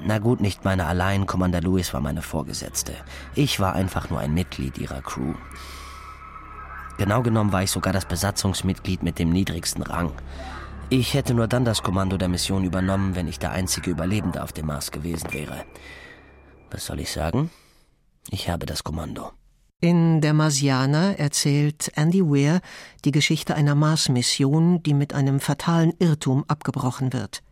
Na 0.00 0.18
gut, 0.18 0.40
nicht 0.40 0.64
meine 0.64 0.86
allein, 0.86 1.24
Commander 1.24 1.60
Lewis 1.60 1.94
war 1.94 2.00
meine 2.00 2.22
Vorgesetzte. 2.22 2.94
Ich 3.36 3.60
war 3.60 3.74
einfach 3.74 4.10
nur 4.10 4.18
ein 4.18 4.34
Mitglied 4.34 4.76
ihrer 4.78 5.02
Crew. 5.02 5.34
Genau 6.98 7.22
genommen 7.22 7.52
war 7.52 7.62
ich 7.62 7.70
sogar 7.70 7.92
das 7.92 8.06
Besatzungsmitglied 8.06 9.04
mit 9.04 9.20
dem 9.20 9.30
niedrigsten 9.30 9.84
Rang. 9.84 10.10
Ich 10.90 11.14
hätte 11.14 11.32
nur 11.32 11.46
dann 11.46 11.64
das 11.64 11.84
Kommando 11.84 12.16
der 12.16 12.28
Mission 12.28 12.64
übernommen, 12.64 13.14
wenn 13.14 13.28
ich 13.28 13.38
der 13.38 13.52
einzige 13.52 13.92
Überlebende 13.92 14.42
auf 14.42 14.52
dem 14.52 14.66
Mars 14.66 14.90
gewesen 14.90 15.32
wäre. 15.32 15.64
Was 16.72 16.86
soll 16.86 16.98
ich 16.98 17.12
sagen? 17.12 17.50
Ich 18.30 18.50
habe 18.50 18.66
das 18.66 18.82
Kommando. 18.82 19.30
In 19.80 20.20
Der 20.20 20.34
Marsianer 20.34 21.20
erzählt 21.20 21.92
Andy 21.94 22.20
Weir 22.20 22.62
die 23.04 23.12
Geschichte 23.12 23.54
einer 23.54 23.76
Mars-Mission, 23.76 24.82
die 24.82 24.92
mit 24.92 25.14
einem 25.14 25.38
fatalen 25.38 25.92
Irrtum 26.00 26.44
abgebrochen 26.48 27.12
wird. 27.12 27.44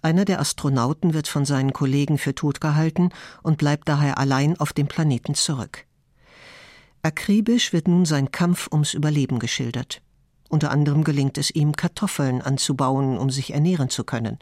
Einer 0.00 0.24
der 0.24 0.38
Astronauten 0.38 1.12
wird 1.12 1.26
von 1.26 1.44
seinen 1.44 1.72
Kollegen 1.72 2.18
für 2.18 2.36
tot 2.36 2.60
gehalten 2.60 3.08
und 3.42 3.58
bleibt 3.58 3.88
daher 3.88 4.18
allein 4.18 4.60
auf 4.60 4.72
dem 4.72 4.86
Planeten 4.86 5.34
zurück. 5.34 5.86
Akribisch 7.02 7.72
wird 7.72 7.88
nun 7.88 8.04
sein 8.04 8.30
Kampf 8.30 8.68
ums 8.70 8.94
Überleben 8.94 9.40
geschildert. 9.40 10.02
Unter 10.48 10.70
anderem 10.70 11.02
gelingt 11.02 11.36
es 11.36 11.50
ihm, 11.50 11.74
Kartoffeln 11.74 12.42
anzubauen, 12.42 13.18
um 13.18 13.28
sich 13.28 13.54
ernähren 13.54 13.90
zu 13.90 14.04
können. 14.04 14.38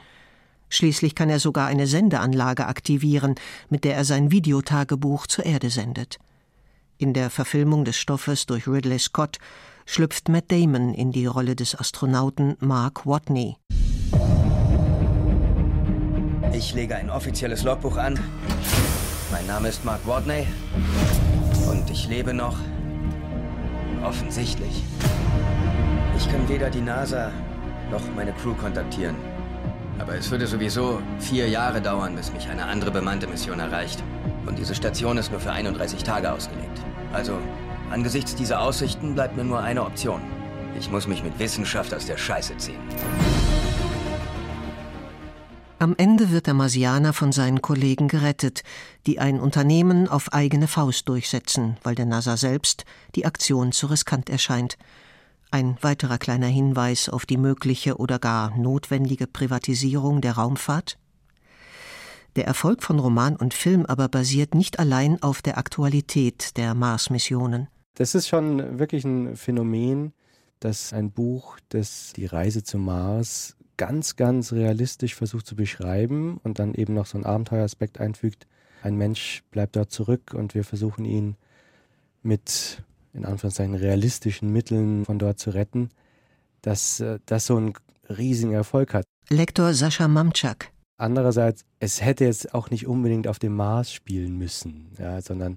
Schließlich 0.68 1.14
kann 1.14 1.30
er 1.30 1.40
sogar 1.40 1.68
eine 1.68 1.86
Sendeanlage 1.86 2.66
aktivieren, 2.66 3.36
mit 3.70 3.84
der 3.84 3.96
er 3.96 4.04
sein 4.04 4.30
Videotagebuch 4.30 5.26
zur 5.26 5.46
Erde 5.46 5.70
sendet. 5.70 6.18
In 7.00 7.14
der 7.14 7.30
Verfilmung 7.30 7.84
des 7.84 7.96
Stoffes 7.96 8.46
durch 8.46 8.66
Ridley 8.66 8.98
Scott 8.98 9.38
schlüpft 9.86 10.28
Matt 10.28 10.50
Damon 10.50 10.92
in 10.94 11.12
die 11.12 11.26
Rolle 11.26 11.54
des 11.54 11.78
Astronauten 11.78 12.56
Mark 12.58 13.06
Watney. 13.06 13.56
Ich 16.52 16.74
lege 16.74 16.96
ein 16.96 17.08
offizielles 17.08 17.62
Logbuch 17.62 17.96
an. 17.96 18.18
Mein 19.30 19.46
Name 19.46 19.68
ist 19.68 19.84
Mark 19.84 20.04
Watney 20.08 20.48
und 21.70 21.88
ich 21.88 22.08
lebe 22.08 22.34
noch. 22.34 22.56
Offensichtlich. 24.02 24.82
Ich 26.16 26.28
kann 26.28 26.48
weder 26.48 26.68
die 26.68 26.80
NASA 26.80 27.30
noch 27.92 28.02
meine 28.16 28.32
Crew 28.32 28.54
kontaktieren. 28.54 29.14
Aber 30.00 30.16
es 30.16 30.32
würde 30.32 30.48
sowieso 30.48 31.00
vier 31.20 31.48
Jahre 31.48 31.80
dauern, 31.80 32.16
bis 32.16 32.32
mich 32.32 32.48
eine 32.48 32.64
andere 32.64 32.90
bemannte 32.90 33.28
Mission 33.28 33.60
erreicht. 33.60 34.02
Und 34.48 34.58
diese 34.58 34.74
Station 34.74 35.18
ist 35.18 35.30
nur 35.30 35.40
für 35.40 35.52
31 35.52 36.02
Tage 36.04 36.32
ausgelegt. 36.32 36.80
Also, 37.12 37.38
angesichts 37.90 38.34
dieser 38.34 38.62
Aussichten 38.62 39.14
bleibt 39.14 39.36
mir 39.36 39.44
nur 39.44 39.60
eine 39.60 39.84
Option. 39.84 40.22
Ich 40.78 40.90
muss 40.90 41.06
mich 41.06 41.22
mit 41.22 41.38
Wissenschaft 41.38 41.92
aus 41.92 42.06
der 42.06 42.16
Scheiße 42.16 42.56
ziehen. 42.56 42.80
Am 45.78 45.94
Ende 45.98 46.30
wird 46.30 46.46
der 46.46 46.54
Marsianer 46.54 47.12
von 47.12 47.30
seinen 47.30 47.60
Kollegen 47.60 48.08
gerettet, 48.08 48.62
die 49.06 49.18
ein 49.18 49.38
Unternehmen 49.38 50.08
auf 50.08 50.32
eigene 50.32 50.66
Faust 50.66 51.10
durchsetzen, 51.10 51.76
weil 51.82 51.94
der 51.94 52.06
NASA 52.06 52.38
selbst 52.38 52.86
die 53.16 53.26
Aktion 53.26 53.72
zu 53.72 53.88
riskant 53.88 54.30
erscheint. 54.30 54.78
Ein 55.50 55.76
weiterer 55.82 56.16
kleiner 56.16 56.46
Hinweis 56.46 57.10
auf 57.10 57.26
die 57.26 57.36
mögliche 57.36 57.98
oder 57.98 58.18
gar 58.18 58.56
notwendige 58.56 59.26
Privatisierung 59.26 60.22
der 60.22 60.32
Raumfahrt? 60.32 60.96
Der 62.38 62.46
Erfolg 62.46 62.84
von 62.84 63.00
Roman 63.00 63.34
und 63.34 63.52
Film 63.52 63.84
aber 63.84 64.08
basiert 64.08 64.54
nicht 64.54 64.78
allein 64.78 65.20
auf 65.24 65.42
der 65.42 65.58
Aktualität 65.58 66.56
der 66.56 66.72
Mars-Missionen. 66.72 67.66
Das 67.94 68.14
ist 68.14 68.28
schon 68.28 68.78
wirklich 68.78 69.04
ein 69.04 69.34
Phänomen, 69.34 70.12
dass 70.60 70.92
ein 70.92 71.10
Buch, 71.10 71.58
das 71.68 72.12
die 72.14 72.26
Reise 72.26 72.62
zum 72.62 72.84
Mars 72.84 73.56
ganz, 73.76 74.14
ganz 74.14 74.52
realistisch 74.52 75.16
versucht 75.16 75.48
zu 75.48 75.56
beschreiben 75.56 76.38
und 76.44 76.60
dann 76.60 76.74
eben 76.74 76.94
noch 76.94 77.06
so 77.06 77.18
einen 77.18 77.26
Abenteueraspekt 77.26 77.98
einfügt. 77.98 78.46
Ein 78.84 78.94
Mensch 78.94 79.42
bleibt 79.50 79.74
dort 79.74 79.90
zurück 79.90 80.32
und 80.32 80.54
wir 80.54 80.62
versuchen 80.62 81.04
ihn 81.06 81.34
mit, 82.22 82.84
in 83.14 83.24
Anführungszeichen, 83.24 83.74
realistischen 83.74 84.52
Mitteln 84.52 85.04
von 85.04 85.18
dort 85.18 85.40
zu 85.40 85.50
retten, 85.50 85.88
dass 86.62 87.00
äh, 87.00 87.18
das 87.26 87.46
so 87.46 87.56
einen 87.56 87.72
riesigen 88.08 88.52
Erfolg 88.52 88.94
hat. 88.94 89.06
Lektor 89.28 89.74
Sascha 89.74 90.06
Mamczak. 90.06 90.70
Andererseits, 90.98 91.64
es 91.78 92.02
hätte 92.02 92.24
jetzt 92.24 92.54
auch 92.54 92.70
nicht 92.70 92.88
unbedingt 92.88 93.28
auf 93.28 93.38
dem 93.38 93.54
Mars 93.54 93.92
spielen 93.92 94.36
müssen, 94.36 94.90
ja, 94.98 95.22
sondern 95.22 95.56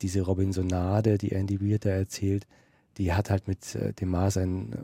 diese 0.00 0.22
Robinsonade, 0.22 1.18
die 1.18 1.32
Andy 1.32 1.60
Weir 1.60 1.78
da 1.78 1.90
erzählt, 1.90 2.46
die 2.96 3.12
hat 3.12 3.28
halt 3.28 3.48
mit 3.48 3.74
äh, 3.74 3.92
dem 3.92 4.08
Mars 4.08 4.38
einen 4.38 4.72
äh, 4.72 4.76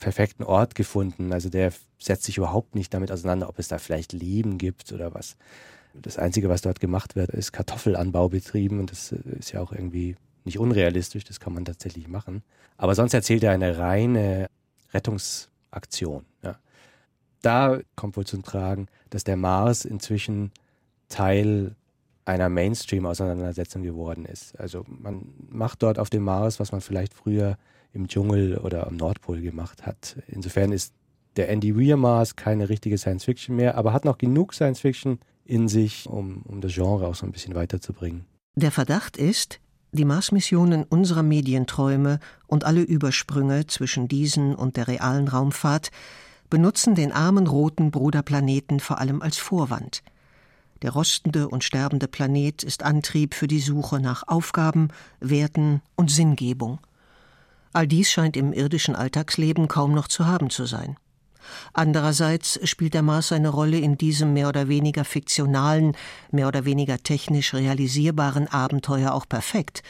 perfekten 0.00 0.42
Ort 0.42 0.74
gefunden. 0.74 1.32
Also 1.32 1.48
der 1.48 1.72
setzt 1.98 2.24
sich 2.24 2.36
überhaupt 2.36 2.74
nicht 2.74 2.92
damit 2.92 3.12
auseinander, 3.12 3.48
ob 3.48 3.60
es 3.60 3.68
da 3.68 3.78
vielleicht 3.78 4.12
Leben 4.12 4.58
gibt 4.58 4.92
oder 4.92 5.14
was. 5.14 5.36
Das 5.94 6.18
Einzige, 6.18 6.48
was 6.48 6.62
dort 6.62 6.80
gemacht 6.80 7.14
wird, 7.14 7.30
ist 7.30 7.52
Kartoffelanbau 7.52 8.28
betrieben 8.28 8.80
und 8.80 8.90
das 8.90 9.12
äh, 9.12 9.18
ist 9.38 9.52
ja 9.52 9.60
auch 9.60 9.70
irgendwie 9.72 10.16
nicht 10.44 10.58
unrealistisch, 10.58 11.22
das 11.22 11.38
kann 11.38 11.54
man 11.54 11.64
tatsächlich 11.64 12.08
machen. 12.08 12.42
Aber 12.76 12.96
sonst 12.96 13.14
erzählt 13.14 13.44
er 13.44 13.52
eine 13.52 13.78
reine 13.78 14.48
Rettungsaktion. 14.92 16.24
Da 17.42 17.80
kommt 17.96 18.16
wohl 18.16 18.26
zum 18.26 18.42
Tragen, 18.42 18.88
dass 19.08 19.24
der 19.24 19.36
Mars 19.36 19.84
inzwischen 19.84 20.52
Teil 21.08 21.74
einer 22.24 22.48
Mainstream-Auseinandersetzung 22.48 23.82
geworden 23.82 24.24
ist. 24.24 24.58
Also 24.58 24.84
man 24.86 25.32
macht 25.48 25.82
dort 25.82 25.98
auf 25.98 26.10
dem 26.10 26.22
Mars, 26.22 26.60
was 26.60 26.72
man 26.72 26.80
vielleicht 26.80 27.14
früher 27.14 27.56
im 27.92 28.06
Dschungel 28.06 28.58
oder 28.58 28.86
am 28.86 28.96
Nordpol 28.96 29.40
gemacht 29.40 29.84
hat. 29.86 30.16
Insofern 30.28 30.70
ist 30.70 30.94
der 31.36 31.48
Andy 31.48 31.76
Weir 31.76 31.96
Mars 31.96 32.36
keine 32.36 32.68
richtige 32.68 32.98
Science 32.98 33.24
Fiction 33.24 33.56
mehr, 33.56 33.76
aber 33.76 33.92
hat 33.92 34.04
noch 34.04 34.18
genug 34.18 34.54
Science 34.54 34.80
Fiction 34.80 35.18
in 35.44 35.68
sich, 35.68 36.08
um, 36.08 36.42
um 36.42 36.60
das 36.60 36.74
Genre 36.74 37.06
auch 37.06 37.14
so 37.14 37.26
ein 37.26 37.32
bisschen 37.32 37.54
weiterzubringen. 37.54 38.26
Der 38.54 38.70
Verdacht 38.70 39.16
ist, 39.16 39.60
die 39.92 40.04
Mars-Missionen 40.04 40.84
unserer 40.84 41.22
Medienträume 41.22 42.20
und 42.46 42.64
alle 42.64 42.82
Übersprünge 42.82 43.66
zwischen 43.66 44.06
diesen 44.06 44.54
und 44.54 44.76
der 44.76 44.86
realen 44.86 45.26
Raumfahrt 45.26 45.90
benutzen 46.50 46.94
den 46.94 47.12
armen 47.12 47.46
roten 47.46 47.90
Bruderplaneten 47.90 48.80
vor 48.80 48.98
allem 48.98 49.22
als 49.22 49.38
Vorwand. 49.38 50.02
Der 50.82 50.92
rostende 50.92 51.48
und 51.48 51.62
sterbende 51.62 52.08
Planet 52.08 52.62
ist 52.62 52.82
Antrieb 52.82 53.34
für 53.34 53.46
die 53.46 53.60
Suche 53.60 54.00
nach 54.00 54.26
Aufgaben, 54.26 54.88
Werten 55.20 55.82
und 55.94 56.10
Sinngebung. 56.10 56.78
All 57.72 57.86
dies 57.86 58.10
scheint 58.10 58.36
im 58.36 58.52
irdischen 58.52 58.96
Alltagsleben 58.96 59.68
kaum 59.68 59.92
noch 59.92 60.08
zu 60.08 60.26
haben 60.26 60.50
zu 60.50 60.64
sein. 60.64 60.96
Andererseits 61.72 62.60
spielt 62.68 62.94
der 62.94 63.02
Mars 63.02 63.32
eine 63.32 63.48
Rolle 63.48 63.78
in 63.78 63.96
diesem 63.96 64.32
mehr 64.32 64.48
oder 64.48 64.68
weniger 64.68 65.04
fiktionalen, 65.04 65.96
mehr 66.30 66.48
oder 66.48 66.64
weniger 66.64 66.98
technisch 66.98 67.54
realisierbaren 67.54 68.48
Abenteuer 68.48 69.12
auch 69.12 69.28
perfekt. 69.28 69.82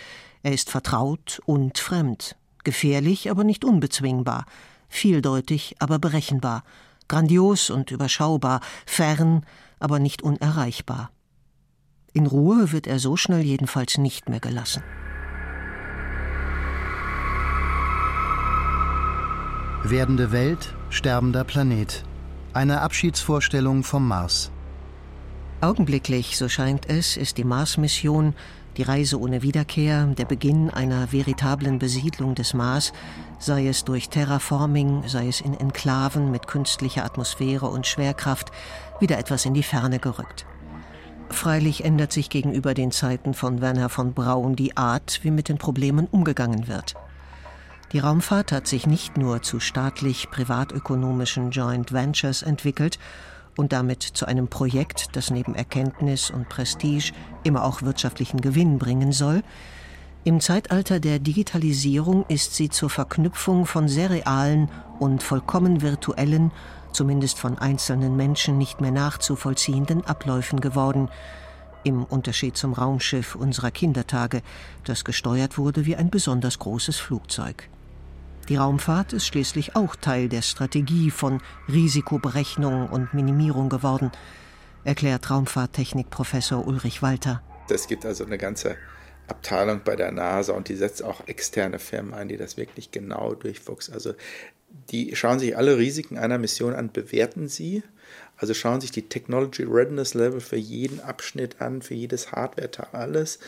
Er 0.42 0.52
ist 0.52 0.70
vertraut 0.70 1.40
und 1.46 1.78
fremd, 1.78 2.36
gefährlich, 2.64 3.30
aber 3.30 3.44
nicht 3.44 3.64
unbezwingbar, 3.64 4.46
vieldeutig, 4.90 5.76
aber 5.78 5.98
berechenbar, 5.98 6.62
grandios 7.08 7.70
und 7.70 7.90
überschaubar, 7.90 8.60
fern, 8.84 9.46
aber 9.78 9.98
nicht 9.98 10.20
unerreichbar. 10.20 11.10
In 12.12 12.26
Ruhe 12.26 12.72
wird 12.72 12.86
er 12.86 12.98
so 12.98 13.16
schnell 13.16 13.40
jedenfalls 13.42 13.96
nicht 13.96 14.28
mehr 14.28 14.40
gelassen. 14.40 14.82
Werdende 19.84 20.30
Welt, 20.30 20.74
sterbender 20.90 21.44
Planet. 21.44 22.04
Eine 22.52 22.82
Abschiedsvorstellung 22.82 23.82
vom 23.82 24.06
Mars. 24.06 24.50
Augenblicklich, 25.62 26.36
so 26.36 26.48
scheint 26.48 26.88
es, 26.88 27.16
ist 27.16 27.38
die 27.38 27.44
Mars-Mission, 27.44 28.34
die 28.76 28.82
Reise 28.82 29.20
ohne 29.20 29.42
Wiederkehr, 29.42 30.06
der 30.06 30.24
Beginn 30.24 30.70
einer 30.70 31.12
veritablen 31.12 31.78
Besiedlung 31.78 32.34
des 32.34 32.54
Mars, 32.54 32.92
sei 33.40 33.66
es 33.66 33.84
durch 33.84 34.10
Terraforming, 34.10 35.08
sei 35.08 35.26
es 35.26 35.40
in 35.40 35.54
Enklaven 35.54 36.30
mit 36.30 36.46
künstlicher 36.46 37.04
Atmosphäre 37.04 37.66
und 37.66 37.86
Schwerkraft, 37.86 38.52
wieder 39.00 39.18
etwas 39.18 39.46
in 39.46 39.54
die 39.54 39.64
Ferne 39.64 39.98
gerückt. 39.98 40.46
Freilich 41.30 41.84
ändert 41.84 42.12
sich 42.12 42.28
gegenüber 42.28 42.74
den 42.74 42.92
Zeiten 42.92 43.34
von 43.34 43.60
Werner 43.60 43.88
von 43.88 44.12
Braun 44.12 44.56
die 44.56 44.76
Art, 44.76 45.20
wie 45.22 45.30
mit 45.30 45.48
den 45.48 45.58
Problemen 45.58 46.06
umgegangen 46.06 46.68
wird. 46.68 46.94
Die 47.92 47.98
Raumfahrt 47.98 48.52
hat 48.52 48.68
sich 48.68 48.86
nicht 48.86 49.16
nur 49.16 49.42
zu 49.42 49.58
staatlich-privatökonomischen 49.58 51.50
Joint 51.50 51.92
Ventures 51.92 52.42
entwickelt 52.42 52.98
und 53.56 53.72
damit 53.72 54.02
zu 54.02 54.26
einem 54.26 54.48
Projekt, 54.48 55.16
das 55.16 55.30
neben 55.30 55.54
Erkenntnis 55.54 56.30
und 56.30 56.48
Prestige 56.48 57.12
immer 57.42 57.64
auch 57.64 57.82
wirtschaftlichen 57.82 58.40
Gewinn 58.40 58.78
bringen 58.78 59.12
soll. 59.12 59.42
Im 60.22 60.40
Zeitalter 60.40 61.00
der 61.00 61.18
Digitalisierung 61.18 62.26
ist 62.28 62.54
sie 62.54 62.68
zur 62.68 62.90
Verknüpfung 62.90 63.64
von 63.64 63.88
sehr 63.88 64.10
realen 64.10 64.68
und 64.98 65.22
vollkommen 65.22 65.80
virtuellen, 65.80 66.52
zumindest 66.92 67.38
von 67.38 67.56
einzelnen 67.56 68.16
Menschen 68.16 68.58
nicht 68.58 68.82
mehr 68.82 68.90
nachzuvollziehenden 68.90 70.04
Abläufen 70.04 70.60
geworden, 70.60 71.08
im 71.84 72.04
Unterschied 72.04 72.58
zum 72.58 72.74
Raumschiff 72.74 73.34
unserer 73.34 73.70
Kindertage, 73.70 74.42
das 74.84 75.06
gesteuert 75.06 75.56
wurde 75.56 75.86
wie 75.86 75.96
ein 75.96 76.10
besonders 76.10 76.58
großes 76.58 76.98
Flugzeug. 76.98 77.70
Die 78.50 78.56
Raumfahrt 78.56 79.14
ist 79.14 79.26
schließlich 79.26 79.74
auch 79.74 79.96
Teil 79.96 80.28
der 80.28 80.42
Strategie 80.42 81.10
von 81.10 81.40
Risikoberechnung 81.72 82.90
und 82.90 83.14
Minimierung 83.14 83.70
geworden, 83.70 84.10
erklärt 84.84 85.30
Raumfahrttechnikprofessor 85.30 86.66
Ulrich 86.66 87.00
Walter. 87.00 87.40
Es 87.70 87.86
gibt 87.86 88.04
also 88.04 88.26
eine 88.26 88.36
ganze 88.36 88.76
Abteilung 89.30 89.82
bei 89.84 89.96
der 89.96 90.12
NASA 90.12 90.52
und 90.52 90.68
die 90.68 90.76
setzt 90.76 91.02
auch 91.02 91.26
externe 91.26 91.78
Firmen 91.78 92.14
ein, 92.14 92.28
die 92.28 92.36
das 92.36 92.56
wirklich 92.56 92.90
genau 92.90 93.34
durchfuchsen. 93.34 93.94
Also 93.94 94.14
die 94.90 95.14
schauen 95.16 95.38
sich 95.38 95.56
alle 95.56 95.78
Risiken 95.78 96.18
einer 96.18 96.38
Mission 96.38 96.74
an, 96.74 96.92
bewerten 96.92 97.48
sie 97.48 97.82
also 98.40 98.54
schauen 98.54 98.80
sich 98.80 98.90
die 98.90 99.02
Technology 99.02 99.64
Readiness 99.64 100.14
Level 100.14 100.40
für 100.40 100.56
jeden 100.56 101.00
Abschnitt 101.00 101.60
an, 101.60 101.82
für 101.82 101.92
jedes 101.92 102.32
Hardware-Teil, 102.32 102.88
alles. 102.92 103.38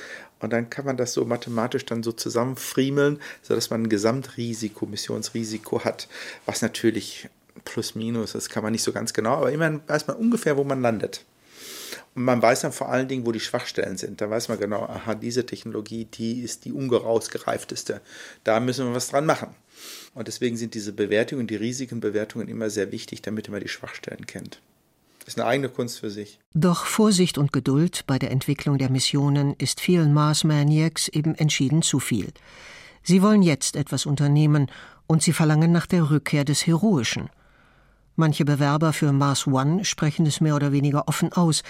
Und 0.41 0.53
dann 0.53 0.69
kann 0.69 0.85
man 0.85 0.99
das 0.99 1.15
so 1.15 1.25
mathematisch 1.25 1.87
dann 1.87 2.03
so 2.03 2.13
zusammenfriemeln, 2.13 3.19
sodass 3.41 3.71
man 3.71 3.85
ein 3.85 3.89
Gesamtrisiko, 3.89 4.85
Missionsrisiko 4.85 5.85
hat, 5.85 6.09
was 6.45 6.61
natürlich 6.61 7.31
plus 7.65 7.95
minus, 7.95 8.33
das 8.33 8.51
kann 8.51 8.63
man 8.63 8.73
nicht 8.73 8.83
so 8.83 8.93
ganz 8.93 9.15
genau, 9.15 9.37
aber 9.37 9.53
immerhin 9.53 9.81
weiß 9.87 10.07
man 10.09 10.17
ungefähr, 10.17 10.57
wo 10.57 10.65
man 10.65 10.83
landet. 10.83 11.25
Und 12.15 12.25
man 12.25 12.43
weiß 12.43 12.61
dann 12.61 12.73
vor 12.73 12.91
allen 12.91 13.09
Dingen, 13.09 13.25
wo 13.25 13.33
die 13.33 13.41
Schwachstellen 13.41 13.97
sind. 13.97 14.21
Da 14.21 14.29
weiß 14.29 14.49
man 14.49 14.59
genau, 14.59 14.83
aha, 14.83 15.15
diese 15.15 15.47
Technologie, 15.47 16.05
die 16.05 16.43
ist 16.43 16.65
die 16.65 16.73
ungerausgereifteste. 16.73 18.01
Da 18.45 18.61
müssen 18.61 18.87
wir 18.87 18.95
was 18.95 19.09
dran 19.09 19.27
machen. 19.27 19.55
Und 20.15 20.29
deswegen 20.29 20.57
sind 20.57 20.75
diese 20.75 20.93
Bewertungen, 20.93 21.47
die 21.47 21.57
Risikenbewertungen 21.57 22.49
immer 22.49 22.69
sehr 22.69 22.93
wichtig, 22.93 23.23
damit 23.23 23.49
man 23.49 23.61
die 23.61 23.69
Schwachstellen 23.69 24.27
kennt. 24.27 24.61
Das 25.21 25.35
ist 25.35 25.41
eine 25.41 25.49
eigene 25.49 25.69
Kunst 25.69 26.01
für 26.01 26.11
sich. 26.11 26.39
Doch 26.53 26.85
Vorsicht 26.85 27.39
und 27.39 27.53
Geduld 27.53 28.05
bei 28.07 28.19
der 28.19 28.33
Entwicklung 28.33 28.77
der 28.77 28.91
Missionen 28.91 29.55
ist 29.57 29.81
vielen 29.81 30.13
Mars 30.13 30.45
Maniacs 30.45 31.09
eben 31.09 31.35
entschieden 31.37 31.83
zu 31.83 32.01
viel. 32.01 32.33
Sie 33.05 33.23
wollen 33.23 33.43
jetzt 33.43 33.77
etwas 33.77 34.05
unternehmen 34.05 34.71
und 35.07 35.23
sie 35.23 35.33
verlangen 35.33 35.73
nach 35.73 35.87
der 35.87 36.11
Rückkehr 36.11 36.45
des 36.45 36.67
Heroischen. 36.67 37.31
Manche 38.17 38.45
Bewerber 38.45 38.93
für 38.93 39.13
Mars 39.13 39.47
One 39.47 39.85
sprechen 39.85 40.27
es 40.27 40.41
mehr 40.41 40.55
oder 40.55 40.73
weniger 40.73 41.09
offen 41.09 41.33
aus. 41.33 41.63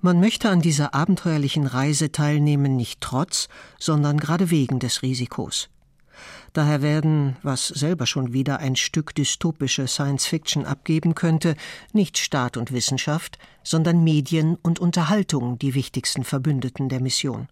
Man 0.00 0.20
möchte 0.20 0.48
an 0.48 0.60
dieser 0.60 0.94
abenteuerlichen 0.94 1.66
Reise 1.66 2.10
teilnehmen, 2.10 2.76
nicht 2.76 3.00
trotz, 3.00 3.48
sondern 3.78 4.18
gerade 4.18 4.50
wegen 4.50 4.78
des 4.78 5.02
Risikos. 5.02 5.68
Daher 6.52 6.82
werden, 6.82 7.36
was 7.42 7.68
selber 7.68 8.06
schon 8.06 8.32
wieder 8.32 8.58
ein 8.58 8.76
Stück 8.76 9.14
dystopische 9.14 9.86
Science 9.86 10.26
Fiction 10.26 10.66
abgeben 10.66 11.14
könnte, 11.14 11.56
nicht 11.92 12.18
Staat 12.18 12.56
und 12.56 12.72
Wissenschaft, 12.72 13.38
sondern 13.62 14.04
Medien 14.04 14.56
und 14.56 14.78
Unterhaltung 14.78 15.58
die 15.58 15.74
wichtigsten 15.74 16.24
Verbündeten 16.24 16.88
der 16.88 17.00
Mission. 17.00 17.48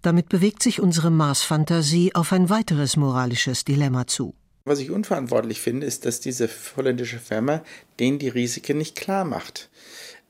Damit 0.00 0.28
bewegt 0.28 0.62
sich 0.62 0.80
unsere 0.80 1.10
Mars-Fantasie 1.10 2.14
auf 2.14 2.32
ein 2.32 2.50
weiteres 2.50 2.96
moralisches 2.96 3.64
Dilemma 3.64 4.06
zu. 4.06 4.34
Was 4.64 4.78
ich 4.78 4.90
unverantwortlich 4.90 5.60
finde, 5.60 5.86
ist, 5.86 6.04
dass 6.04 6.20
diese 6.20 6.48
holländische 6.76 7.18
Firma 7.18 7.62
denen 7.98 8.18
die 8.18 8.28
Risiken 8.28 8.78
nicht 8.78 8.96
klar 8.96 9.24
macht. 9.24 9.68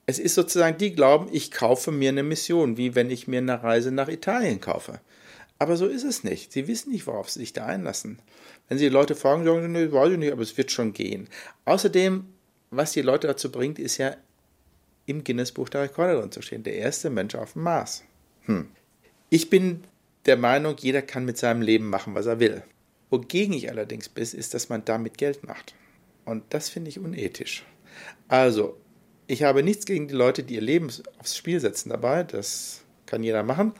Es 0.06 0.18
ist 0.18 0.34
sozusagen, 0.34 0.78
die 0.78 0.94
glauben, 0.94 1.28
ich 1.32 1.50
kaufe 1.50 1.92
mir 1.92 2.08
eine 2.08 2.22
Mission, 2.22 2.76
wie 2.76 2.94
wenn 2.94 3.10
ich 3.10 3.28
mir 3.28 3.38
eine 3.38 3.62
Reise 3.62 3.92
nach 3.92 4.08
Italien 4.08 4.60
kaufe. 4.60 5.00
Aber 5.58 5.76
so 5.76 5.86
ist 5.86 6.02
es 6.02 6.24
nicht. 6.24 6.52
Sie 6.52 6.66
wissen 6.66 6.90
nicht, 6.90 7.06
worauf 7.06 7.30
sie 7.30 7.40
sich 7.40 7.52
da 7.52 7.66
einlassen. 7.66 8.18
Wenn 8.68 8.78
sie 8.78 8.86
die 8.86 8.90
Leute 8.90 9.14
fragen, 9.14 9.44
sagen 9.44 9.74
sie, 9.74 9.92
weiß 9.92 10.12
ich 10.12 10.18
nicht, 10.18 10.32
aber 10.32 10.42
es 10.42 10.56
wird 10.56 10.72
schon 10.72 10.92
gehen. 10.92 11.28
Außerdem, 11.66 12.24
was 12.70 12.92
die 12.92 13.02
Leute 13.02 13.28
dazu 13.28 13.52
bringt, 13.52 13.78
ist 13.78 13.98
ja 13.98 14.16
im 15.06 15.22
Guinness-Buch 15.22 15.68
der 15.68 15.82
Rekorde 15.82 16.18
drin 16.18 16.32
zu 16.32 16.42
stehen. 16.42 16.62
Der 16.62 16.74
erste 16.74 17.10
Mensch 17.10 17.34
auf 17.34 17.52
dem 17.52 17.62
Mars. 17.62 18.02
Hm. 18.46 18.68
Ich 19.30 19.50
bin 19.50 19.84
der 20.26 20.36
Meinung, 20.36 20.76
jeder 20.78 21.02
kann 21.02 21.24
mit 21.24 21.38
seinem 21.38 21.62
Leben 21.62 21.88
machen, 21.88 22.14
was 22.14 22.26
er 22.26 22.40
will. 22.40 22.62
Wogegen 23.12 23.54
ich 23.54 23.70
allerdings 23.70 24.08
bin, 24.08 24.24
ist, 24.24 24.54
dass 24.54 24.68
man 24.68 24.84
damit 24.84 25.18
Geld 25.18 25.44
macht. 25.46 25.74
Und 26.24 26.42
das 26.50 26.68
finde 26.68 26.88
ich 26.88 26.98
unethisch. 26.98 27.64
Also, 28.26 28.76
ich 29.28 29.44
habe 29.44 29.62
nichts 29.62 29.86
gegen 29.86 30.08
die 30.08 30.14
Leute, 30.14 30.42
die 30.42 30.54
ihr 30.54 30.60
Leben 30.60 30.90
aufs 31.18 31.36
Spiel 31.36 31.60
setzen 31.60 31.90
dabei. 31.90 32.24
Das 32.24 32.82
kann 33.06 33.22
jeder 33.22 33.44
machen 33.44 33.72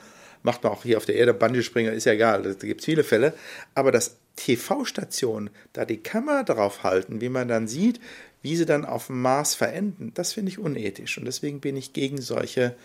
macht 0.43 0.63
man 0.63 0.73
auch 0.73 0.83
hier 0.83 0.97
auf 0.97 1.05
der 1.05 1.15
Erde, 1.15 1.33
Bungee-Springer, 1.33 1.91
ist 1.91 2.05
ja 2.05 2.13
egal, 2.13 2.43
da 2.43 2.53
gibt 2.53 2.81
es 2.81 2.85
viele 2.85 3.03
Fälle. 3.03 3.33
Aber 3.73 3.91
dass 3.91 4.17
TV-Stationen 4.35 5.49
da 5.71 5.85
die 5.85 6.03
Kamera 6.03 6.43
drauf 6.43 6.83
halten, 6.83 7.21
wie 7.21 7.29
man 7.29 7.47
dann 7.47 7.67
sieht, 7.67 7.99
wie 8.41 8.55
sie 8.55 8.65
dann 8.65 8.85
auf 8.85 9.07
dem 9.07 9.21
Mars 9.21 9.55
verenden, 9.55 10.11
das 10.13 10.33
finde 10.33 10.51
ich 10.51 10.59
unethisch. 10.59 11.17
Und 11.17 11.25
deswegen 11.25 11.61
bin 11.61 11.77
ich 11.77 11.93
gegen 11.93 12.21
solche 12.21 12.75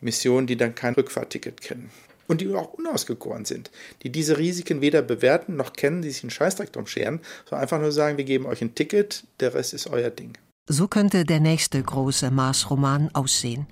Missionen, 0.00 0.46
die 0.46 0.56
dann 0.56 0.74
kein 0.74 0.94
Rückfahrticket 0.94 1.62
kennen. 1.62 1.90
Und 2.28 2.40
die 2.40 2.52
auch 2.54 2.74
unausgegoren 2.74 3.44
sind, 3.44 3.70
die 4.02 4.10
diese 4.10 4.38
Risiken 4.38 4.80
weder 4.80 5.02
bewerten 5.02 5.56
noch 5.56 5.72
kennen, 5.72 6.02
die 6.02 6.10
sich 6.10 6.22
einen 6.22 6.30
Scheißdreck 6.30 6.72
drum 6.72 6.86
scheren, 6.86 7.20
sondern 7.44 7.62
einfach 7.62 7.80
nur 7.80 7.92
sagen, 7.92 8.16
wir 8.16 8.24
geben 8.24 8.46
euch 8.46 8.62
ein 8.62 8.74
Ticket, 8.74 9.24
der 9.40 9.54
Rest 9.54 9.74
ist 9.74 9.88
euer 9.88 10.10
Ding. 10.10 10.36
So 10.68 10.88
könnte 10.88 11.24
der 11.24 11.40
nächste 11.40 11.80
große 11.80 12.30
Mars-Roman 12.30 13.10
aussehen. 13.12 13.66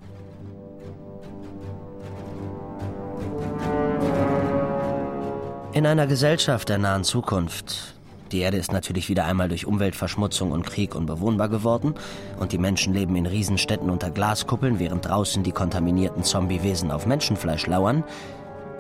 In 5.73 5.87
einer 5.87 6.07
Gesellschaft 6.07 6.69
der 6.69 6.79
nahen 6.79 7.03
Zukunft, 7.03 7.95
Die 8.35 8.41
Erde 8.41 8.57
ist 8.57 8.73
natürlich 8.73 9.09
wieder 9.09 9.27
einmal 9.27 9.49
durch 9.49 9.65
Umweltverschmutzung 9.65 10.51
und 10.51 10.67
Krieg 10.67 10.97
unbewohnbar 10.97 11.49
geworden 11.49 11.95
und 12.41 12.51
die 12.51 12.59
Menschen 12.59 12.93
leben 12.93 13.15
in 13.15 13.27
Riesenstädten 13.27 13.91
unter 13.91 14.11
Glaskuppeln, 14.11 14.81
während 14.81 15.07
draußen 15.07 15.45
die 15.45 15.53
kontaminierten 15.53 16.25
Zombiewesen 16.25 16.91
auf 16.91 17.07
Menschenfleisch 17.07 17.67
lauern, 17.69 18.03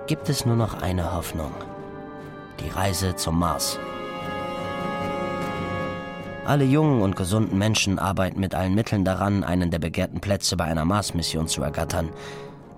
gibt 0.07 0.29
es 0.29 0.45
nur 0.45 0.57
noch 0.57 0.83
eine 0.83 1.15
Hoffnung. 1.15 1.53
Die 2.61 2.69
Reise 2.69 3.17
zum 3.17 3.39
Mars. 3.39 3.79
Alle 6.45 6.65
jungen 6.65 7.01
und 7.01 7.17
gesunden 7.17 7.57
Menschen 7.57 7.99
arbeiten 7.99 8.39
mit 8.39 8.55
allen 8.55 8.75
Mitteln 8.75 9.05
daran, 9.05 9.45
einen 9.45 9.71
der 9.71 9.79
begehrten 9.79 10.21
Plätze 10.21 10.59
bei 10.59 10.65
einer 10.65 10.85
Mars-Mission 10.85 11.49
zu 11.49 11.63
ergattern. 11.63 12.11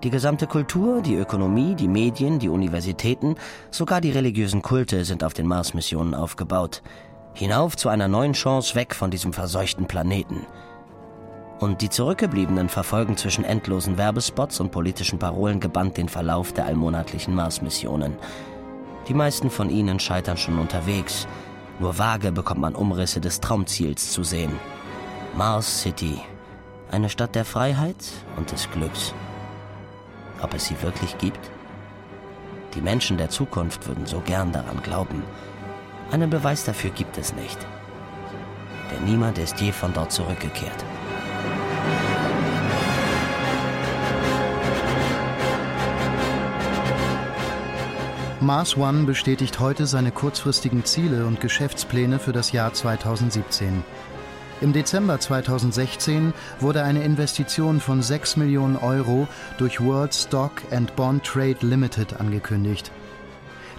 Die 0.03 0.09
gesamte 0.09 0.47
Kultur, 0.47 1.01
die 1.01 1.15
Ökonomie, 1.15 1.75
die 1.75 1.89
Medien, 1.89 2.39
die 2.39 2.49
Universitäten, 2.49 3.35
sogar 3.71 3.99
die 3.99 4.11
religiösen 4.11 4.61
Kulte 4.61 5.03
sind 5.03 5.23
auf 5.23 5.33
den 5.33 5.47
Mars-Missionen 5.47 6.13
aufgebaut. 6.13 6.81
Hinauf 7.33 7.75
zu 7.75 7.89
einer 7.89 8.07
neuen 8.07 8.33
Chance 8.33 8.73
weg 8.75 8.95
von 8.95 9.11
diesem 9.11 9.33
verseuchten 9.33 9.85
Planeten. 9.85 10.45
Und 11.59 11.81
die 11.81 11.89
Zurückgebliebenen 11.89 12.69
verfolgen 12.69 13.17
zwischen 13.17 13.43
endlosen 13.43 13.97
Werbespots 13.97 14.59
und 14.59 14.71
politischen 14.71 15.17
Parolen 15.17 15.59
gebannt 15.59 15.97
den 15.97 16.07
Verlauf 16.07 16.53
der 16.53 16.65
allmonatlichen 16.65 17.33
Mars-Missionen. 17.33 18.15
Die 19.07 19.15
meisten 19.15 19.49
von 19.49 19.69
ihnen 19.69 19.99
scheitern 19.99 20.37
schon 20.37 20.59
unterwegs. 20.59 21.27
Nur 21.79 21.97
vage 21.97 22.31
bekommt 22.31 22.61
man 22.61 22.75
Umrisse 22.75 23.21
des 23.21 23.39
Traumziels 23.39 24.11
zu 24.11 24.23
sehen. 24.23 24.51
Mars 25.35 25.81
City. 25.81 26.19
Eine 26.91 27.09
Stadt 27.09 27.33
der 27.33 27.45
Freiheit 27.45 28.11
und 28.37 28.51
des 28.51 28.69
Glücks. 28.69 29.13
Ob 30.41 30.53
es 30.53 30.65
sie 30.65 30.81
wirklich 30.83 31.17
gibt? 31.17 31.39
Die 32.75 32.81
Menschen 32.81 33.17
der 33.17 33.29
Zukunft 33.29 33.87
würden 33.87 34.05
so 34.05 34.19
gern 34.19 34.51
daran 34.51 34.81
glauben. 34.83 35.23
Einen 36.11 36.29
Beweis 36.29 36.63
dafür 36.63 36.91
gibt 36.91 37.17
es 37.17 37.33
nicht. 37.33 37.57
Denn 38.91 39.05
niemand 39.05 39.39
ist 39.39 39.59
je 39.59 39.71
von 39.71 39.93
dort 39.93 40.11
zurückgekehrt. 40.11 40.85
Mars 48.47 48.77
One 48.77 49.03
bestätigt 49.03 49.59
heute 49.59 49.85
seine 49.87 50.09
kurzfristigen 50.09 50.85
Ziele 50.85 51.25
und 51.25 51.41
Geschäftspläne 51.41 52.17
für 52.17 52.31
das 52.31 52.53
Jahr 52.53 52.73
2017. 52.73 53.83
Im 54.61 54.71
Dezember 54.71 55.19
2016 55.19 56.33
wurde 56.61 56.81
eine 56.83 57.03
Investition 57.03 57.81
von 57.81 58.01
6 58.01 58.37
Millionen 58.37 58.77
Euro 58.77 59.27
durch 59.57 59.81
World 59.81 60.15
Stock 60.15 60.53
and 60.71 60.95
Bond 60.95 61.25
Trade 61.25 61.57
Limited 61.59 62.21
angekündigt. 62.21 62.89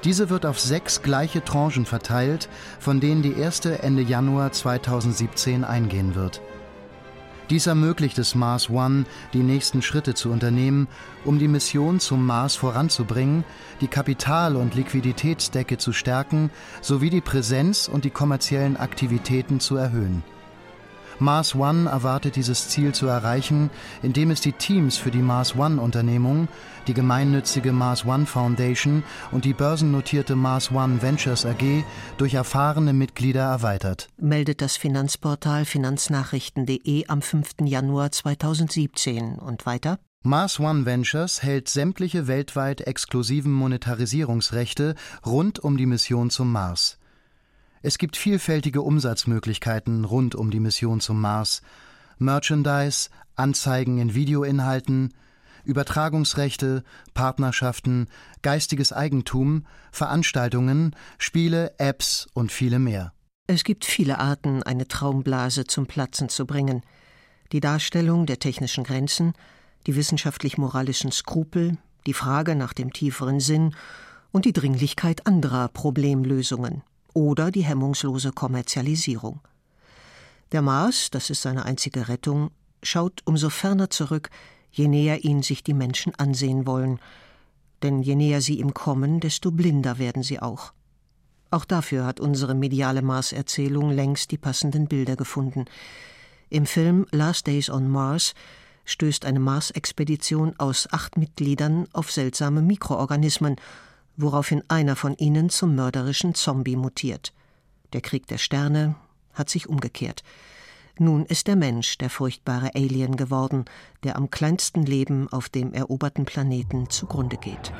Diese 0.05 0.29
wird 0.29 0.45
auf 0.45 0.61
sechs 0.61 1.01
gleiche 1.01 1.43
Tranchen 1.43 1.87
verteilt, 1.87 2.51
von 2.79 3.01
denen 3.01 3.23
die 3.23 3.39
erste 3.39 3.83
Ende 3.83 4.03
Januar 4.03 4.53
2017 4.53 5.65
eingehen 5.65 6.15
wird. 6.15 6.43
Dies 7.51 7.67
ermöglicht 7.67 8.19
es 8.19 8.35
Mars 8.35 8.69
One, 8.69 9.07
die 9.33 9.43
nächsten 9.43 9.81
Schritte 9.81 10.13
zu 10.13 10.31
unternehmen, 10.31 10.87
um 11.25 11.39
die 11.39 11.49
Mission 11.49 11.99
zum 11.99 12.27
Mars 12.27 12.57
voranzubringen, 12.57 13.43
die 13.81 13.89
Kapital- 13.89 14.57
und 14.57 14.75
Liquiditätsdecke 14.75 15.79
zu 15.79 15.95
stärken 15.95 16.51
sowie 16.83 17.09
die 17.09 17.23
Präsenz 17.23 17.89
und 17.89 18.05
die 18.05 18.11
kommerziellen 18.11 18.77
Aktivitäten 18.77 19.61
zu 19.61 19.77
erhöhen. 19.77 20.23
Mars 21.21 21.55
One 21.55 21.89
erwartet 21.89 22.37
dieses 22.37 22.69
Ziel 22.69 22.93
zu 22.93 23.07
erreichen, 23.07 23.71
indem 24.03 24.31
es 24.31 24.41
die 24.41 24.53
Teams 24.53 24.99
für 24.99 25.11
die 25.11 25.23
Mars 25.23 25.57
One 25.57 25.81
Unternehmung, 25.81 26.49
die 26.89 26.95
gemeinnützige 26.95 27.73
Mars 27.73 28.05
One 28.07 28.27
Foundation 28.27 29.05
und 29.31 29.45
die 29.45 29.53
börsennotierte 29.53 30.35
Mars 30.35 30.73
One 30.73 31.03
Ventures 31.03 31.45
AG 31.45 31.85
durch 32.17 32.35
erfahrene 32.35 32.93
Mitglieder 32.93 33.43
erweitert. 33.43 34.09
Meldet 34.17 34.63
das 34.63 34.77
Finanzportal 34.77 35.67
finanznachrichten.de 35.67 37.07
am 37.09 37.23
5. 37.23 37.57
Januar 37.65 38.11
2017 38.11 39.35
und 39.35 39.67
weiter. 39.67 39.99
Mars 40.23 40.59
One 40.59 40.87
Ventures 40.87 41.43
hält 41.43 41.69
sämtliche 41.69 42.27
weltweit 42.27 42.81
exklusiven 42.81 43.53
Monetarisierungsrechte 43.53 44.95
rund 45.25 45.59
um 45.61 45.77
die 45.77 45.87
Mission 45.87 46.31
zum 46.31 46.51
Mars. 46.51 46.99
Es 47.83 47.99
gibt 47.99 48.17
vielfältige 48.17 48.83
Umsatzmöglichkeiten 48.83 50.05
rund 50.05 50.35
um 50.35 50.51
die 50.51 50.61
Mission 50.61 51.01
zum 51.01 51.21
Mars. 51.21 51.63
Merchandise, 52.19 53.11
Anzeigen 53.37 53.99
in 53.99 54.15
Videoinhalten, 54.15 55.15
Übertragungsrechte, 55.65 56.85
Partnerschaften, 57.15 58.09
geistiges 58.43 58.93
Eigentum, 58.93 59.67
Veranstaltungen, 59.93 60.95
Spiele, 61.19 61.75
Apps 61.79 62.27
und 62.35 62.53
viele 62.53 62.79
mehr. 62.79 63.13
Es 63.47 63.65
gibt 63.65 63.85
viele 63.85 64.19
Arten, 64.19 64.63
eine 64.63 64.89
Traumblase 64.89 65.65
zum 65.65 65.87
Platzen 65.87 66.29
zu 66.29 66.47
bringen. 66.47 66.83
Die 67.53 67.61
Darstellung 67.61 68.27
der 68.27 68.39
technischen 68.39 68.85
Grenzen, 68.85 69.33
die 69.87 69.97
wissenschaftlich-moralischen 69.97 71.13
Skrupel, 71.13 71.79
die 72.07 72.13
Frage 72.13 72.55
nach 72.55 72.75
dem 72.75 72.93
tieferen 72.93 73.41
Sinn 73.41 73.75
und 74.33 74.45
die 74.45 74.53
Dringlichkeit 74.53 75.27
anderer 75.27 75.69
Problemlösungen 75.69 76.83
oder 77.15 77.51
die 77.51 77.65
hemmungslose 77.65 78.33
Kommerzialisierung. 78.33 79.41
Der 80.53 80.63
Mars, 80.63 81.11
das 81.11 81.31
ist 81.31 81.43
seine 81.43 81.65
einzige 81.65 82.09
Rettung, 82.09 82.51
schaut 82.83 83.23
umso 83.25 83.51
ferner 83.51 83.91
zurück, 83.91 84.31
je 84.71 84.89
näher 84.89 85.25
ihn 85.25 85.43
sich 85.43 85.63
die 85.63 85.75
Menschen 85.75 86.15
ansehen 86.17 86.67
wollen, 86.67 86.99
denn 87.83 88.03
je 88.03 88.15
näher 88.15 88.41
sie 88.41 88.59
ihm 88.59 88.75
kommen, 88.75 89.21
desto 89.21 89.51
blinder 89.51 89.99
werden 89.99 90.23
sie 90.23 90.41
auch. 90.41 90.73
Auch 91.51 91.65
dafür 91.65 92.05
hat 92.05 92.21
unsere 92.21 92.55
mediale 92.55 93.03
Mars-Erzählung 93.03 93.91
längst 93.91 94.31
die 94.31 94.39
passenden 94.39 94.87
Bilder 94.87 95.17
gefunden. 95.17 95.65
Im 96.51 96.67
Film 96.67 97.07
Last 97.11 97.47
Days 97.47 97.71
on 97.71 97.89
Mars 97.89 98.35
stößt 98.85 99.25
eine 99.25 99.41
Mars-Expedition 99.41 100.55
aus 100.59 100.89
acht 100.91 101.17
Mitgliedern 101.17 101.87
auf 101.93 102.11
seltsame 102.11 102.63
Mikroorganismen 102.63 103.57
woraufhin 104.19 104.63
einer 104.69 104.97
von 104.97 105.15
ihnen 105.15 105.49
zum 105.49 105.75
mörderischen 105.75 106.35
Zombie 106.35 106.77
mutiert. 106.77 107.33
Der 107.95 108.03
Krieg 108.03 108.27
der 108.27 108.37
Sterne 108.37 108.97
hat 109.33 109.49
sich 109.49 109.69
umgekehrt. 109.69 110.23
Nun 111.01 111.25
ist 111.27 111.47
der 111.47 111.55
Mensch 111.55 111.97
der 111.99 112.11
furchtbare 112.11 112.75
Alien 112.75 113.17
geworden, 113.17 113.67
der 114.03 114.17
am 114.17 114.31
kleinsten 114.31 114.85
Leben 114.85 115.29
auf 115.31 115.49
dem 115.49 115.73
eroberten 115.73 116.25
Planeten 116.25 116.91
zugrunde 116.91 117.37
geht. 117.37 117.73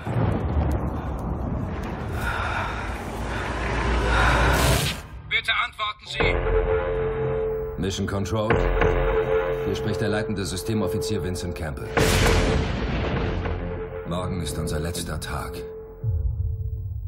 Bitte 5.29 5.53
antworten 5.65 6.07
Sie. 6.07 7.83
Mission 7.83 8.07
Control. 8.07 8.55
Hier 9.67 9.75
spricht 9.75 10.01
der 10.01 10.09
leitende 10.09 10.47
Systemoffizier 10.47 11.23
Vincent 11.23 11.57
Campbell. 11.57 11.89
Morgen 14.09 14.41
ist 14.41 14.57
unser 14.59 14.79
letzter 14.79 15.19
Tag. 15.19 15.53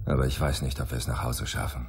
Aber 0.07 0.27
ich 0.27 0.41
weiß 0.41 0.63
nicht, 0.63 0.81
ob 0.81 0.91
wir 0.91 0.99
es 0.99 1.07
nach 1.07 1.23
Hause 1.23 1.47
schaffen. 1.47 1.87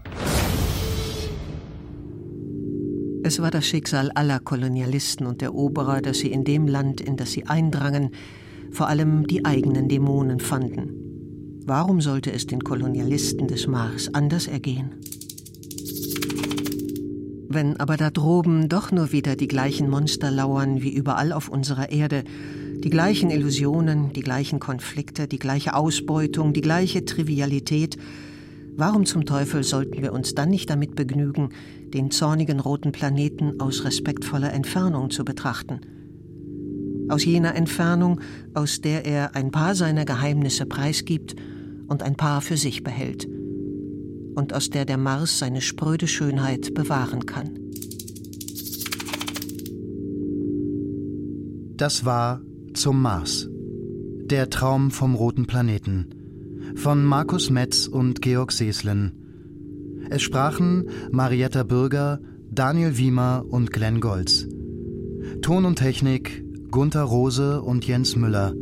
Es 3.24 3.40
war 3.40 3.52
das 3.52 3.68
Schicksal 3.68 4.10
aller 4.12 4.40
Kolonialisten 4.40 5.28
und 5.28 5.44
Eroberer, 5.44 6.02
dass 6.02 6.20
sie 6.20 6.32
in 6.32 6.44
dem 6.44 6.68
Land, 6.68 7.02
in 7.02 7.18
das 7.18 7.32
sie 7.32 7.46
eindrangen, 7.46 8.10
vor 8.72 8.88
allem 8.88 9.28
die 9.28 9.46
eigenen 9.46 9.88
Dämonen 9.88 10.40
fanden. 10.40 11.62
Warum 11.66 12.02
sollte 12.02 12.32
es 12.32 12.48
den 12.48 12.64
Kolonialisten 12.64 13.48
des 13.48 13.68
Mars 13.68 14.12
anders 14.14 14.48
ergehen? 14.48 14.96
Wenn 17.48 17.78
aber 17.78 17.98
da 17.98 18.10
droben 18.10 18.70
doch 18.70 18.92
nur 18.92 19.12
wieder 19.12 19.36
die 19.36 19.48
gleichen 19.48 19.90
Monster 19.90 20.32
lauern 20.32 20.82
wie 20.82 20.94
überall 20.94 21.32
auf 21.32 21.48
unserer 21.48 21.92
Erde, 21.92 22.24
die 22.84 22.90
gleichen 22.90 23.30
Illusionen, 23.30 24.14
die 24.14 24.22
gleichen 24.22 24.60
Konflikte, 24.60 25.28
die 25.28 25.38
gleiche 25.38 25.76
Ausbeutung, 25.76 26.54
die 26.54 26.62
gleiche 26.62 27.06
Trivialität. 27.06 27.98
Warum 28.78 29.06
zum 29.06 29.26
Teufel 29.26 29.64
sollten 29.64 30.02
wir 30.02 30.14
uns 30.14 30.34
dann 30.34 30.50
nicht 30.50 30.70
damit 30.70 30.96
begnügen, 30.96 31.50
den 31.94 32.10
zornigen 32.10 32.60
roten 32.60 32.92
Planeten 32.92 33.60
aus 33.60 33.84
respektvoller 33.84 34.54
Entfernung 34.54 35.10
zu 35.10 35.26
betrachten? 35.26 35.82
Aus 37.10 37.26
jener 37.26 37.56
Entfernung, 37.56 38.22
aus 38.54 38.80
der 38.80 39.06
er 39.06 39.36
ein 39.36 39.52
paar 39.52 39.76
seiner 39.76 40.06
Geheimnisse 40.06 40.66
preisgibt 40.66 41.36
und 41.88 42.04
ein 42.04 42.16
paar 42.16 42.40
für 42.40 42.56
sich 42.56 42.84
behält. 42.84 43.28
Und 44.36 44.54
aus 44.54 44.70
der 44.70 44.86
der 44.86 44.98
Mars 44.98 45.40
seine 45.40 45.60
spröde 45.60 46.08
Schönheit 46.08 46.74
bewahren 46.74 47.26
kann. 47.26 47.60
Das 51.76 52.06
war 52.06 52.42
zum 52.74 53.02
Mars. 53.02 53.50
Der 54.24 54.50
Traum 54.50 54.92
vom 54.92 55.16
roten 55.16 55.48
Planeten. 55.48 56.21
Von 56.76 57.06
Markus 57.06 57.50
Metz 57.50 57.88
und 57.88 58.22
Georg 58.22 58.52
Seeslen. 58.52 59.14
Es 60.10 60.22
sprachen 60.22 60.90
Marietta 61.12 61.64
Bürger, 61.64 62.20
Daniel 62.50 62.98
Wiemer 62.98 63.46
und 63.48 63.72
Glenn 63.72 64.00
Golz. 64.00 64.48
Ton 65.42 65.66
und 65.66 65.78
Technik 65.78 66.44
Gunther 66.72 67.04
Rose 67.04 67.62
und 67.62 67.86
Jens 67.86 68.16
Müller. 68.16 68.54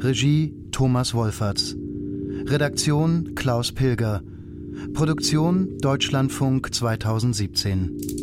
Regie 0.00 0.54
Thomas 0.70 1.14
Wolferts. 1.14 1.76
Redaktion 2.46 3.34
Klaus 3.34 3.72
Pilger. 3.72 4.22
Produktion 4.94 5.78
Deutschlandfunk 5.78 6.74
2017. 6.74 8.21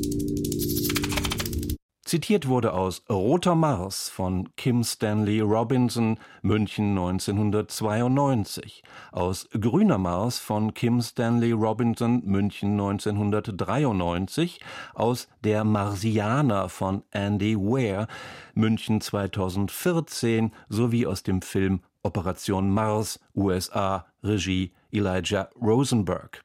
Zitiert 2.10 2.48
wurde 2.48 2.74
aus 2.74 3.04
Roter 3.08 3.54
Mars 3.54 4.10
von 4.10 4.50
Kim 4.56 4.84
Stanley 4.84 5.42
Robinson, 5.42 6.18
München 6.42 6.98
1992, 6.98 8.82
aus 9.12 9.48
Grüner 9.52 10.00
Mars 10.00 10.40
von 10.40 10.74
Kim 10.74 11.04
Stanley 11.04 11.52
Robinson, 11.52 12.24
München 12.26 12.72
1993, 12.72 14.60
aus 14.96 15.28
Der 15.44 15.64
Marsianer 15.64 16.68
von 16.68 17.04
Andy 17.12 17.56
Weir, 17.56 18.08
München 18.56 19.02
2014 19.02 20.52
sowie 20.68 21.06
aus 21.06 21.22
dem 21.22 21.44
Film 21.44 21.82
Operation 22.02 22.72
Mars, 22.72 23.20
USA, 23.36 24.08
Regie 24.24 24.72
Elijah 24.92 25.48
Rosenberg. 25.62 26.42